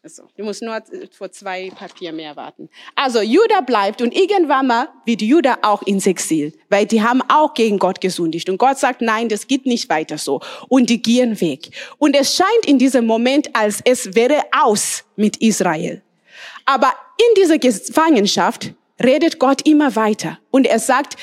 Also, 0.06 0.28
du 0.38 0.44
musst 0.44 0.62
nur 0.62 0.80
vor 1.18 1.32
zwei 1.32 1.72
Papier 1.72 2.14
mehr 2.14 2.36
warten. 2.36 2.70
Also, 2.94 3.22
Judah 3.22 3.62
bleibt 3.62 4.04
und 4.04 4.16
irgendwann 4.16 4.68
mal 4.68 4.90
wird 5.04 5.24
Judah 5.24 5.58
auch 5.64 5.82
ins 5.82 6.06
Exil, 6.06 6.54
weil 6.70 6.86
die 6.86 7.02
haben 7.02 7.24
auch 7.28 7.56
gegen 7.56 7.80
Gott 7.80 8.00
gesündigt. 8.02 8.48
Und 8.48 8.60
Gott 8.60 8.78
sagt, 8.78 9.02
nein, 9.02 9.30
das 9.30 9.48
geht 9.48 9.66
nicht 9.66 9.90
weiter 9.90 10.20
so. 10.20 10.42
Und 10.68 10.92
die 10.92 11.02
gehen 11.02 11.42
weg. 11.42 11.72
Und 11.98 12.16
es 12.16 12.36
scheint 12.36 12.68
in 12.68 12.78
diesem 12.78 13.08
Moment, 13.08 13.56
als 13.56 13.82
es 13.84 14.14
wäre 14.14 14.44
aus 14.52 15.04
mit 15.16 15.38
Israel. 15.38 16.04
Aber 16.66 16.94
in 17.18 17.42
dieser 17.42 17.58
Gefangenschaft 17.58 18.76
redet 19.04 19.40
Gott 19.40 19.68
immer 19.68 19.96
weiter. 19.96 20.38
Und 20.52 20.68
er 20.68 20.78
sagt, 20.78 21.16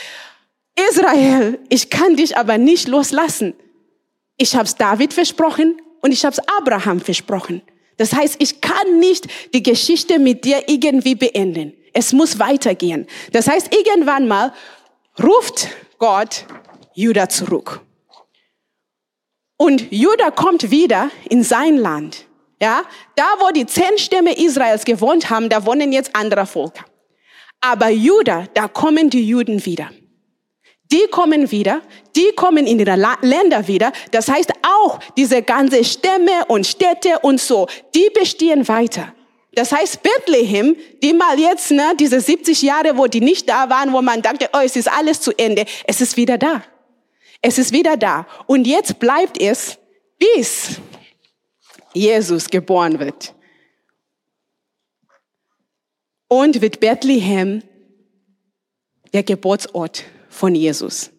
Israel, 0.91 1.61
ich 1.69 1.89
kann 1.89 2.17
dich 2.17 2.37
aber 2.37 2.59
nicht 2.59 2.89
loslassen. 2.89 3.55
Ich 4.39 4.57
habe 4.57 4.65
es 4.65 4.75
David 4.75 5.13
versprochen 5.13 5.81
und 6.01 6.11
ich 6.11 6.25
habe 6.25 6.33
es 6.33 6.41
Abraham 6.59 6.99
versprochen. 6.99 7.63
Das 7.97 8.13
heißt, 8.13 8.37
ich 8.39 8.61
kann 8.61 8.99
nicht 8.99 9.27
die 9.55 9.63
Geschichte 9.63 10.19
mit 10.19 10.45
dir 10.45 10.69
irgendwie 10.69 11.15
beenden. 11.15 11.75
Es 11.93 12.13
muss 12.13 12.39
weitergehen. 12.39 13.07
Das 13.33 13.49
heißt, 13.49 13.75
irgendwann 13.75 14.29
mal 14.29 14.53
ruft 15.23 15.69
Gott 15.99 16.47
Judah 16.95 17.29
zurück. 17.29 17.81
Und 19.57 19.93
Judah 19.93 20.31
kommt 20.31 20.71
wieder 20.71 21.11
in 21.29 21.45
sein 21.45 21.77
Land. 21.77 22.27
Ja, 22.61 22.83
da 23.17 23.25
wo 23.41 23.51
die 23.51 23.67
zehn 23.67 23.99
Stämme 23.99 24.37
Israels 24.37 24.85
gewohnt 24.85 25.31
haben, 25.31 25.49
da 25.49 25.67
wohnen 25.67 25.93
jetzt 25.93 26.15
andere 26.15 26.47
Völker. 26.47 26.85
Aber 27.61 27.89
Judah, 27.89 28.47
da 28.55 28.69
kommen 28.69 29.11
die 29.11 29.27
Juden 29.27 29.65
wieder 29.65 29.91
die 30.91 31.07
kommen 31.11 31.51
wieder, 31.51 31.81
die 32.17 32.33
kommen 32.37 32.67
in 32.67 32.79
ihre 32.79 32.97
Länder 33.23 33.67
wieder. 33.67 33.93
Das 34.11 34.29
heißt 34.29 34.53
auch 34.63 34.99
diese 35.17 35.43
ganze 35.43 35.85
Stämme 35.85 36.45
und 36.49 36.67
Städte 36.67 37.19
und 37.23 37.41
so, 37.41 37.67
die 37.95 38.11
bestehen 38.15 38.67
weiter. 38.69 39.15
Das 39.55 39.71
heißt 39.71 40.03
Bethlehem, 40.03 40.77
die 41.03 41.13
mal 41.13 41.39
jetzt, 41.39 41.71
ne, 41.71 41.95
diese 41.99 42.21
70 42.21 42.63
Jahre, 42.63 42.97
wo 42.97 43.07
die 43.07 43.21
nicht 43.21 43.49
da 43.49 43.69
waren, 43.69 43.93
wo 43.93 44.01
man 44.01 44.23
dachte, 44.23 44.49
oh, 44.55 44.61
es 44.65 44.77
ist 44.77 44.91
alles 44.91 45.21
zu 45.21 45.33
Ende, 45.37 45.67
es 45.85 46.01
ist 46.01 46.17
wieder 46.17 46.39
da. 46.39 46.63
Es 47.43 47.59
ist 47.59 47.73
wieder 47.73 47.97
da. 47.97 48.27
Und 48.47 48.67
jetzt 48.67 48.99
bleibt 48.99 49.41
es, 49.41 49.79
bis 50.19 50.81
Jesus 51.93 52.49
geboren 52.49 52.99
wird. 52.99 53.35
Und 56.29 56.63
wird 56.63 56.81
Bethlehem 56.81 57.63
der 59.13 59.23
Geburtsort 59.23 60.05
von 60.33 60.55
Jesus. 60.55 61.11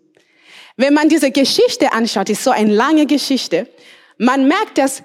Wenn 0.76 0.94
man 0.94 1.08
diese 1.08 1.32
Geschichte 1.32 1.94
anschaut, 1.94 2.30
ist 2.30 2.44
so 2.44 2.52
eine 2.52 2.74
lange 2.74 3.06
Geschichte, 3.06 3.68
man 4.18 4.48
merkt, 4.48 4.78
dass 4.78 5.04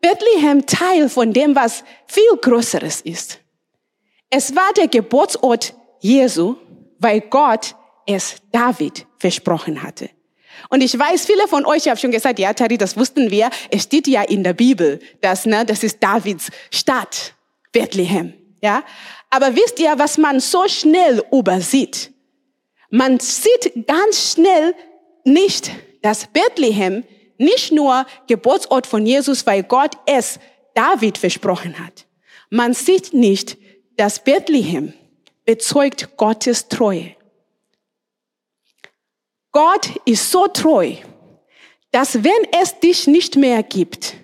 Bethlehem 0.00 0.66
Teil 0.66 1.08
von 1.08 1.32
dem, 1.32 1.56
was 1.56 1.82
viel 2.06 2.36
Größeres 2.40 3.00
ist. 3.00 3.40
Es 4.30 4.54
war 4.54 4.72
der 4.74 4.88
Geburtsort 4.88 5.74
Jesu, 6.00 6.56
weil 6.98 7.20
Gott 7.22 7.74
es 8.06 8.36
David 8.52 9.06
versprochen 9.18 9.82
hatte. 9.82 10.10
Und 10.70 10.82
ich 10.82 10.98
weiß, 10.98 11.24
viele 11.24 11.46
von 11.48 11.64
euch 11.64 11.88
haben 11.88 11.96
schon 11.96 12.10
gesagt, 12.10 12.38
ja, 12.38 12.52
Tari, 12.52 12.76
das 12.78 12.96
wussten 12.96 13.30
wir. 13.30 13.50
Es 13.70 13.84
steht 13.84 14.06
ja 14.06 14.22
in 14.22 14.42
der 14.44 14.52
Bibel, 14.52 14.98
dass, 15.20 15.46
ne, 15.46 15.64
das 15.64 15.82
ist 15.82 16.02
Davids 16.02 16.50
Stadt, 16.70 17.34
Bethlehem, 17.72 18.34
ja. 18.60 18.82
Aber 19.30 19.54
wisst 19.54 19.78
ihr, 19.78 19.94
was 19.98 20.18
man 20.18 20.40
so 20.40 20.66
schnell 20.68 21.22
übersieht? 21.30 22.12
Man 22.90 23.20
sieht 23.20 23.86
ganz 23.86 24.32
schnell 24.32 24.74
nicht, 25.24 25.70
dass 26.02 26.26
Bethlehem 26.26 27.04
nicht 27.36 27.72
nur 27.72 28.06
Geburtsort 28.26 28.86
von 28.86 29.06
Jesus, 29.06 29.46
weil 29.46 29.62
Gott 29.62 29.96
es 30.06 30.38
David 30.74 31.18
versprochen 31.18 31.78
hat. 31.78 32.06
Man 32.50 32.72
sieht 32.72 33.12
nicht, 33.12 33.58
dass 33.96 34.22
Bethlehem 34.22 34.92
bezeugt 35.44 36.16
Gottes 36.16 36.68
Treue. 36.68 37.14
Gott 39.52 39.90
ist 40.04 40.30
so 40.30 40.46
treu, 40.46 40.94
dass 41.90 42.22
wenn 42.22 42.60
es 42.62 42.78
dich 42.80 43.06
nicht 43.06 43.36
mehr 43.36 43.62
gibt, 43.62 44.14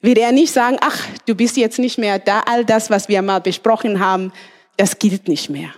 wird 0.00 0.18
er 0.18 0.32
nicht 0.32 0.52
sagen, 0.52 0.76
ach, 0.80 1.06
du 1.26 1.34
bist 1.34 1.56
jetzt 1.56 1.78
nicht 1.78 1.98
mehr 1.98 2.18
da, 2.18 2.40
all 2.40 2.64
das, 2.64 2.90
was 2.90 3.08
wir 3.08 3.22
mal 3.22 3.40
besprochen 3.40 3.98
haben, 3.98 4.32
das 4.76 4.98
gilt 4.98 5.28
nicht 5.28 5.50
mehr. 5.50 5.74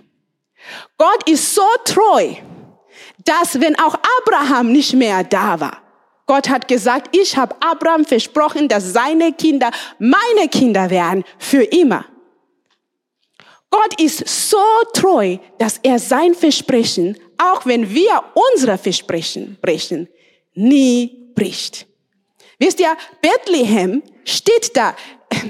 Gott 0.98 1.28
ist 1.28 1.54
so 1.54 1.66
treu, 1.84 2.34
dass 3.24 3.60
wenn 3.60 3.78
auch 3.78 3.96
Abraham 4.20 4.72
nicht 4.72 4.94
mehr 4.94 5.24
da 5.24 5.60
war, 5.60 5.78
Gott 6.26 6.48
hat 6.48 6.68
gesagt, 6.68 7.14
ich 7.16 7.36
habe 7.36 7.54
Abraham 7.60 8.04
versprochen, 8.04 8.68
dass 8.68 8.92
seine 8.92 9.32
Kinder 9.32 9.70
meine 9.98 10.48
Kinder 10.48 10.88
werden 10.88 11.24
für 11.38 11.62
immer. 11.62 12.06
Gott 13.70 14.00
ist 14.00 14.28
so 14.28 14.58
treu, 14.92 15.38
dass 15.58 15.78
er 15.82 15.98
sein 15.98 16.34
Versprechen, 16.34 17.18
auch 17.38 17.66
wenn 17.66 17.92
wir 17.92 18.22
unsere 18.52 18.78
Versprechen 18.78 19.58
brechen, 19.60 20.08
nie 20.54 21.32
bricht. 21.34 21.86
Wisst 22.58 22.80
ihr, 22.80 22.96
Bethlehem 23.20 24.02
steht 24.24 24.76
da 24.76 24.94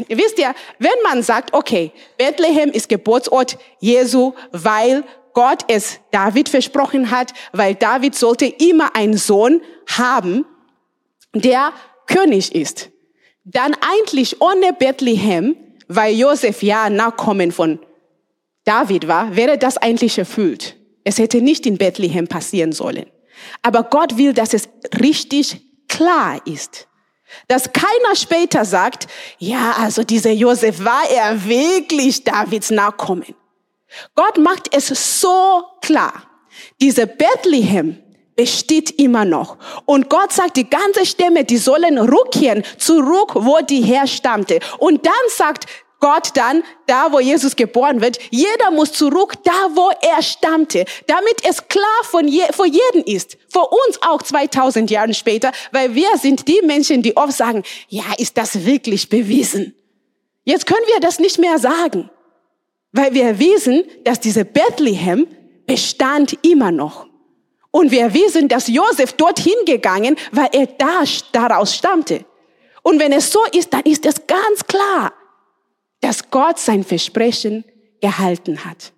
wisst 0.09 0.39
ihr, 0.39 0.55
wenn 0.79 0.91
man 1.05 1.23
sagt, 1.23 1.55
okay, 1.55 1.93
Bethlehem 2.17 2.71
ist 2.71 2.89
Geburtsort 2.89 3.59
Jesu, 3.81 4.33
weil 4.51 5.05
Gott 5.35 5.65
es 5.69 6.01
David 6.11 6.49
versprochen 6.49 7.11
hat, 7.11 7.33
weil 7.53 7.75
David 7.75 8.15
sollte 8.15 8.47
immer 8.47 8.95
einen 8.95 9.17
Sohn 9.17 9.63
haben, 9.87 10.45
der 11.35 11.73
König 12.07 12.55
ist. 12.55 12.91
dann 13.45 13.75
eigentlich 13.81 14.41
ohne 14.41 14.73
Bethlehem, 14.73 15.57
weil 15.89 16.15
Josef 16.15 16.63
ja 16.63 16.89
Nachkommen 16.91 17.51
von 17.51 17.81
David 18.65 19.09
war, 19.09 19.35
wäre 19.35 19.59
das 19.59 19.77
eigentlich 19.77 20.19
erfüllt. 20.19 20.77
Es 21.05 21.19
hätte 21.19 21.41
nicht 21.41 21.67
in 21.67 21.79
Bethlehem 21.79 22.29
passieren 22.29 22.73
sollen. 22.73 23.07
Aber 23.63 23.83
Gott 23.83 24.17
will, 24.17 24.33
dass 24.33 24.55
es 24.55 24.69
richtig 25.01 25.61
klar 25.89 26.41
ist. 26.47 26.87
Dass 27.49 27.73
keiner 27.73 28.15
später 28.15 28.65
sagt, 28.65 29.07
ja, 29.39 29.73
also 29.79 30.03
dieser 30.03 30.33
Josef 30.33 30.85
war 30.85 31.09
er 31.11 31.45
wirklich 31.45 32.25
Davids 32.25 32.71
Nachkommen. 32.71 33.35
Gott 34.15 34.39
macht 34.39 34.75
es 34.75 34.89
so 35.21 35.65
klar. 35.81 36.23
Diese 36.81 37.07
Bethlehem 37.07 37.99
besteht 38.37 38.91
immer 38.99 39.25
noch. 39.25 39.59
Und 39.85 40.09
Gott 40.09 40.33
sagt, 40.33 40.57
die 40.57 40.69
ganze 40.69 41.05
Stämme, 41.05 41.45
die 41.45 41.59
sollen 41.59 41.99
rückkehren 41.99 42.65
zurück, 42.79 43.33
wo 43.35 43.59
die 43.61 43.83
herstammte. 43.83 44.59
Und 44.79 45.05
dann 45.05 45.13
sagt 45.29 45.67
Gott 46.03 46.31
dann, 46.35 46.65
da 46.87 47.13
wo 47.13 47.21
Jesus 47.21 47.55
geboren 47.55 48.01
wird, 48.01 48.19
jeder 48.31 48.73
muss 48.73 48.93
zurück, 48.93 49.35
da 49.45 49.69
wo 49.73 49.91
er 50.03 50.21
stammte, 50.21 50.85
damit 51.07 51.37
es 51.49 51.69
klar 51.69 51.85
von 52.03 52.27
je, 52.27 52.43
für 52.51 52.67
jeden 52.67 53.05
ist, 53.05 53.39
für 53.49 53.61
uns 53.61 54.03
auch 54.03 54.21
2000 54.21 54.91
Jahre 54.91 55.15
später, 55.15 55.53
weil 55.71 55.95
wir 55.95 56.19
sind 56.19 56.49
die 56.49 56.61
Menschen, 56.65 57.03
die 57.03 57.17
oft 57.17 57.33
sagen, 57.33 57.63
ja, 57.89 58.05
ist 58.19 58.37
das 58.37 58.67
wirklich 58.67 59.09
bewiesen? 59.09 59.75
Jetzt 60.45 60.67
können 60.67 60.85
wir 60.93 60.99
das 60.99 61.21
nicht 61.21 61.39
mehr 61.39 61.59
sagen, 61.59 62.11
weil 62.91 63.15
wir 63.15 63.39
wissen, 63.39 63.85
dass 64.03 64.19
diese 64.19 64.45
Bethlehem 64.45 65.29
bestand 65.67 66.37
immer 66.43 66.73
noch. 66.73 67.07
Und 67.71 67.93
wir 67.93 68.13
wissen, 68.13 68.49
dass 68.49 68.67
Josef 68.67 69.13
dorthin 69.13 69.55
gegangen, 69.67 70.17
weil 70.33 70.49
er 70.53 70.67
da, 70.67 71.05
daraus 71.31 71.77
stammte. 71.77 72.25
Und 72.83 72.99
wenn 72.99 73.13
es 73.13 73.31
so 73.31 73.39
ist, 73.53 73.73
dann 73.73 73.83
ist 73.83 74.05
es 74.05 74.27
ganz 74.27 74.67
klar, 74.67 75.13
dass 76.03 76.31
Gott 76.31 76.59
sein 76.59 76.85
Versprechen 76.85 77.65
gehalten 78.03 78.67
hat. 78.67 78.93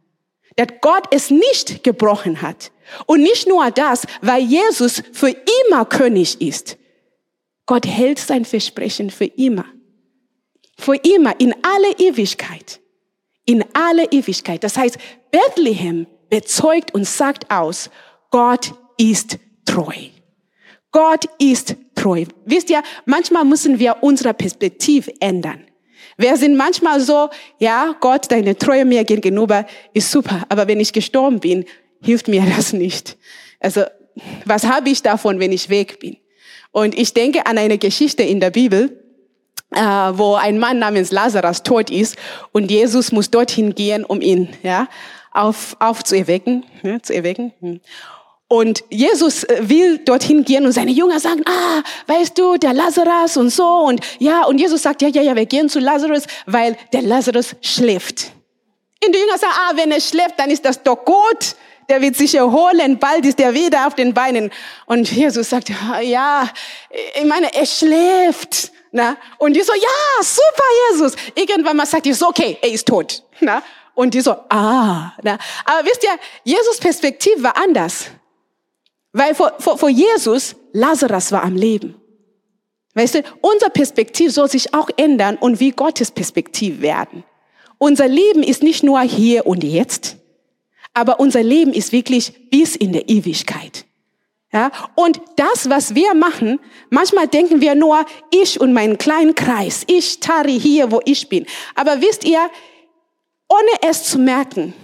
Dass 0.56 0.68
Gott 0.80 1.04
es 1.12 1.30
nicht 1.30 1.84
gebrochen 1.84 2.42
hat. 2.42 2.72
Und 3.06 3.22
nicht 3.22 3.46
nur 3.46 3.70
das, 3.70 4.04
weil 4.20 4.42
Jesus 4.42 5.02
für 5.12 5.34
immer 5.68 5.84
König 5.84 6.40
ist. 6.40 6.76
Gott 7.66 7.86
hält 7.86 8.18
sein 8.18 8.44
Versprechen 8.44 9.10
für 9.10 9.26
immer. 9.26 9.66
Für 10.76 10.96
immer, 10.96 11.38
in 11.38 11.54
alle 11.62 11.92
Ewigkeit. 11.98 12.80
In 13.44 13.64
alle 13.74 14.10
Ewigkeit. 14.10 14.64
Das 14.64 14.76
heißt, 14.76 14.98
Bethlehem 15.30 16.06
bezeugt 16.30 16.94
und 16.94 17.06
sagt 17.06 17.50
aus, 17.50 17.90
Gott 18.30 18.74
ist 18.96 19.38
treu. 19.66 19.94
Gott 20.90 21.26
ist 21.38 21.76
treu. 21.94 22.24
Wisst 22.44 22.70
ihr, 22.70 22.82
manchmal 23.04 23.44
müssen 23.44 23.78
wir 23.78 24.02
unsere 24.02 24.32
Perspektive 24.32 25.12
ändern. 25.20 25.66
Wir 26.16 26.36
sind 26.36 26.56
manchmal 26.56 27.00
so, 27.00 27.28
ja, 27.58 27.94
Gott, 28.00 28.30
deine 28.30 28.56
Treue 28.56 28.84
mir 28.84 29.04
gegenüber 29.04 29.66
ist 29.92 30.10
super, 30.10 30.42
aber 30.48 30.68
wenn 30.68 30.80
ich 30.80 30.92
gestorben 30.92 31.40
bin, 31.40 31.64
hilft 32.02 32.28
mir 32.28 32.44
das 32.56 32.72
nicht. 32.72 33.16
Also, 33.60 33.82
was 34.44 34.64
habe 34.64 34.90
ich 34.90 35.02
davon, 35.02 35.40
wenn 35.40 35.52
ich 35.52 35.68
weg 35.68 35.98
bin? 35.98 36.16
Und 36.70 36.96
ich 36.96 37.14
denke 37.14 37.46
an 37.46 37.58
eine 37.58 37.78
Geschichte 37.78 38.22
in 38.22 38.40
der 38.40 38.50
Bibel, 38.50 39.00
äh, 39.74 39.80
wo 39.80 40.34
ein 40.34 40.58
Mann 40.58 40.78
namens 40.78 41.10
Lazarus 41.10 41.62
tot 41.62 41.90
ist 41.90 42.16
und 42.52 42.70
Jesus 42.70 43.12
muss 43.12 43.30
dorthin 43.30 43.74
gehen, 43.74 44.04
um 44.04 44.20
ihn 44.20 44.48
ja, 44.62 44.88
auf, 45.32 45.76
aufzuerwecken. 45.80 46.64
Ja, 46.82 47.02
zu 47.02 47.14
erwecken. 47.14 47.52
Und 48.54 48.84
Jesus 48.88 49.42
äh, 49.42 49.68
will 49.68 49.98
dorthin 49.98 50.44
gehen 50.44 50.64
und 50.64 50.70
seine 50.70 50.92
Jünger 50.92 51.18
sagen, 51.18 51.42
ah, 51.44 51.82
weißt 52.06 52.38
du, 52.38 52.56
der 52.56 52.72
Lazarus 52.72 53.36
und 53.36 53.50
so 53.50 53.66
und 53.66 54.00
ja, 54.20 54.44
und 54.44 54.58
Jesus 54.58 54.80
sagt, 54.80 55.02
ja, 55.02 55.08
ja, 55.08 55.22
ja, 55.22 55.34
wir 55.34 55.44
gehen 55.44 55.68
zu 55.68 55.80
Lazarus, 55.80 56.22
weil 56.46 56.76
der 56.92 57.02
Lazarus 57.02 57.56
schläft. 57.62 58.30
Und 59.04 59.12
die 59.12 59.18
Jünger 59.18 59.38
sagen, 59.38 59.54
ah, 59.56 59.72
wenn 59.74 59.90
er 59.90 60.00
schläft, 60.00 60.38
dann 60.38 60.50
ist 60.50 60.64
das 60.64 60.80
doch 60.80 61.04
gut. 61.04 61.56
Der 61.88 62.00
wird 62.00 62.14
sich 62.14 62.36
erholen, 62.36 62.96
bald 63.00 63.26
ist 63.26 63.40
er 63.40 63.52
wieder 63.54 63.88
auf 63.88 63.96
den 63.96 64.14
Beinen. 64.14 64.52
Und 64.86 65.10
Jesus 65.10 65.50
sagt, 65.50 65.70
ja, 66.02 66.48
ich 67.16 67.24
meine, 67.24 67.52
er 67.52 67.66
schläft. 67.66 68.70
Na? 68.92 69.16
Und 69.38 69.54
die 69.54 69.62
so, 69.62 69.72
ja, 69.74 70.22
super, 70.22 70.64
Jesus. 70.92 71.16
Irgendwann 71.34 71.76
mal 71.76 71.86
sagt 71.86 72.06
die 72.06 72.12
so, 72.12 72.28
okay, 72.28 72.56
er 72.62 72.70
ist 72.70 72.86
tot. 72.86 73.24
Na? 73.40 73.64
Und 73.94 74.14
die 74.14 74.20
so, 74.20 74.30
ah. 74.48 75.12
Na? 75.22 75.38
Aber 75.64 75.84
wisst 75.84 76.04
ihr, 76.04 76.16
Jesus 76.44 76.78
Perspektive 76.78 77.42
war 77.42 77.56
anders. 77.56 78.10
Weil 79.14 79.34
vor, 79.36 79.54
vor, 79.60 79.78
vor 79.78 79.88
Jesus, 79.88 80.56
Lazarus 80.72 81.30
war 81.30 81.44
am 81.44 81.54
Leben. 81.54 81.94
Weißt 82.94 83.14
du, 83.14 83.22
unser 83.40 83.70
Perspektiv 83.70 84.32
soll 84.32 84.50
sich 84.50 84.74
auch 84.74 84.90
ändern 84.96 85.36
und 85.36 85.60
wie 85.60 85.70
Gottes 85.70 86.10
Perspektiv 86.10 86.80
werden. 86.80 87.22
Unser 87.78 88.08
Leben 88.08 88.42
ist 88.42 88.62
nicht 88.62 88.82
nur 88.82 89.00
hier 89.02 89.46
und 89.46 89.62
jetzt, 89.62 90.16
aber 90.94 91.20
unser 91.20 91.44
Leben 91.44 91.72
ist 91.72 91.92
wirklich 91.92 92.50
bis 92.50 92.74
in 92.74 92.92
der 92.92 93.08
Ewigkeit. 93.08 93.84
Ja? 94.52 94.72
Und 94.96 95.20
das, 95.36 95.70
was 95.70 95.94
wir 95.94 96.14
machen, 96.14 96.58
manchmal 96.90 97.28
denken 97.28 97.60
wir 97.60 97.76
nur, 97.76 98.04
ich 98.32 98.60
und 98.60 98.72
meinen 98.72 98.98
kleinen 98.98 99.36
Kreis, 99.36 99.84
ich 99.86 100.18
Tari 100.18 100.58
hier, 100.58 100.90
wo 100.90 101.00
ich 101.04 101.28
bin. 101.28 101.46
Aber 101.76 102.00
wisst 102.00 102.24
ihr, 102.24 102.50
ohne 103.48 103.90
es 103.90 104.04
zu 104.04 104.18
merken, 104.18 104.74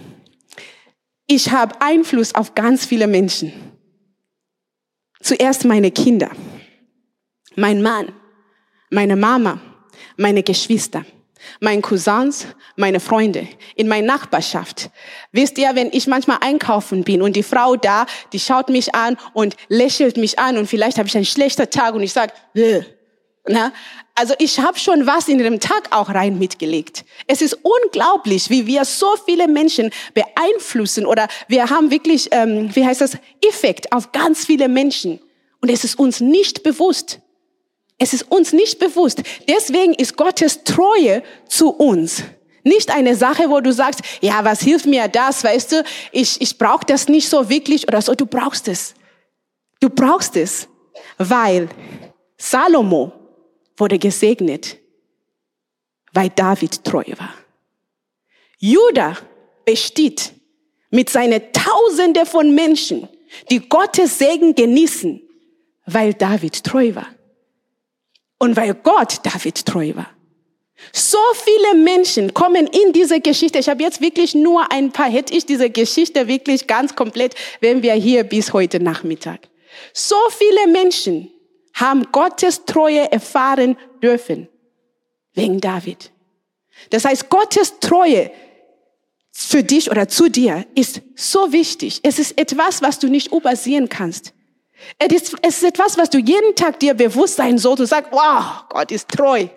ich 1.27 1.51
habe 1.51 1.81
Einfluss 1.81 2.33
auf 2.33 2.55
ganz 2.55 2.85
viele 2.85 3.07
Menschen. 3.07 3.70
Zuerst 5.21 5.65
meine 5.65 5.91
Kinder, 5.91 6.31
mein 7.55 7.81
Mann, 7.81 8.11
meine 8.89 9.15
Mama, 9.15 9.61
meine 10.17 10.43
Geschwister, 10.43 11.05
meine 11.59 11.81
Cousins, 11.81 12.47
meine 12.75 12.99
Freunde, 12.99 13.47
in 13.75 13.87
meiner 13.87 14.07
Nachbarschaft. 14.07 14.89
Wisst 15.31 15.57
ihr, 15.57 15.75
wenn 15.75 15.91
ich 15.91 16.07
manchmal 16.07 16.37
einkaufen 16.41 17.03
bin 17.03 17.21
und 17.21 17.35
die 17.35 17.43
Frau 17.43 17.75
da, 17.75 18.05
die 18.33 18.39
schaut 18.39 18.69
mich 18.69 18.95
an 18.95 19.17
und 19.33 19.55
lächelt 19.69 20.17
mich 20.17 20.39
an 20.39 20.57
und 20.57 20.67
vielleicht 20.67 20.97
habe 20.97 21.07
ich 21.07 21.15
einen 21.15 21.25
schlechten 21.25 21.69
Tag 21.69 21.93
und 21.93 22.03
ich 22.03 22.13
sage, 22.13 22.33
na, 23.47 23.73
also 24.13 24.35
ich 24.37 24.59
habe 24.59 24.77
schon 24.77 25.07
was 25.07 25.27
in 25.27 25.39
dem 25.39 25.59
Tag 25.59 25.91
auch 25.91 26.09
rein 26.09 26.37
mitgelegt. 26.37 27.05
Es 27.25 27.41
ist 27.41 27.57
unglaublich, 27.63 28.49
wie 28.49 28.67
wir 28.67 28.85
so 28.85 29.15
viele 29.25 29.47
Menschen 29.47 29.89
beeinflussen 30.13 31.05
oder 31.05 31.27
wir 31.47 31.69
haben 31.69 31.89
wirklich, 31.89 32.29
ähm, 32.31 32.69
wie 32.75 32.85
heißt 32.85 33.01
das, 33.01 33.17
Effekt 33.47 33.91
auf 33.91 34.11
ganz 34.11 34.45
viele 34.45 34.67
Menschen. 34.67 35.19
Und 35.59 35.69
es 35.69 35.83
ist 35.83 35.97
uns 35.97 36.19
nicht 36.19 36.61
bewusst. 36.61 37.19
Es 37.97 38.13
ist 38.13 38.31
uns 38.31 38.53
nicht 38.53 38.79
bewusst. 38.79 39.23
Deswegen 39.47 39.93
ist 39.93 40.17
Gottes 40.17 40.63
Treue 40.63 41.23
zu 41.47 41.71
uns 41.71 42.23
nicht 42.63 42.91
eine 42.91 43.15
Sache, 43.15 43.49
wo 43.49 43.59
du 43.59 43.73
sagst, 43.73 44.01
ja, 44.21 44.43
was 44.43 44.61
hilft 44.61 44.85
mir 44.85 45.07
das, 45.07 45.43
weißt 45.43 45.71
du, 45.71 45.83
ich, 46.11 46.39
ich 46.41 46.57
brauche 46.59 46.85
das 46.85 47.07
nicht 47.07 47.27
so 47.27 47.49
wirklich 47.49 47.87
oder 47.87 48.01
so. 48.01 48.13
Du 48.13 48.25
brauchst 48.25 48.67
es. 48.67 48.93
Du 49.79 49.89
brauchst 49.89 50.35
es, 50.35 50.67
weil 51.17 51.69
Salomo 52.37 53.20
wurde 53.81 53.99
gesegnet, 53.99 54.77
weil 56.13 56.29
David 56.29 56.85
treu 56.85 57.03
war. 57.17 57.33
Judah 58.59 59.17
besteht 59.65 60.33
mit 60.91 61.09
seinen 61.09 61.41
Tausende 61.51 62.25
von 62.25 62.53
Menschen, 62.53 63.09
die 63.49 63.67
Gottes 63.67 64.19
Segen 64.19 64.53
genießen, 64.53 65.21
weil 65.87 66.13
David 66.13 66.63
treu 66.63 66.93
war. 66.93 67.07
Und 68.37 68.55
weil 68.55 68.75
Gott 68.75 69.19
David 69.23 69.65
treu 69.65 69.95
war. 69.95 70.09
So 70.91 71.19
viele 71.33 71.75
Menschen 71.75 72.33
kommen 72.33 72.67
in 72.67 72.93
diese 72.93 73.19
Geschichte. 73.19 73.59
Ich 73.59 73.69
habe 73.69 73.83
jetzt 73.83 74.01
wirklich 74.01 74.33
nur 74.35 74.71
ein 74.71 74.91
paar, 74.91 75.09
hätte 75.09 75.33
ich 75.33 75.45
diese 75.45 75.69
Geschichte 75.69 76.27
wirklich 76.27 76.67
ganz 76.67 76.95
komplett, 76.95 77.35
wenn 77.61 77.81
wir 77.81 77.93
hier 77.93 78.23
bis 78.23 78.53
heute 78.53 78.79
Nachmittag. 78.79 79.47
So 79.93 80.15
viele 80.29 80.67
Menschen 80.67 81.31
haben 81.73 82.11
Gottes 82.11 82.65
Treue 82.65 83.11
erfahren 83.11 83.77
dürfen. 84.01 84.47
Wegen 85.33 85.61
David. 85.61 86.11
Das 86.89 87.05
heißt, 87.05 87.29
Gottes 87.29 87.79
Treue 87.79 88.31
für 89.31 89.63
dich 89.63 89.89
oder 89.89 90.07
zu 90.07 90.29
dir 90.29 90.65
ist 90.75 91.01
so 91.15 91.51
wichtig. 91.51 92.01
Es 92.03 92.19
ist 92.19 92.37
etwas, 92.37 92.81
was 92.81 92.99
du 92.99 93.07
nicht 93.07 93.31
übersehen 93.31 93.87
kannst. 93.87 94.33
Es 94.97 95.13
ist, 95.13 95.35
es 95.41 95.57
ist 95.57 95.63
etwas, 95.63 95.97
was 95.97 96.09
du 96.09 96.17
jeden 96.17 96.55
Tag 96.55 96.79
dir 96.79 96.93
bewusst 96.93 97.35
sein 97.35 97.57
sollst 97.57 97.81
und 97.81 97.85
sagst, 97.85 98.11
wow, 98.11 98.65
Gott 98.69 98.91
ist 98.91 99.07
treu. 99.09 99.47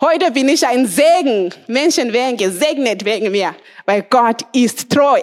Heute 0.00 0.30
bin 0.30 0.48
ich 0.48 0.66
ein 0.66 0.86
Segen. 0.86 1.52
Menschen 1.66 2.12
werden 2.12 2.36
gesegnet 2.36 3.04
wegen 3.04 3.30
mir, 3.30 3.54
weil 3.84 4.02
Gott 4.02 4.42
ist 4.52 4.90
treu. 4.90 5.20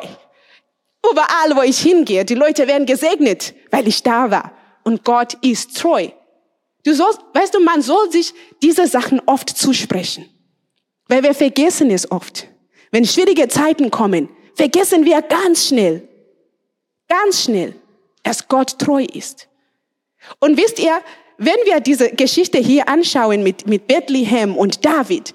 Überall, 1.10 1.56
wo 1.56 1.62
ich 1.62 1.80
hingehe, 1.80 2.26
die 2.26 2.36
Leute 2.36 2.68
werden 2.68 2.86
gesegnet, 2.86 3.54
weil 3.72 3.88
ich 3.88 4.04
da 4.04 4.30
war. 4.30 4.52
Und 4.84 5.04
Gott 5.04 5.36
ist 5.42 5.78
treu. 5.78 6.10
Du 6.88 6.94
sollst, 6.94 7.20
weißt 7.34 7.54
du, 7.54 7.60
man 7.60 7.82
soll 7.82 8.10
sich 8.14 8.34
diese 8.62 8.88
Sachen 8.88 9.22
oft 9.26 9.50
zusprechen. 9.50 10.30
Weil 11.10 11.22
wir 11.22 11.34
vergessen 11.34 11.92
es 11.92 12.10
oft. 12.10 12.48
Wenn 12.92 13.04
schwierige 13.04 13.50
Zeiten 13.50 13.92
kommen, 13.92 14.30
vergessen 14.56 15.04
wir 15.04 15.22
ganz 15.22 15.68
schnell, 15.68 16.08
ganz 17.10 17.44
schnell, 17.44 17.76
dass 18.24 18.48
Gott 18.48 18.80
treu 18.80 19.04
ist. 19.04 19.50
Und 20.40 20.56
wisst 20.56 20.80
ihr, 20.80 21.02
wenn 21.38 21.58
wir 21.66 21.82
diese 21.82 22.10
Geschichte 22.12 22.58
hier 22.58 22.88
anschauen 22.88 23.44
mit, 23.44 23.68
mit 23.68 23.88
Bethlehem 23.88 24.56
und 24.56 24.86
David, 24.86 25.34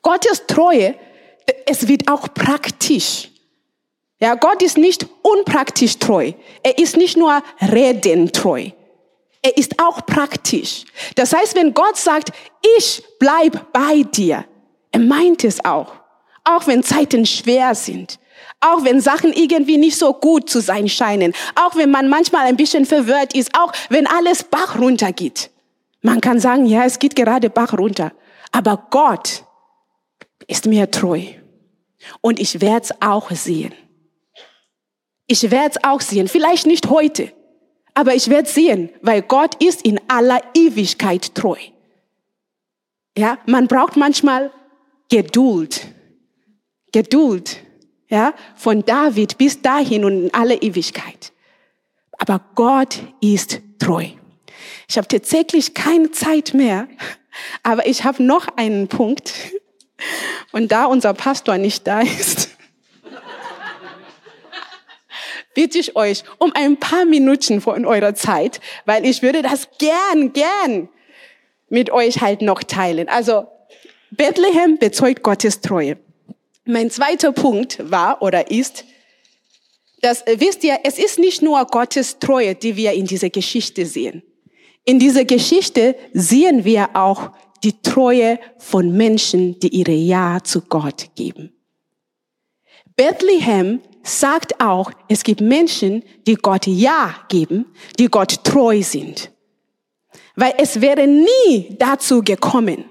Gottes 0.00 0.46
Treue, 0.46 0.94
es 1.66 1.88
wird 1.88 2.08
auch 2.08 2.32
praktisch. 2.32 3.28
Ja, 4.18 4.34
Gott 4.34 4.62
ist 4.62 4.78
nicht 4.78 5.06
unpraktisch 5.20 5.98
treu. 5.98 6.32
Er 6.62 6.78
ist 6.78 6.96
nicht 6.96 7.18
nur 7.18 7.42
redentreu. 7.60 8.70
Er 9.44 9.58
ist 9.58 9.78
auch 9.78 10.06
praktisch. 10.06 10.84
Das 11.16 11.34
heißt, 11.34 11.54
wenn 11.54 11.74
Gott 11.74 11.98
sagt, 11.98 12.32
ich 12.78 13.04
bleib 13.18 13.72
bei 13.74 14.02
dir, 14.02 14.46
er 14.90 15.00
meint 15.00 15.44
es 15.44 15.62
auch. 15.62 15.92
Auch 16.44 16.66
wenn 16.66 16.82
Zeiten 16.82 17.26
schwer 17.26 17.74
sind. 17.74 18.18
Auch 18.60 18.84
wenn 18.84 19.02
Sachen 19.02 19.34
irgendwie 19.34 19.76
nicht 19.76 19.98
so 19.98 20.14
gut 20.14 20.48
zu 20.48 20.60
sein 20.60 20.88
scheinen. 20.88 21.34
Auch 21.56 21.76
wenn 21.76 21.90
man 21.90 22.08
manchmal 22.08 22.46
ein 22.46 22.56
bisschen 22.56 22.86
verwirrt 22.86 23.34
ist. 23.34 23.50
Auch 23.54 23.70
wenn 23.90 24.06
alles 24.06 24.44
Bach 24.44 24.78
runtergeht. 24.78 25.50
Man 26.00 26.22
kann 26.22 26.40
sagen, 26.40 26.64
ja, 26.64 26.86
es 26.86 26.98
geht 26.98 27.14
gerade 27.14 27.50
Bach 27.50 27.74
runter. 27.74 28.12
Aber 28.50 28.86
Gott 28.88 29.44
ist 30.46 30.64
mir 30.64 30.90
treu. 30.90 31.22
Und 32.22 32.40
ich 32.40 32.62
werde 32.62 32.86
es 32.86 33.02
auch 33.02 33.30
sehen. 33.30 33.74
Ich 35.26 35.50
werde 35.50 35.74
es 35.76 35.84
auch 35.84 36.00
sehen. 36.00 36.28
Vielleicht 36.28 36.66
nicht 36.66 36.88
heute, 36.88 37.30
aber 37.94 38.14
ich 38.14 38.28
werde 38.28 38.48
sehen, 38.48 38.90
weil 39.02 39.22
Gott 39.22 39.62
ist 39.62 39.82
in 39.82 40.00
aller 40.08 40.42
Ewigkeit 40.54 41.34
treu. 41.34 41.56
Ja, 43.16 43.38
man 43.46 43.68
braucht 43.68 43.96
manchmal 43.96 44.50
Geduld. 45.08 45.86
Geduld. 46.92 47.60
Ja, 48.08 48.34
von 48.56 48.84
David 48.84 49.38
bis 49.38 49.62
dahin 49.62 50.04
und 50.04 50.24
in 50.24 50.34
alle 50.34 50.56
Ewigkeit. 50.56 51.32
Aber 52.18 52.40
Gott 52.54 53.00
ist 53.20 53.60
treu. 53.78 54.06
Ich 54.88 54.96
habe 54.96 55.08
tatsächlich 55.08 55.74
keine 55.74 56.10
Zeit 56.10 56.54
mehr, 56.54 56.86
aber 57.62 57.86
ich 57.86 58.04
habe 58.04 58.22
noch 58.22 58.48
einen 58.56 58.88
Punkt. 58.88 59.34
Und 60.52 60.70
da 60.70 60.84
unser 60.84 61.14
Pastor 61.14 61.58
nicht 61.58 61.86
da 61.86 62.00
ist, 62.00 62.50
bitte 65.54 65.78
ich 65.78 65.96
euch 65.96 66.24
um 66.38 66.52
ein 66.54 66.76
paar 66.78 67.04
Minuten 67.04 67.60
von 67.60 67.86
eurer 67.86 68.14
Zeit, 68.14 68.60
weil 68.84 69.06
ich 69.06 69.22
würde 69.22 69.42
das 69.42 69.68
gern, 69.78 70.32
gern 70.32 70.88
mit 71.68 71.90
euch 71.90 72.20
halt 72.20 72.42
noch 72.42 72.62
teilen. 72.62 73.08
Also 73.08 73.46
Bethlehem 74.10 74.78
bezeugt 74.78 75.22
Gottes 75.22 75.60
Treue. 75.60 75.96
Mein 76.64 76.90
zweiter 76.90 77.32
Punkt 77.32 77.78
war 77.90 78.22
oder 78.22 78.50
ist, 78.50 78.84
dass, 80.00 80.22
äh, 80.26 80.36
wisst 80.38 80.64
ihr, 80.64 80.80
es 80.84 80.98
ist 80.98 81.18
nicht 81.18 81.42
nur 81.42 81.64
Gottes 81.66 82.18
Treue, 82.18 82.54
die 82.54 82.76
wir 82.76 82.92
in 82.92 83.06
dieser 83.06 83.30
Geschichte 83.30 83.86
sehen. 83.86 84.22
In 84.84 84.98
dieser 84.98 85.24
Geschichte 85.24 85.96
sehen 86.12 86.64
wir 86.64 86.90
auch 86.94 87.30
die 87.64 87.80
Treue 87.80 88.38
von 88.58 88.94
Menschen, 88.94 89.58
die 89.60 89.68
ihre 89.68 89.92
Ja 89.92 90.40
zu 90.44 90.60
Gott 90.60 91.08
geben. 91.16 91.52
Bethlehem 92.94 93.80
sagt 94.04 94.60
auch, 94.60 94.92
es 95.08 95.24
gibt 95.24 95.40
Menschen, 95.40 96.04
die 96.26 96.36
Gott 96.36 96.66
Ja 96.66 97.14
geben, 97.28 97.66
die 97.98 98.06
Gott 98.06 98.44
treu 98.44 98.82
sind. 98.82 99.30
Weil 100.36 100.54
es 100.58 100.80
wäre 100.80 101.06
nie 101.06 101.76
dazu 101.78 102.22
gekommen, 102.22 102.84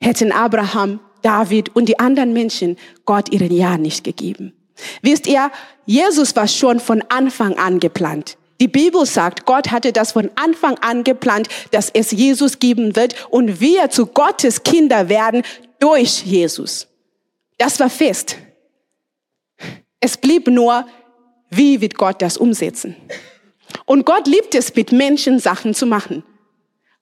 hätten 0.00 0.32
Abraham, 0.32 0.98
David 1.22 1.74
und 1.76 1.86
die 1.86 1.98
anderen 1.98 2.32
Menschen 2.32 2.76
Gott 3.04 3.30
ihren 3.30 3.52
Ja 3.52 3.76
nicht 3.76 4.02
gegeben. 4.02 4.54
Wisst 5.02 5.26
ihr, 5.26 5.50
Jesus 5.84 6.34
war 6.34 6.48
schon 6.48 6.80
von 6.80 7.04
Anfang 7.10 7.58
an 7.58 7.80
geplant. 7.80 8.38
Die 8.60 8.68
Bibel 8.68 9.04
sagt, 9.06 9.46
Gott 9.46 9.70
hatte 9.70 9.92
das 9.92 10.12
von 10.12 10.30
Anfang 10.36 10.76
an 10.78 11.04
geplant, 11.04 11.48
dass 11.70 11.90
es 11.90 12.10
Jesus 12.10 12.58
geben 12.58 12.96
wird 12.96 13.14
und 13.30 13.60
wir 13.60 13.90
zu 13.90 14.06
Gottes 14.06 14.62
Kinder 14.62 15.08
werden 15.08 15.42
durch 15.78 16.22
Jesus. 16.24 16.86
Das 17.58 17.80
war 17.80 17.90
fest. 17.90 18.36
Es 20.00 20.16
blieb 20.16 20.48
nur, 20.48 20.86
wie 21.50 21.80
wird 21.80 21.96
Gott 21.96 22.22
das 22.22 22.36
umsetzen? 22.36 22.96
Und 23.84 24.06
Gott 24.06 24.26
liebt 24.26 24.54
es, 24.54 24.74
mit 24.74 24.92
Menschen 24.92 25.38
Sachen 25.38 25.74
zu 25.74 25.86
machen. 25.86 26.24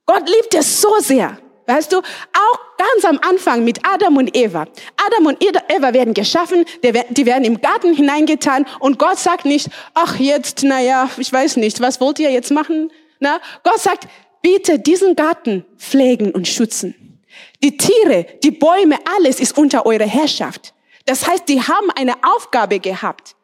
Gott 0.07 0.29
liebt 0.29 0.55
es 0.55 0.81
so 0.81 0.99
sehr. 1.01 1.39
Weißt 1.67 1.93
du, 1.93 1.99
auch 1.99 2.61
ganz 2.79 3.05
am 3.05 3.19
Anfang 3.29 3.63
mit 3.63 3.81
Adam 3.87 4.17
und 4.17 4.35
Eva. 4.35 4.67
Adam 4.97 5.27
und 5.27 5.45
Eva 5.45 5.93
werden 5.93 6.15
geschaffen, 6.15 6.65
die 6.83 7.27
werden 7.27 7.45
im 7.45 7.61
Garten 7.61 7.93
hineingetan 7.93 8.65
und 8.81 8.99
Gott 8.99 9.19
sagt 9.19 9.45
nicht, 9.45 9.69
ach 9.93 10.19
jetzt, 10.19 10.63
naja, 10.63 11.11
ich 11.19 11.31
weiß 11.31 11.59
nicht, 11.59 11.83
was 11.83 12.01
wollt 12.01 12.21
ihr 12.21 12.31
jetzt 12.31 12.51
machen? 12.51 12.91
Na, 13.21 13.39
Gott 13.65 13.81
sagt, 13.81 14.09
bitte 14.41 14.79
diesen 14.79 15.15
Garten 15.15 15.67
pflegen 15.77 16.31
und 16.31 16.49
schützen. 16.49 17.21
Die 17.63 17.77
Tiere, 17.77 18.25
die 18.43 18.51
Bäume, 18.51 18.97
alles 19.17 19.39
ist 19.39 19.59
unter 19.59 19.85
eurer 19.85 20.07
Herrschaft. 20.07 20.73
Das 21.09 21.27
heißt, 21.27 21.49
die 21.49 21.63
haben 21.63 21.91
eine 21.97 22.13
Aufgabe 22.23 22.81
gehabt. 22.81 23.35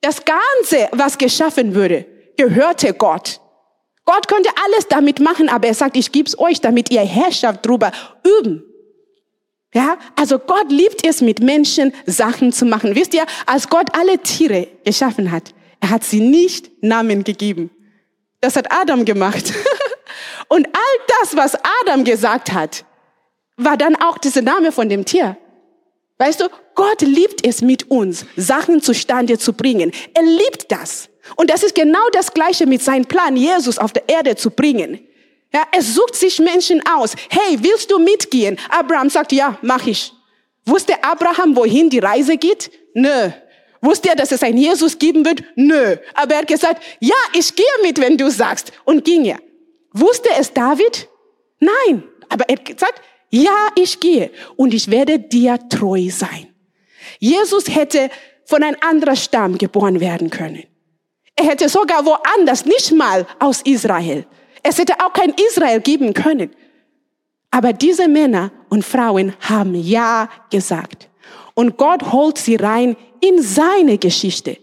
Das 0.00 0.22
Ganze, 0.24 0.88
was 0.92 1.18
geschaffen 1.18 1.74
würde, 1.74 2.06
gehörte 2.36 2.94
Gott. 2.94 3.40
Gott 4.04 4.28
konnte 4.28 4.48
alles 4.64 4.86
damit 4.86 5.18
machen, 5.18 5.48
aber 5.48 5.66
er 5.66 5.74
sagt, 5.74 5.96
ich 5.96 6.12
gebe 6.12 6.28
es 6.28 6.38
euch, 6.38 6.60
damit 6.60 6.92
ihr 6.92 7.00
Herrschaft 7.00 7.66
drüber 7.66 7.90
üben. 8.24 8.62
Ja, 9.74 9.98
also 10.14 10.38
Gott 10.38 10.70
liebt 10.70 11.04
es, 11.04 11.20
mit 11.20 11.40
Menschen 11.40 11.92
Sachen 12.06 12.52
zu 12.52 12.64
machen. 12.64 12.94
Wisst 12.94 13.12
ihr, 13.12 13.26
als 13.44 13.68
Gott 13.68 13.88
alle 13.98 14.18
Tiere 14.18 14.68
geschaffen 14.84 15.32
hat, 15.32 15.52
er 15.80 15.90
hat 15.90 16.04
sie 16.04 16.20
nicht 16.20 16.70
Namen 16.80 17.24
gegeben. 17.24 17.70
Das 18.40 18.54
hat 18.54 18.70
Adam 18.70 19.04
gemacht. 19.04 19.52
Und 20.48 20.64
all 20.68 21.06
das, 21.20 21.36
was 21.36 21.58
Adam 21.82 22.04
gesagt 22.04 22.52
hat, 22.52 22.84
war 23.56 23.76
dann 23.76 23.96
auch 23.96 24.18
dieser 24.18 24.42
Name 24.42 24.70
von 24.70 24.88
dem 24.88 25.04
Tier. 25.04 25.36
Weißt 26.18 26.40
du, 26.40 26.48
Gott 26.74 27.00
liebt 27.00 27.46
es 27.46 27.62
mit 27.62 27.90
uns, 27.90 28.26
Sachen 28.36 28.82
zustande 28.82 29.38
zu 29.38 29.52
bringen. 29.52 29.92
Er 30.14 30.22
liebt 30.22 30.70
das. 30.70 31.08
Und 31.36 31.50
das 31.50 31.62
ist 31.62 31.74
genau 31.74 32.08
das 32.12 32.34
Gleiche 32.34 32.66
mit 32.66 32.82
seinem 32.82 33.04
Plan, 33.04 33.36
Jesus 33.36 33.78
auf 33.78 33.92
der 33.92 34.08
Erde 34.08 34.34
zu 34.34 34.50
bringen. 34.50 35.00
Ja, 35.52 35.62
er 35.72 35.82
sucht 35.82 36.16
sich 36.16 36.40
Menschen 36.40 36.82
aus. 36.86 37.14
Hey, 37.30 37.58
willst 37.60 37.90
du 37.90 37.98
mitgehen? 37.98 38.58
Abraham 38.68 39.08
sagt, 39.08 39.32
ja, 39.32 39.58
mach 39.62 39.86
ich. 39.86 40.12
Wusste 40.66 41.02
Abraham, 41.02 41.56
wohin 41.56 41.88
die 41.88 42.00
Reise 42.00 42.36
geht? 42.36 42.70
Nö. 42.94 43.30
Wusste 43.80 44.10
er, 44.10 44.16
dass 44.16 44.32
es 44.32 44.42
einen 44.42 44.58
Jesus 44.58 44.98
geben 44.98 45.24
wird? 45.24 45.42
Nö. 45.54 45.96
Aber 46.14 46.34
er 46.34 46.40
hat 46.40 46.48
gesagt, 46.48 46.82
ja, 47.00 47.14
ich 47.32 47.54
gehe 47.54 47.64
mit, 47.82 48.00
wenn 48.00 48.16
du 48.16 48.30
sagst. 48.30 48.72
Und 48.84 49.04
ging 49.04 49.24
er. 49.24 49.38
Wusste 49.92 50.28
es 50.38 50.52
David? 50.52 51.08
Nein. 51.60 52.02
Aber 52.28 52.48
er 52.48 52.56
hat 52.56 52.64
gesagt, 52.64 53.00
ja, 53.30 53.68
ich 53.74 54.00
gehe 54.00 54.30
und 54.56 54.72
ich 54.74 54.90
werde 54.90 55.18
dir 55.18 55.58
treu 55.68 56.08
sein. 56.10 56.48
Jesus 57.18 57.68
hätte 57.74 58.10
von 58.44 58.62
einem 58.62 58.76
anderen 58.80 59.16
Stamm 59.16 59.58
geboren 59.58 60.00
werden 60.00 60.30
können. 60.30 60.64
Er 61.36 61.46
hätte 61.46 61.68
sogar 61.68 62.04
woanders, 62.04 62.64
nicht 62.64 62.92
mal 62.92 63.26
aus 63.38 63.60
Israel. 63.62 64.26
Es 64.62 64.78
hätte 64.78 64.94
auch 65.00 65.12
kein 65.12 65.34
Israel 65.50 65.80
geben 65.80 66.14
können. 66.14 66.50
Aber 67.50 67.72
diese 67.72 68.08
Männer 68.08 68.50
und 68.68 68.84
Frauen 68.84 69.34
haben 69.40 69.74
Ja 69.74 70.28
gesagt. 70.50 71.08
Und 71.54 71.76
Gott 71.76 72.12
holt 72.12 72.38
sie 72.38 72.56
rein 72.56 72.96
in 73.20 73.42
seine 73.42 73.98
Geschichte, 73.98 74.58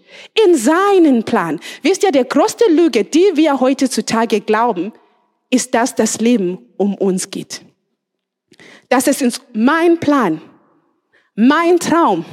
in 0.45 0.55
seinen 0.55 1.23
Plan. 1.23 1.59
Wisst 1.81 2.03
ihr, 2.03 2.11
der 2.11 2.25
größte 2.25 2.65
Lüge, 2.71 3.03
die 3.03 3.31
wir 3.35 3.59
heutzutage 3.59 4.41
glauben, 4.41 4.93
ist, 5.49 5.73
dass 5.73 5.95
das 5.95 6.19
Leben 6.19 6.57
um 6.77 6.95
uns 6.95 7.29
geht. 7.29 7.61
Das 8.95 9.07
ist 9.07 9.41
mein 9.51 9.99
Plan, 9.99 10.41
mein 11.35 11.79
Traum. 11.79 12.23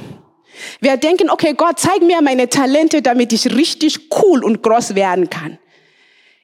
Wir 0.79 0.95
denken, 0.95 1.29
okay, 1.29 1.53
Gott, 1.55 1.77
zeig 1.77 2.01
mir 2.01 2.21
meine 2.21 2.47
Talente, 2.47 3.01
damit 3.01 3.33
ich 3.33 3.53
richtig 3.53 4.09
cool 4.23 4.45
und 4.45 4.63
groß 4.63 4.95
werden 4.95 5.29
kann. 5.29 5.59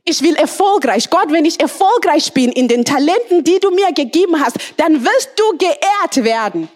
Ich 0.04 0.22
will 0.22 0.36
erfolgreich. 0.36 1.10
Gott, 1.10 1.32
wenn 1.32 1.46
ich 1.46 1.62
erfolgreich 1.62 2.34
bin 2.34 2.52
in 2.52 2.68
den 2.68 2.84
Talenten, 2.84 3.46
die 3.46 3.62
du 3.62 3.72
mir 3.72 3.94
gegeben 3.94 4.42
hast, 4.42 4.58
dann 4.76 5.06
wirst 5.06 5.32
du 5.38 5.58
geehrt 5.58 6.26
werden. 6.26 6.68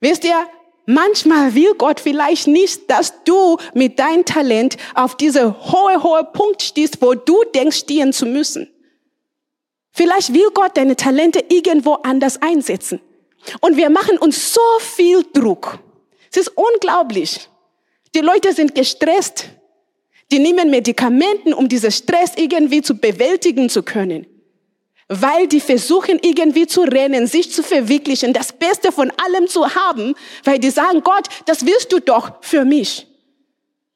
Wisst 0.00 0.24
ihr, 0.24 0.46
manchmal 0.84 1.54
will 1.54 1.72
Gott 1.78 1.98
vielleicht 1.98 2.46
nicht, 2.46 2.90
dass 2.90 3.24
du 3.24 3.56
mit 3.72 3.98
deinem 3.98 4.26
Talent 4.26 4.76
auf 4.94 5.16
diese 5.16 5.58
hohe, 5.72 6.02
hohe 6.02 6.24
Punkt 6.24 6.60
stehst, 6.60 7.00
wo 7.00 7.14
du 7.14 7.42
denkst, 7.54 7.78
stehen 7.78 8.12
zu 8.12 8.26
müssen. 8.26 8.68
Vielleicht 9.98 10.32
will 10.32 10.48
Gott 10.54 10.76
deine 10.76 10.94
Talente 10.94 11.44
irgendwo 11.48 11.94
anders 11.94 12.40
einsetzen. 12.40 13.00
Und 13.60 13.76
wir 13.76 13.90
machen 13.90 14.16
uns 14.16 14.54
so 14.54 14.60
viel 14.78 15.24
Druck. 15.32 15.80
Es 16.30 16.36
ist 16.36 16.52
unglaublich. 16.54 17.48
Die 18.14 18.20
Leute 18.20 18.52
sind 18.52 18.76
gestresst. 18.76 19.46
Die 20.30 20.38
nehmen 20.38 20.70
Medikamenten, 20.70 21.52
um 21.52 21.68
diesen 21.68 21.90
Stress 21.90 22.34
irgendwie 22.36 22.80
zu 22.80 22.96
bewältigen 22.96 23.68
zu 23.68 23.82
können. 23.82 24.28
Weil 25.08 25.48
die 25.48 25.58
versuchen 25.58 26.20
irgendwie 26.22 26.68
zu 26.68 26.82
rennen, 26.82 27.26
sich 27.26 27.50
zu 27.50 27.64
verwirklichen, 27.64 28.32
das 28.32 28.52
Beste 28.52 28.92
von 28.92 29.10
allem 29.16 29.48
zu 29.48 29.74
haben, 29.74 30.14
weil 30.44 30.60
die 30.60 30.70
sagen, 30.70 31.02
Gott, 31.02 31.26
das 31.46 31.66
willst 31.66 31.92
du 31.92 31.98
doch 31.98 32.34
für 32.42 32.64
mich. 32.64 33.08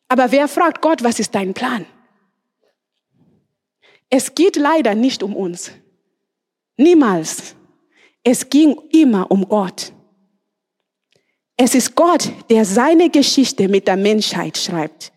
Aber 0.09 0.32
wer 0.32 0.48
fragt 0.48 0.82
Gott, 0.82 1.05
was 1.05 1.20
ist 1.20 1.32
dein 1.32 1.55
Plan? 1.55 1.86
es 4.14 4.34
geht 4.34 4.57
leider 4.57 4.94
nicht 4.94 5.22
um 5.22 5.34
uns. 5.34 5.70
Niemals. 6.76 7.54
Es 8.24 8.48
ging 8.48 8.76
immer 8.90 9.30
um 9.30 9.48
Gott. 9.48 9.92
Es 11.56 11.74
ist 11.74 11.94
Gott, 11.94 12.30
der 12.50 12.64
seine 12.64 13.10
Geschichte 13.10 13.68
mit 13.68 13.86
der 13.86 13.96
Menschheit 13.96 14.56
schreibt. 14.56 15.12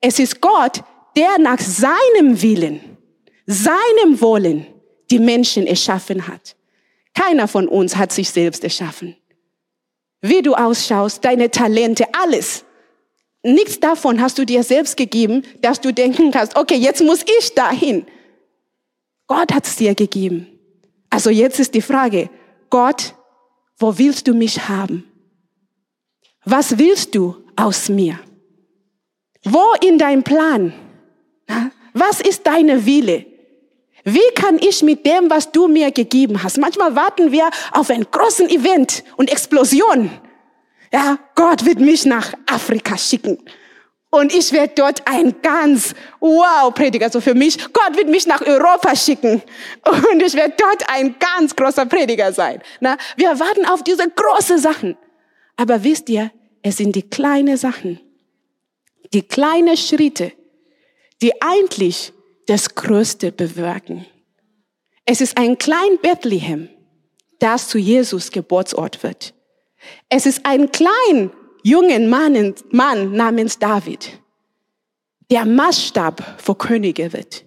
Es 0.00 0.18
ist 0.18 0.40
Gott, 0.40 0.82
der 1.16 1.38
nach 1.38 1.60
seinem 1.60 2.40
Willen, 2.40 2.98
seinem 3.46 4.20
Wollen 4.20 4.66
die 5.10 5.18
Menschen 5.18 5.66
erschaffen 5.66 6.26
hat. 6.26 6.56
Keiner 7.14 7.46
von 7.46 7.68
uns 7.68 7.96
hat 7.96 8.12
sich 8.12 8.30
selbst 8.30 8.64
erschaffen. 8.64 9.16
Wie 10.20 10.42
du 10.42 10.54
ausschaust, 10.54 11.24
deine 11.24 11.50
Talente, 11.50 12.06
alles. 12.14 12.64
Nichts 13.42 13.80
davon 13.80 14.20
hast 14.20 14.38
du 14.38 14.46
dir 14.46 14.62
selbst 14.62 14.96
gegeben, 14.96 15.42
dass 15.60 15.80
du 15.80 15.92
denken 15.92 16.30
kannst, 16.30 16.56
okay, 16.56 16.76
jetzt 16.76 17.02
muss 17.02 17.24
ich 17.38 17.54
dahin. 17.54 18.06
Gott 19.26 19.52
hat 19.52 19.66
es 19.66 19.76
dir 19.76 19.94
gegeben. 19.94 20.51
Also 21.12 21.28
jetzt 21.28 21.60
ist 21.60 21.74
die 21.74 21.82
Frage, 21.82 22.30
Gott, 22.70 23.14
wo 23.76 23.98
willst 23.98 24.26
du 24.26 24.32
mich 24.32 24.66
haben? 24.66 25.04
Was 26.46 26.78
willst 26.78 27.14
du 27.14 27.36
aus 27.54 27.90
mir? 27.90 28.18
Wo 29.44 29.74
in 29.82 29.98
deinem 29.98 30.22
Plan? 30.22 30.72
Was 31.92 32.22
ist 32.22 32.46
deine 32.46 32.86
Wille? 32.86 33.26
Wie 34.04 34.30
kann 34.34 34.58
ich 34.58 34.82
mit 34.82 35.04
dem, 35.04 35.28
was 35.28 35.52
du 35.52 35.68
mir 35.68 35.90
gegeben 35.90 36.42
hast? 36.42 36.56
Manchmal 36.56 36.96
warten 36.96 37.30
wir 37.30 37.50
auf 37.72 37.90
einen 37.90 38.06
großen 38.10 38.48
Event 38.48 39.04
und 39.18 39.30
Explosion. 39.30 40.10
Ja, 40.90 41.18
Gott 41.34 41.66
wird 41.66 41.78
mich 41.78 42.06
nach 42.06 42.32
Afrika 42.46 42.96
schicken. 42.96 43.36
Und 44.14 44.34
ich 44.34 44.52
werde 44.52 44.74
dort 44.76 45.08
ein 45.08 45.40
ganz 45.40 45.94
wow 46.20 46.72
Prediger, 46.74 47.06
also 47.06 47.22
für 47.22 47.34
mich. 47.34 47.56
Gott 47.72 47.96
wird 47.96 48.08
mich 48.08 48.26
nach 48.26 48.42
Europa 48.42 48.94
schicken. 48.94 49.40
Und 49.86 50.22
ich 50.22 50.34
werde 50.34 50.54
dort 50.58 50.84
ein 50.90 51.14
ganz 51.18 51.56
großer 51.56 51.86
Prediger 51.86 52.30
sein. 52.30 52.60
Na, 52.80 52.98
wir 53.16 53.40
warten 53.40 53.64
auf 53.64 53.82
diese 53.82 54.06
großen 54.10 54.58
Sachen. 54.58 54.98
Aber 55.56 55.82
wisst 55.82 56.10
ihr, 56.10 56.30
es 56.62 56.76
sind 56.76 56.94
die 56.94 57.08
kleinen 57.08 57.56
Sachen, 57.56 58.00
die 59.14 59.22
kleinen 59.22 59.78
Schritte, 59.78 60.32
die 61.22 61.32
eigentlich 61.40 62.12
das 62.46 62.74
Größte 62.74 63.32
bewirken. 63.32 64.04
Es 65.06 65.22
ist 65.22 65.38
ein 65.38 65.56
klein 65.56 65.98
Bethlehem, 66.02 66.68
das 67.38 67.66
zu 67.68 67.78
Jesus 67.78 68.30
Geburtsort 68.30 69.02
wird. 69.02 69.32
Es 70.10 70.26
ist 70.26 70.44
ein 70.44 70.70
klein 70.70 71.32
jungen 71.62 72.08
Mann, 72.08 72.54
Mann 72.70 73.12
namens 73.12 73.58
David, 73.58 74.20
der 75.30 75.44
Maßstab 75.44 76.40
für 76.40 76.54
Könige 76.54 77.12
wird. 77.12 77.44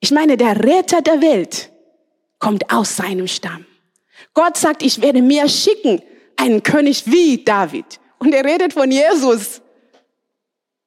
Ich 0.00 0.10
meine, 0.10 0.36
der 0.36 0.62
Retter 0.62 1.02
der 1.02 1.20
Welt 1.22 1.70
kommt 2.38 2.70
aus 2.72 2.96
seinem 2.96 3.26
Stamm. 3.26 3.64
Gott 4.34 4.56
sagt, 4.56 4.82
ich 4.82 5.00
werde 5.00 5.22
mir 5.22 5.48
schicken 5.48 6.02
einen 6.36 6.62
König 6.62 7.06
wie 7.06 7.42
David. 7.42 8.00
Und 8.18 8.34
er 8.34 8.44
redet 8.44 8.72
von 8.72 8.90
Jesus. 8.90 9.60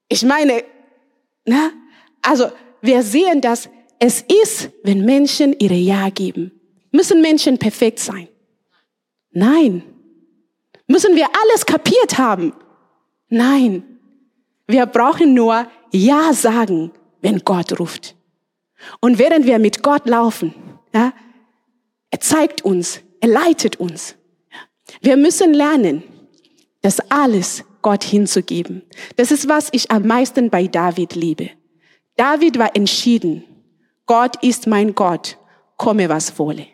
Ich 0.09 0.23
meine, 0.23 0.63
na, 1.45 1.71
also 2.21 2.51
wir 2.81 3.03
sehen, 3.03 3.41
dass 3.41 3.69
es 3.99 4.23
ist, 4.43 4.69
wenn 4.83 5.05
Menschen 5.05 5.55
ihre 5.59 5.75
Ja 5.75 6.09
geben. 6.09 6.51
Müssen 6.91 7.21
Menschen 7.21 7.57
perfekt 7.57 7.99
sein? 7.99 8.27
Nein. 9.31 9.83
Müssen 10.87 11.15
wir 11.15 11.27
alles 11.43 11.65
kapiert 11.65 12.17
haben? 12.17 12.53
Nein. 13.29 13.83
Wir 14.67 14.85
brauchen 14.85 15.33
nur 15.33 15.67
Ja 15.91 16.33
sagen, 16.33 16.91
wenn 17.21 17.39
Gott 17.39 17.79
ruft. 17.79 18.15
Und 18.99 19.19
während 19.19 19.45
wir 19.45 19.59
mit 19.59 19.83
Gott 19.83 20.07
laufen, 20.07 20.53
ja, 20.93 21.13
er 22.09 22.19
zeigt 22.19 22.63
uns, 22.63 23.01
er 23.19 23.29
leitet 23.29 23.77
uns. 23.77 24.15
Wir 25.01 25.17
müssen 25.17 25.53
lernen, 25.53 26.03
das 26.81 26.99
alles 27.11 27.63
Gott 27.81 28.03
hinzugeben. 28.03 28.83
Das 29.15 29.31
ist, 29.31 29.49
was 29.49 29.69
ich 29.71 29.91
am 29.91 30.07
meisten 30.07 30.49
bei 30.49 30.67
David 30.67 31.15
liebe. 31.15 31.49
David 32.15 32.57
war 32.57 32.75
entschieden. 32.75 33.43
Gott 34.05 34.41
ist 34.43 34.67
mein 34.67 34.95
Gott, 34.95 35.37
komme 35.75 36.09
was 36.09 36.37
wolle. 36.39 36.67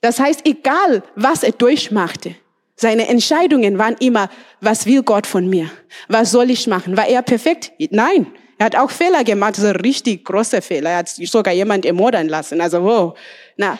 Das 0.00 0.20
heißt, 0.20 0.46
egal 0.46 1.02
was 1.14 1.42
er 1.42 1.52
durchmachte, 1.52 2.34
seine 2.76 3.08
Entscheidungen 3.08 3.78
waren 3.78 3.96
immer, 4.00 4.28
was 4.60 4.84
will 4.84 5.02
Gott 5.02 5.26
von 5.26 5.48
mir? 5.48 5.70
Was 6.08 6.30
soll 6.30 6.50
ich 6.50 6.66
machen? 6.66 6.96
War 6.96 7.08
er 7.08 7.22
perfekt? 7.22 7.72
Nein. 7.90 8.26
Er 8.58 8.66
hat 8.66 8.76
auch 8.76 8.90
Fehler 8.90 9.24
gemacht, 9.24 9.56
so 9.56 9.70
richtig 9.70 10.24
große 10.24 10.62
Fehler. 10.62 10.90
Er 10.90 10.96
hat 10.98 11.08
sogar 11.08 11.52
jemand 11.52 11.84
ermordern 11.84 12.28
lassen. 12.28 12.60
Also, 12.60 12.82
wow. 12.82 13.18
Na. 13.56 13.78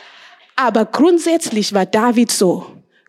Aber 0.55 0.87
grundsätzlich 0.87 1.73
war 1.75 1.87
David 1.87 2.31
so. 2.31 2.67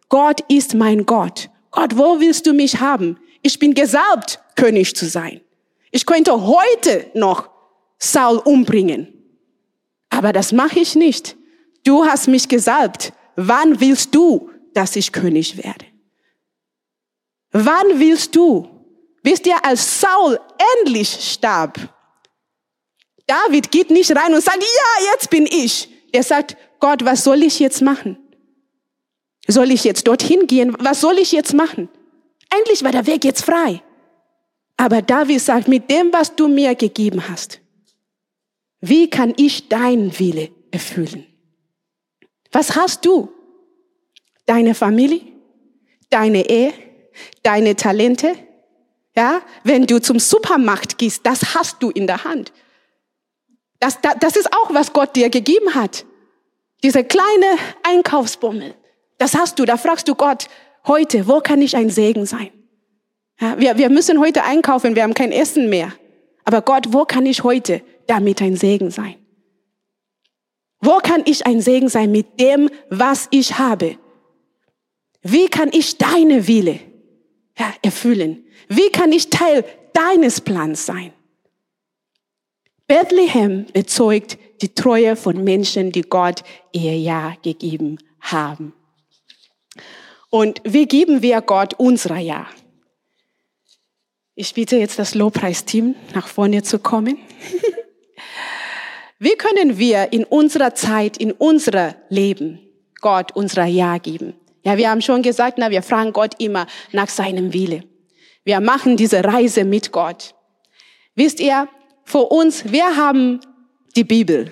Gott 0.10 0.42
ist 0.50 0.74
mein 0.74 1.06
Gott. 1.06 1.50
Gott, 1.72 1.98
wo 1.98 2.20
willst 2.20 2.46
du 2.48 2.54
mich 2.54 2.80
haben? 2.80 3.18
Ich 3.42 3.60
bin 3.60 3.74
gesalbt, 3.74 4.40
König 4.56 4.96
zu 4.96 5.08
sein. 5.08 5.42
Ich 5.92 6.06
könnte 6.06 6.46
heute 6.46 7.08
noch 7.14 7.50
Saul 7.98 8.38
umbringen. 8.40 9.14
Aber 10.10 10.34
das 10.34 10.52
mache 10.52 10.80
ich 10.80 10.96
nicht. 10.96 11.36
Du 11.86 12.06
hast 12.06 12.28
mich 12.28 12.48
gesalbt. 12.50 13.14
Wann 13.36 13.80
willst 13.80 14.16
du, 14.16 14.50
dass 14.78 14.96
ich 14.96 15.12
König 15.12 15.58
werde? 15.58 15.86
Wann 17.52 18.00
willst 18.00 18.36
du? 18.36 18.70
Wisst 19.24 19.48
ihr, 19.48 19.66
als 19.66 20.00
Saul 20.00 20.40
endlich 20.78 21.10
starb, 21.10 21.78
David 23.26 23.72
geht 23.72 23.90
nicht 23.90 24.16
rein 24.16 24.34
und 24.34 24.44
sagt, 24.44 24.62
ja, 24.62 25.12
jetzt 25.12 25.30
bin 25.30 25.48
ich. 25.48 25.90
Er 26.14 26.24
sagt, 26.24 26.56
Gott, 26.80 27.04
was 27.04 27.24
soll 27.24 27.44
ich 27.44 27.60
jetzt 27.60 27.82
machen? 27.82 28.18
Soll 29.48 29.72
ich 29.72 29.84
jetzt 29.84 30.08
dorthin 30.08 30.46
gehen? 30.48 30.76
Was 30.80 31.02
soll 31.02 31.18
ich 31.18 31.32
jetzt 31.32 31.54
machen? 31.54 31.90
Endlich 32.50 32.84
war 32.84 32.92
der 32.92 33.08
Weg 33.08 33.26
jetzt 33.26 33.44
frei. 33.44 33.82
Aber 34.78 35.02
David 35.02 35.42
sagt, 35.42 35.68
mit 35.68 35.90
dem, 35.90 36.14
was 36.14 36.36
du 36.36 36.48
mir 36.48 36.76
gegeben 36.76 37.28
hast, 37.28 37.60
wie 38.80 39.10
kann 39.10 39.34
ich 39.38 39.68
deinen 39.70 40.18
Wille 40.20 40.52
erfüllen? 40.72 41.26
Was 42.52 42.76
hast 42.76 43.06
du? 43.06 43.30
Deine 44.48 44.74
Familie? 44.74 45.22
Deine 46.10 46.50
Ehe? 46.50 46.74
Deine 47.44 47.76
Talente? 47.76 48.34
Ja, 49.16 49.42
wenn 49.64 49.86
du 49.86 50.00
zum 50.00 50.20
Supermarkt 50.20 50.98
gehst, 50.98 51.26
das 51.26 51.54
hast 51.54 51.84
du 51.84 51.90
in 51.92 52.08
der 52.08 52.24
Hand. 52.24 52.52
Das, 53.80 54.00
das, 54.02 54.16
das 54.20 54.36
ist 54.36 54.52
auch, 54.54 54.74
was 54.74 54.94
Gott 54.94 55.16
dir 55.16 55.30
gegeben 55.30 55.76
hat. 55.76 56.06
Diese 56.84 57.04
kleine 57.04 57.58
Einkaufsbummel. 57.84 58.74
Das 59.18 59.36
hast 59.36 59.60
du. 59.60 59.66
Da 59.66 59.78
fragst 59.78 60.08
du 60.08 60.16
Gott 60.16 60.48
heute, 60.86 61.28
wo 61.28 61.42
kann 61.42 61.62
ich 61.62 61.76
ein 61.76 61.90
Segen 61.90 62.26
sein? 62.26 62.52
Ja, 63.40 63.60
wir, 63.60 63.78
wir 63.78 63.90
müssen 63.90 64.20
heute 64.20 64.44
einkaufen, 64.44 64.96
wir 64.96 65.04
haben 65.04 65.14
kein 65.14 65.32
Essen 65.32 65.70
mehr. 65.70 65.92
Aber 66.46 66.62
Gott, 66.62 66.94
wo 66.94 67.04
kann 67.06 67.26
ich 67.26 67.44
heute 67.44 67.82
damit 68.08 68.42
ein 68.42 68.56
Segen 68.56 68.92
sein? 68.92 69.16
Wo 70.80 70.98
kann 71.00 71.24
ich 71.26 71.46
ein 71.46 71.60
Segen 71.60 71.90
sein 71.90 72.12
mit 72.12 72.40
dem, 72.40 72.70
was 72.90 73.28
ich 73.32 73.58
habe? 73.58 73.98
Wie 75.22 75.48
kann 75.48 75.70
ich 75.74 75.98
deine 75.98 76.48
Wille 76.48 76.80
ja, 77.58 77.74
erfüllen? 77.82 78.46
Wie 78.68 78.90
kann 78.90 79.12
ich 79.12 79.30
Teil 79.30 79.66
deines 79.94 80.42
Plans 80.42 80.86
sein? 80.86 81.14
Bethlehem 82.88 83.66
bezeugt 83.74 84.38
die 84.62 84.74
Treue 84.74 85.16
von 85.16 85.44
Menschen, 85.44 85.92
die 85.92 86.04
Gott 86.04 86.44
ihr 86.72 86.98
Ja 86.98 87.36
gegeben 87.42 87.98
haben. 88.22 88.74
Und 90.30 90.62
wie 90.64 90.86
geben 90.86 91.22
wir 91.22 91.42
Gott 91.42 91.74
unser 91.78 92.18
Ja? 92.18 92.48
Ich 94.36 94.54
bitte 94.54 94.78
jetzt 94.78 95.00
das 95.00 95.16
Lobpreisteam 95.16 95.96
nach 96.14 96.28
vorne 96.28 96.64
zu 96.64 96.80
kommen. 96.80 97.18
wie 99.20 99.36
können 99.36 99.78
wir 99.78 100.14
in 100.14 100.24
unserer 100.24 100.76
Zeit, 100.76 101.18
in 101.18 101.32
unser 101.32 101.96
Leben 102.10 102.60
Gott 103.02 103.36
unser 103.36 103.66
Ja 103.66 103.98
geben? 103.98 104.34
Ja, 104.64 104.78
wir 104.78 104.90
haben 104.90 105.02
schon 105.02 105.22
gesagt, 105.22 105.58
na, 105.58 105.70
wir 105.70 105.82
fragen 105.82 106.14
Gott 106.14 106.36
immer 106.40 106.68
nach 106.92 107.10
seinem 107.10 107.54
Wille. 107.54 107.84
Wir 108.44 108.60
machen 108.60 108.98
diese 108.98 109.24
Reise 109.24 109.64
mit 109.64 109.92
Gott. 109.92 110.34
Wisst 111.16 111.40
ihr, 111.40 111.68
für 112.04 112.24
uns, 112.24 112.72
wir 112.72 112.96
haben 112.96 113.40
die 113.96 114.04
Bibel. 114.04 114.52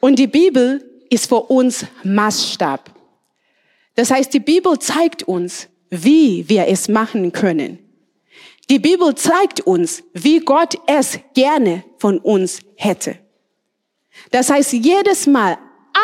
Und 0.00 0.18
die 0.18 0.26
Bibel 0.26 0.82
ist 1.10 1.28
für 1.28 1.42
uns 1.42 1.84
Maßstab. 2.04 2.94
Das 3.94 4.10
heißt, 4.10 4.32
die 4.32 4.40
Bibel 4.40 4.78
zeigt 4.78 5.24
uns, 5.24 5.68
wie 5.90 6.48
wir 6.48 6.68
es 6.68 6.88
machen 6.88 7.32
können. 7.32 7.78
Die 8.70 8.78
Bibel 8.78 9.14
zeigt 9.16 9.60
uns, 9.60 10.04
wie 10.12 10.38
Gott 10.38 10.76
es 10.86 11.18
gerne 11.34 11.84
von 11.98 12.18
uns 12.18 12.60
hätte. 12.76 13.18
Das 14.30 14.48
heißt, 14.48 14.72
jedes 14.74 15.26
Mal, 15.26 15.58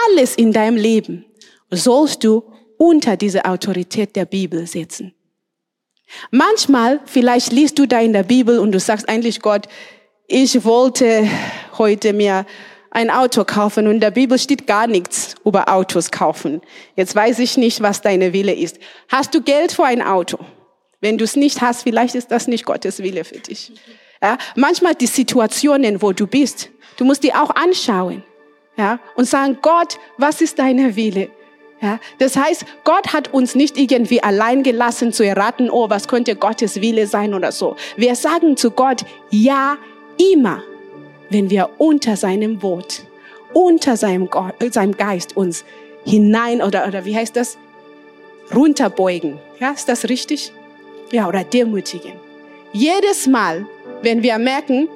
alles 0.08 0.34
in 0.34 0.52
deinem 0.52 0.76
Leben 0.76 1.25
sollst 1.70 2.24
du 2.24 2.42
unter 2.78 3.16
diese 3.16 3.44
Autorität 3.44 4.16
der 4.16 4.24
Bibel 4.24 4.66
setzen. 4.66 5.14
Manchmal, 6.30 7.00
vielleicht 7.06 7.52
liest 7.52 7.78
du 7.78 7.86
da 7.86 8.00
in 8.00 8.12
der 8.12 8.22
Bibel 8.22 8.58
und 8.58 8.72
du 8.72 8.78
sagst 8.78 9.08
eigentlich 9.08 9.40
Gott, 9.40 9.66
ich 10.28 10.64
wollte 10.64 11.28
heute 11.78 12.12
mir 12.12 12.46
ein 12.90 13.10
Auto 13.10 13.44
kaufen 13.44 13.86
und 13.86 13.94
in 13.94 14.00
der 14.00 14.10
Bibel 14.10 14.38
steht 14.38 14.66
gar 14.66 14.86
nichts 14.86 15.34
über 15.44 15.68
Autos 15.68 16.10
kaufen. 16.10 16.62
Jetzt 16.94 17.14
weiß 17.14 17.40
ich 17.40 17.56
nicht, 17.56 17.82
was 17.82 18.00
deine 18.00 18.32
Wille 18.32 18.54
ist. 18.54 18.78
Hast 19.08 19.34
du 19.34 19.42
Geld 19.42 19.72
für 19.72 19.84
ein 19.84 20.00
Auto? 20.00 20.38
Wenn 21.00 21.18
du 21.18 21.24
es 21.24 21.36
nicht 21.36 21.60
hast, 21.60 21.82
vielleicht 21.82 22.14
ist 22.14 22.30
das 22.30 22.48
nicht 22.48 22.64
Gottes 22.64 23.02
Wille 23.02 23.24
für 23.24 23.38
dich. 23.38 23.72
Ja? 24.22 24.38
Manchmal 24.54 24.94
die 24.94 25.06
Situationen, 25.06 26.00
wo 26.00 26.12
du 26.12 26.26
bist, 26.26 26.70
du 26.96 27.04
musst 27.04 27.22
die 27.22 27.34
auch 27.34 27.50
anschauen 27.50 28.24
ja? 28.76 28.98
und 29.14 29.26
sagen, 29.26 29.58
Gott, 29.60 29.98
was 30.16 30.40
ist 30.40 30.58
deine 30.58 30.96
Wille? 30.96 31.30
Ja, 31.80 32.00
das 32.18 32.36
heißt, 32.36 32.64
Gott 32.84 33.12
hat 33.12 33.34
uns 33.34 33.54
nicht 33.54 33.76
irgendwie 33.76 34.22
allein 34.22 34.62
gelassen 34.62 35.12
zu 35.12 35.22
erraten, 35.24 35.68
oh, 35.68 35.90
was 35.90 36.08
könnte 36.08 36.34
Gottes 36.34 36.80
Wille 36.80 37.06
sein 37.06 37.34
oder 37.34 37.52
so. 37.52 37.76
Wir 37.96 38.14
sagen 38.14 38.56
zu 38.56 38.70
Gott 38.70 39.04
ja 39.30 39.76
immer, 40.32 40.62
wenn 41.28 41.50
wir 41.50 41.68
unter 41.76 42.16
seinem 42.16 42.62
Wort, 42.62 43.04
unter 43.52 43.96
seinem, 43.96 44.30
Gott, 44.30 44.54
seinem 44.70 44.96
Geist 44.96 45.36
uns 45.36 45.64
hinein 46.06 46.62
oder, 46.62 46.86
oder 46.86 47.04
wie 47.04 47.14
heißt 47.14 47.36
das? 47.36 47.58
Runterbeugen. 48.54 49.38
Ja, 49.60 49.72
ist 49.72 49.88
das 49.88 50.08
richtig? 50.08 50.52
Ja, 51.12 51.28
oder 51.28 51.44
demütigen. 51.44 52.12
Jedes 52.72 53.26
Mal, 53.26 53.66
wenn 54.02 54.22
wir 54.22 54.38
merken, 54.38 54.88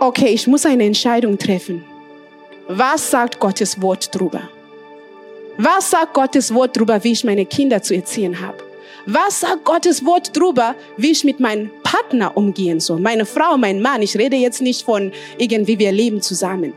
okay, 0.00 0.28
ich 0.28 0.46
muss 0.46 0.66
eine 0.66 0.84
Entscheidung 0.84 1.38
treffen. 1.38 1.84
Was 2.68 3.10
sagt 3.10 3.38
Gottes 3.38 3.80
Wort 3.80 4.14
drüber? 4.14 4.48
Was 5.60 5.90
sagt 5.90 6.14
Gottes 6.14 6.54
Wort 6.54 6.76
darüber, 6.76 7.02
wie 7.02 7.10
ich 7.10 7.24
meine 7.24 7.44
Kinder 7.44 7.82
zu 7.82 7.92
erziehen 7.92 8.40
habe? 8.40 8.58
Was 9.06 9.40
sagt 9.40 9.64
Gottes 9.64 10.04
Wort 10.04 10.36
darüber, 10.36 10.76
wie 10.96 11.10
ich 11.10 11.24
mit 11.24 11.40
meinem 11.40 11.70
Partner 11.82 12.36
umgehen 12.36 12.78
soll? 12.78 13.00
Meine 13.00 13.26
Frau, 13.26 13.56
mein 13.56 13.82
Mann. 13.82 14.00
Ich 14.02 14.16
rede 14.16 14.36
jetzt 14.36 14.60
nicht 14.60 14.84
von 14.84 15.12
irgendwie 15.36 15.78
wir 15.78 15.90
leben 15.90 16.22
zusammen. 16.22 16.74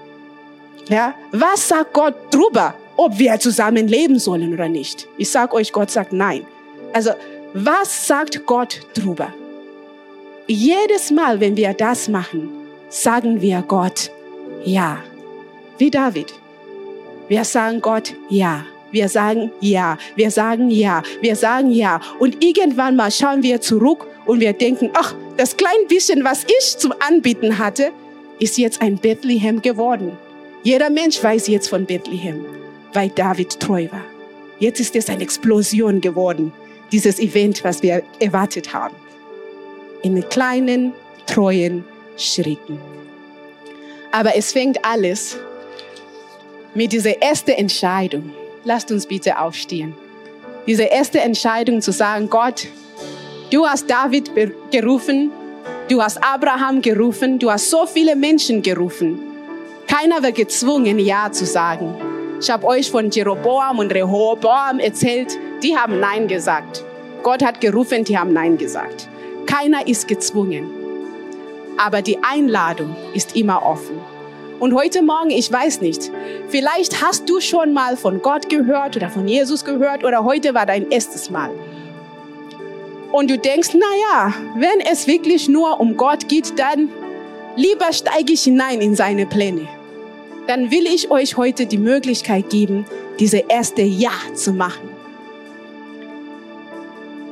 Ja? 0.89 1.13
Was 1.31 1.67
sagt 1.67 1.93
Gott 1.93 2.15
darüber, 2.31 2.73
ob 2.97 3.19
wir 3.19 3.39
zusammen 3.39 3.87
leben 3.87 4.17
sollen 4.17 4.51
oder 4.51 4.67
nicht? 4.67 5.07
Ich 5.17 5.29
sage 5.29 5.53
euch, 5.53 5.71
Gott 5.71 5.91
sagt 5.91 6.11
nein. 6.11 6.47
Also, 6.91 7.11
was 7.53 8.07
sagt 8.07 8.47
Gott 8.47 8.79
darüber? 8.95 9.31
Jedes 10.47 11.11
Mal, 11.11 11.39
wenn 11.39 11.55
wir 11.55 11.73
das 11.75 12.07
machen, 12.07 12.49
sagen 12.89 13.41
wir 13.41 13.61
Gott 13.61 14.09
ja. 14.63 15.03
Wie 15.77 15.91
David. 15.91 16.40
Wir 17.27 17.43
sagen 17.43 17.81
Gott 17.81 18.13
ja. 18.29 18.65
Wir 18.91 19.07
sagen 19.07 19.51
ja, 19.61 19.97
wir 20.15 20.31
sagen 20.31 20.69
ja, 20.69 21.01
wir 21.21 21.35
sagen 21.35 21.71
ja. 21.71 22.01
Und 22.19 22.43
irgendwann 22.43 22.97
mal 22.97 23.09
schauen 23.09 23.41
wir 23.41 23.61
zurück 23.61 24.05
und 24.25 24.41
wir 24.41 24.53
denken, 24.53 24.89
ach, 24.93 25.15
das 25.37 25.55
kleine 25.55 25.85
bisschen, 25.87 26.23
was 26.23 26.43
ich 26.43 26.77
zum 26.77 26.93
Anbieten 26.99 27.57
hatte, 27.57 27.91
ist 28.39 28.57
jetzt 28.57 28.81
ein 28.81 28.97
Bethlehem 28.97 29.61
geworden. 29.61 30.17
Jeder 30.63 30.89
Mensch 30.89 31.23
weiß 31.23 31.47
jetzt 31.47 31.69
von 31.69 31.85
Bethlehem, 31.85 32.45
weil 32.93 33.09
David 33.09 33.59
treu 33.59 33.87
war. 33.91 34.03
Jetzt 34.59 34.79
ist 34.79 34.95
es 34.95 35.09
eine 35.09 35.23
Explosion 35.23 36.01
geworden, 36.01 36.51
dieses 36.91 37.19
Event, 37.19 37.63
was 37.63 37.81
wir 37.81 38.03
erwartet 38.19 38.73
haben. 38.73 38.95
In 40.03 40.27
kleinen, 40.29 40.93
treuen 41.25 41.85
Schritten. 42.17 42.79
Aber 44.11 44.35
es 44.35 44.51
fängt 44.51 44.83
alles 44.83 45.37
mit 46.73 46.93
dieser 46.93 47.21
ersten 47.21 47.51
Entscheidung. 47.51 48.31
Lasst 48.63 48.91
uns 48.91 49.05
bitte 49.05 49.39
aufstehen. 49.39 49.93
Diese 50.67 50.83
erste 50.83 51.19
Entscheidung 51.19 51.81
zu 51.81 51.91
sagen, 51.91 52.29
Gott, 52.29 52.67
du 53.51 53.65
hast 53.65 53.89
David 53.89 54.31
gerufen, 54.71 55.31
du 55.89 56.01
hast 56.01 56.23
Abraham 56.23 56.81
gerufen, 56.81 57.39
du 57.39 57.51
hast 57.51 57.69
so 57.69 57.85
viele 57.85 58.15
Menschen 58.15 58.61
gerufen. 58.61 59.19
Keiner 59.87 60.21
wird 60.23 60.35
gezwungen, 60.35 60.99
Ja 60.99 61.31
zu 61.31 61.45
sagen. 61.45 61.95
Ich 62.39 62.49
habe 62.49 62.65
euch 62.67 62.89
von 62.89 63.09
Jeroboam 63.09 63.79
und 63.79 63.93
Rehoboam 63.93 64.79
erzählt, 64.79 65.37
die 65.61 65.75
haben 65.75 65.99
Nein 65.99 66.27
gesagt. 66.27 66.83
Gott 67.23 67.43
hat 67.43 67.59
gerufen, 67.61 68.03
die 68.03 68.17
haben 68.17 68.33
Nein 68.33 68.57
gesagt. 68.57 69.09
Keiner 69.45 69.85
ist 69.85 70.07
gezwungen. 70.07 70.69
Aber 71.77 72.01
die 72.01 72.17
Einladung 72.23 72.95
ist 73.13 73.35
immer 73.35 73.63
offen. 73.65 73.99
Und 74.61 74.75
heute 74.75 75.01
Morgen, 75.01 75.31
ich 75.31 75.51
weiß 75.51 75.81
nicht, 75.81 76.11
vielleicht 76.49 77.01
hast 77.01 77.27
du 77.27 77.39
schon 77.39 77.73
mal 77.73 77.97
von 77.97 78.21
Gott 78.21 78.47
gehört 78.47 78.95
oder 78.95 79.09
von 79.09 79.27
Jesus 79.27 79.65
gehört 79.65 80.03
oder 80.03 80.23
heute 80.23 80.53
war 80.53 80.67
dein 80.67 80.91
erstes 80.91 81.31
Mal. 81.31 81.49
Und 83.11 83.31
du 83.31 83.39
denkst, 83.39 83.69
na 83.73 83.87
ja, 84.11 84.33
wenn 84.55 84.79
es 84.81 85.07
wirklich 85.07 85.49
nur 85.49 85.79
um 85.79 85.97
Gott 85.97 86.27
geht, 86.27 86.59
dann 86.59 86.89
lieber 87.55 87.91
steige 87.91 88.33
ich 88.33 88.43
hinein 88.43 88.81
in 88.81 88.95
seine 88.95 89.25
Pläne. 89.25 89.67
Dann 90.45 90.69
will 90.69 90.85
ich 90.85 91.09
euch 91.09 91.37
heute 91.37 91.65
die 91.65 91.79
Möglichkeit 91.79 92.51
geben, 92.51 92.85
diese 93.19 93.39
erste 93.39 93.81
Ja 93.81 94.11
zu 94.35 94.53
machen. 94.53 94.91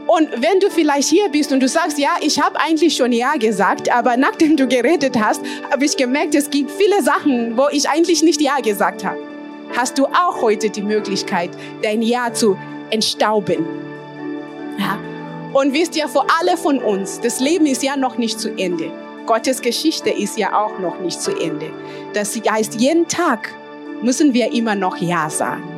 Und 0.09 0.41
wenn 0.41 0.59
du 0.59 0.71
vielleicht 0.71 1.07
hier 1.07 1.29
bist 1.29 1.51
und 1.51 1.59
du 1.59 1.67
sagst, 1.67 1.99
ja, 1.99 2.09
ich 2.19 2.41
habe 2.41 2.59
eigentlich 2.59 2.95
schon 2.95 3.11
Ja 3.11 3.35
gesagt, 3.35 3.93
aber 3.93 4.17
nachdem 4.17 4.57
du 4.57 4.67
geredet 4.67 5.15
hast, 5.21 5.39
habe 5.71 5.85
ich 5.85 5.95
gemerkt, 5.97 6.33
es 6.33 6.49
gibt 6.49 6.71
viele 6.71 7.03
Sachen, 7.03 7.55
wo 7.55 7.67
ich 7.71 7.87
eigentlich 7.87 8.23
nicht 8.23 8.41
Ja 8.41 8.57
gesagt 8.57 9.05
habe. 9.05 9.19
Hast 9.77 9.99
du 9.99 10.07
auch 10.07 10.41
heute 10.41 10.71
die 10.71 10.81
Möglichkeit, 10.81 11.51
dein 11.83 12.01
Ja 12.01 12.33
zu 12.33 12.57
entstauben. 12.89 13.63
Ja. 14.79 14.97
Und 15.53 15.73
wisst 15.73 15.95
ihr, 15.95 16.07
für 16.07 16.23
alle 16.39 16.57
von 16.57 16.79
uns, 16.79 17.19
das 17.19 17.39
Leben 17.39 17.67
ist 17.67 17.83
ja 17.83 17.95
noch 17.95 18.17
nicht 18.17 18.39
zu 18.39 18.49
Ende. 18.57 18.91
Gottes 19.27 19.61
Geschichte 19.61 20.09
ist 20.09 20.39
ja 20.39 20.57
auch 20.57 20.79
noch 20.79 20.99
nicht 21.01 21.21
zu 21.21 21.39
Ende. 21.39 21.71
Das 22.15 22.35
heißt, 22.35 22.81
jeden 22.81 23.07
Tag 23.07 23.53
müssen 24.01 24.33
wir 24.33 24.51
immer 24.53 24.73
noch 24.73 24.97
Ja 24.97 25.29
sagen. 25.29 25.69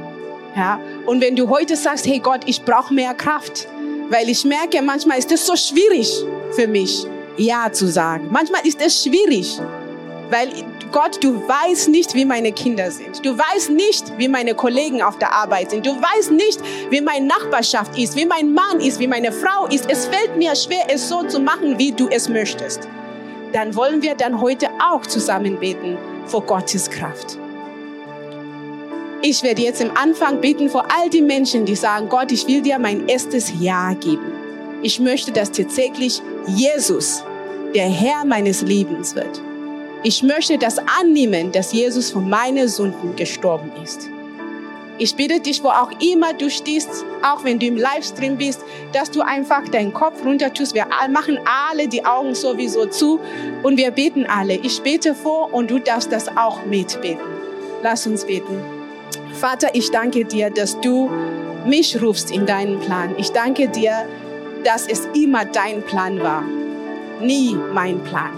Ja? 0.56 0.80
Und 1.06 1.20
wenn 1.20 1.36
du 1.36 1.50
heute 1.50 1.76
sagst, 1.76 2.08
hey 2.08 2.20
Gott, 2.20 2.44
ich 2.46 2.64
brauche 2.64 2.94
mehr 2.94 3.14
Kraft, 3.14 3.68
weil 4.12 4.30
ich 4.30 4.44
merke, 4.44 4.82
manchmal 4.82 5.18
ist 5.20 5.32
es 5.32 5.46
so 5.46 5.56
schwierig 5.56 6.26
für 6.52 6.68
mich, 6.68 7.08
Ja 7.38 7.72
zu 7.72 7.88
sagen. 7.88 8.28
Manchmal 8.30 8.68
ist 8.68 8.82
es 8.82 9.04
schwierig, 9.04 9.58
weil 10.30 10.50
Gott, 10.92 11.24
du 11.24 11.42
weißt 11.48 11.88
nicht, 11.88 12.14
wie 12.14 12.26
meine 12.26 12.52
Kinder 12.52 12.92
sind. 12.92 13.26
Du 13.26 13.38
weißt 13.38 13.70
nicht, 13.70 14.12
wie 14.18 14.28
meine 14.28 14.54
Kollegen 14.54 15.02
auf 15.02 15.18
der 15.18 15.32
Arbeit 15.32 15.72
sind. 15.72 15.86
Du 15.86 15.92
weißt 15.92 16.32
nicht, 16.32 16.60
wie 16.90 17.00
meine 17.00 17.26
Nachbarschaft 17.26 17.98
ist, 17.98 18.18
wie 18.18 18.26
mein 18.26 18.54
Mann 18.54 18.82
ist, 18.82 19.00
wie 19.00 19.08
meine 19.08 19.32
Frau 19.32 19.68
ist. 19.68 19.90
Es 19.90 20.08
fällt 20.08 20.36
mir 20.36 20.54
schwer, 20.58 20.84
es 20.90 21.08
so 21.08 21.24
zu 21.24 21.40
machen, 21.40 21.80
wie 21.80 21.94
du 21.94 22.10
es 22.10 22.28
möchtest. 22.28 22.90
Dann 23.54 23.74
wollen 23.74 24.02
wir 24.02 24.16
dann 24.16 24.42
heute 24.42 24.68
auch 24.92 25.06
zusammen 25.06 25.58
beten 25.58 25.98
vor 26.26 26.42
Gottes 26.42 26.90
Kraft. 26.90 27.41
Ich 29.24 29.44
werde 29.44 29.62
jetzt 29.62 29.82
im 29.82 29.96
Anfang 29.96 30.42
beten 30.42 30.68
vor 30.68 30.84
all 30.92 31.08
die 31.08 31.22
Menschen, 31.22 31.64
die 31.64 31.76
sagen, 31.76 32.10
Gott, 32.10 32.32
ich 32.32 32.48
will 32.48 32.64
dir 32.64 32.80
mein 32.80 33.08
erstes 33.08 33.54
Ja 33.60 33.94
geben. 33.94 34.32
Ich 34.82 35.00
möchte, 35.00 35.32
dass 35.32 35.52
tatsächlich 35.52 36.24
Jesus 36.48 37.24
der 37.76 37.88
Herr 37.88 38.26
meines 38.26 38.64
Lebens 38.64 39.16
wird. 39.16 39.40
Ich 40.02 40.24
möchte 40.24 40.58
das 40.58 40.80
annehmen, 41.00 41.52
dass 41.52 41.72
Jesus 41.72 42.10
für 42.10 42.20
meine 42.20 42.68
Sünden 42.68 43.16
gestorben 43.16 43.72
ist. 43.84 44.10
Ich 44.98 45.16
bitte 45.16 45.40
dich, 45.40 45.64
wo 45.64 45.68
auch 45.68 45.92
immer 46.02 46.34
du 46.34 46.50
stehst, 46.50 47.06
auch 47.22 47.44
wenn 47.44 47.60
du 47.60 47.68
im 47.68 47.78
Livestream 47.78 48.38
bist, 48.38 48.62
dass 48.92 49.12
du 49.12 49.22
einfach 49.22 49.68
deinen 49.70 49.94
Kopf 49.94 50.26
runter 50.26 50.52
tust. 50.52 50.74
Wir 50.74 50.88
machen 51.12 51.40
alle 51.46 51.88
die 51.88 52.04
Augen 52.04 52.34
sowieso 52.34 52.88
zu 52.88 53.20
und 53.62 53.78
wir 53.78 53.92
beten 53.92 54.26
alle. 54.26 54.56
Ich 54.56 54.82
bete 54.82 55.14
vor 55.14 55.54
und 55.54 55.70
du 55.70 55.78
darfst 55.78 56.12
das 56.12 56.28
auch 56.36 56.66
mitbeten. 56.66 57.22
Lass 57.84 58.08
uns 58.08 58.26
beten. 58.26 58.81
Vater, 59.42 59.70
ich 59.74 59.90
danke 59.90 60.24
dir, 60.24 60.52
dass 60.52 60.80
du 60.82 61.10
mich 61.66 62.00
rufst 62.00 62.30
in 62.30 62.46
deinen 62.46 62.80
Plan. 62.80 63.16
Ich 63.18 63.32
danke 63.32 63.68
dir, 63.68 64.06
dass 64.64 64.88
es 64.88 65.08
immer 65.16 65.46
dein 65.46 65.82
Plan 65.82 66.22
war, 66.22 66.44
nie 67.20 67.58
mein 67.74 68.04
Plan. 68.04 68.30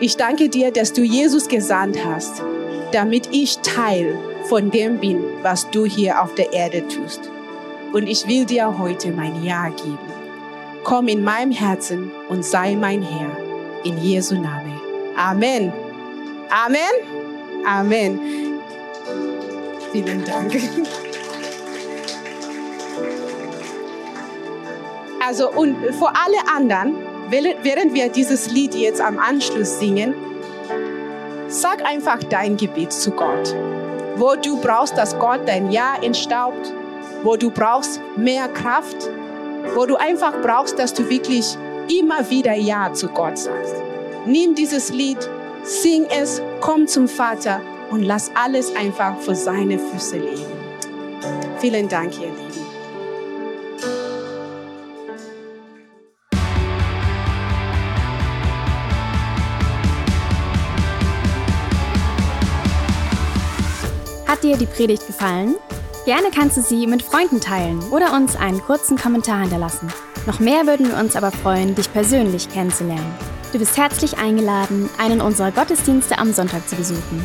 Ich 0.00 0.18
danke 0.18 0.50
dir, 0.50 0.70
dass 0.70 0.92
du 0.92 1.02
Jesus 1.02 1.48
gesandt 1.48 1.98
hast, 2.04 2.42
damit 2.92 3.30
ich 3.32 3.56
Teil 3.60 4.18
von 4.44 4.70
dem 4.70 4.98
bin, 4.98 5.24
was 5.40 5.70
du 5.70 5.86
hier 5.86 6.20
auf 6.20 6.34
der 6.34 6.52
Erde 6.52 6.86
tust. 6.88 7.22
Und 7.94 8.06
ich 8.06 8.28
will 8.28 8.44
dir 8.44 8.78
heute 8.78 9.12
mein 9.12 9.42
Ja 9.42 9.70
geben. 9.70 9.98
Komm 10.82 11.08
in 11.08 11.24
meinem 11.24 11.52
Herzen 11.52 12.10
und 12.28 12.44
sei 12.44 12.76
mein 12.76 13.00
Herr. 13.00 13.34
In 13.84 13.96
Jesu 13.96 14.34
Namen. 14.34 14.78
Amen. 15.16 15.72
Amen. 16.50 17.64
Amen. 17.66 18.53
Vielen 19.94 20.24
Dank. 20.24 20.52
Also 25.24 25.52
und 25.52 25.76
vor 25.94 26.12
alle 26.16 26.52
anderen, 26.52 26.96
während 27.30 27.94
wir 27.94 28.08
dieses 28.08 28.50
Lied 28.50 28.74
jetzt 28.74 29.00
am 29.00 29.20
Anschluss 29.20 29.78
singen, 29.78 30.14
sag 31.46 31.86
einfach 31.86 32.18
dein 32.24 32.56
Gebet 32.56 32.92
zu 32.92 33.12
Gott. 33.12 33.54
Wo 34.16 34.34
du 34.34 34.60
brauchst, 34.60 34.98
dass 34.98 35.16
Gott 35.20 35.42
dein 35.46 35.70
Ja 35.70 35.94
entstaubt, 36.02 36.72
wo 37.22 37.36
du 37.36 37.52
brauchst 37.52 38.00
mehr 38.16 38.48
Kraft, 38.48 38.96
wo 39.76 39.86
du 39.86 39.94
einfach 39.94 40.42
brauchst, 40.42 40.76
dass 40.76 40.92
du 40.92 41.08
wirklich 41.08 41.56
immer 41.88 42.28
wieder 42.30 42.54
Ja 42.54 42.92
zu 42.92 43.06
Gott 43.06 43.38
sagst. 43.38 43.76
Nimm 44.26 44.56
dieses 44.56 44.90
Lied 44.90 45.18
sing 45.62 46.06
es, 46.10 46.42
komm 46.60 46.88
zum 46.88 47.06
Vater 47.06 47.60
und 47.94 48.02
lass 48.02 48.32
alles 48.34 48.74
einfach 48.74 49.16
vor 49.20 49.36
seine 49.36 49.78
Füße 49.78 50.18
legen. 50.18 50.42
Vielen 51.60 51.88
Dank, 51.88 52.12
ihr 52.18 52.26
Lieben. 52.26 52.42
Hat 64.26 64.42
dir 64.42 64.56
die 64.56 64.66
Predigt 64.66 65.06
gefallen? 65.06 65.54
Gerne 66.04 66.30
kannst 66.34 66.56
du 66.56 66.62
sie 66.62 66.88
mit 66.88 67.00
Freunden 67.00 67.40
teilen 67.40 67.80
oder 67.92 68.12
uns 68.12 68.34
einen 68.34 68.60
kurzen 68.60 68.98
Kommentar 68.98 69.42
hinterlassen. 69.42 69.88
Noch 70.26 70.40
mehr 70.40 70.66
würden 70.66 70.88
wir 70.88 70.98
uns 70.98 71.14
aber 71.14 71.30
freuen, 71.30 71.76
dich 71.76 71.92
persönlich 71.92 72.50
kennenzulernen. 72.50 73.14
Du 73.52 73.60
bist 73.60 73.76
herzlich 73.76 74.18
eingeladen, 74.18 74.90
einen 74.98 75.20
unserer 75.20 75.52
Gottesdienste 75.52 76.18
am 76.18 76.32
Sonntag 76.32 76.68
zu 76.68 76.74
besuchen. 76.74 77.24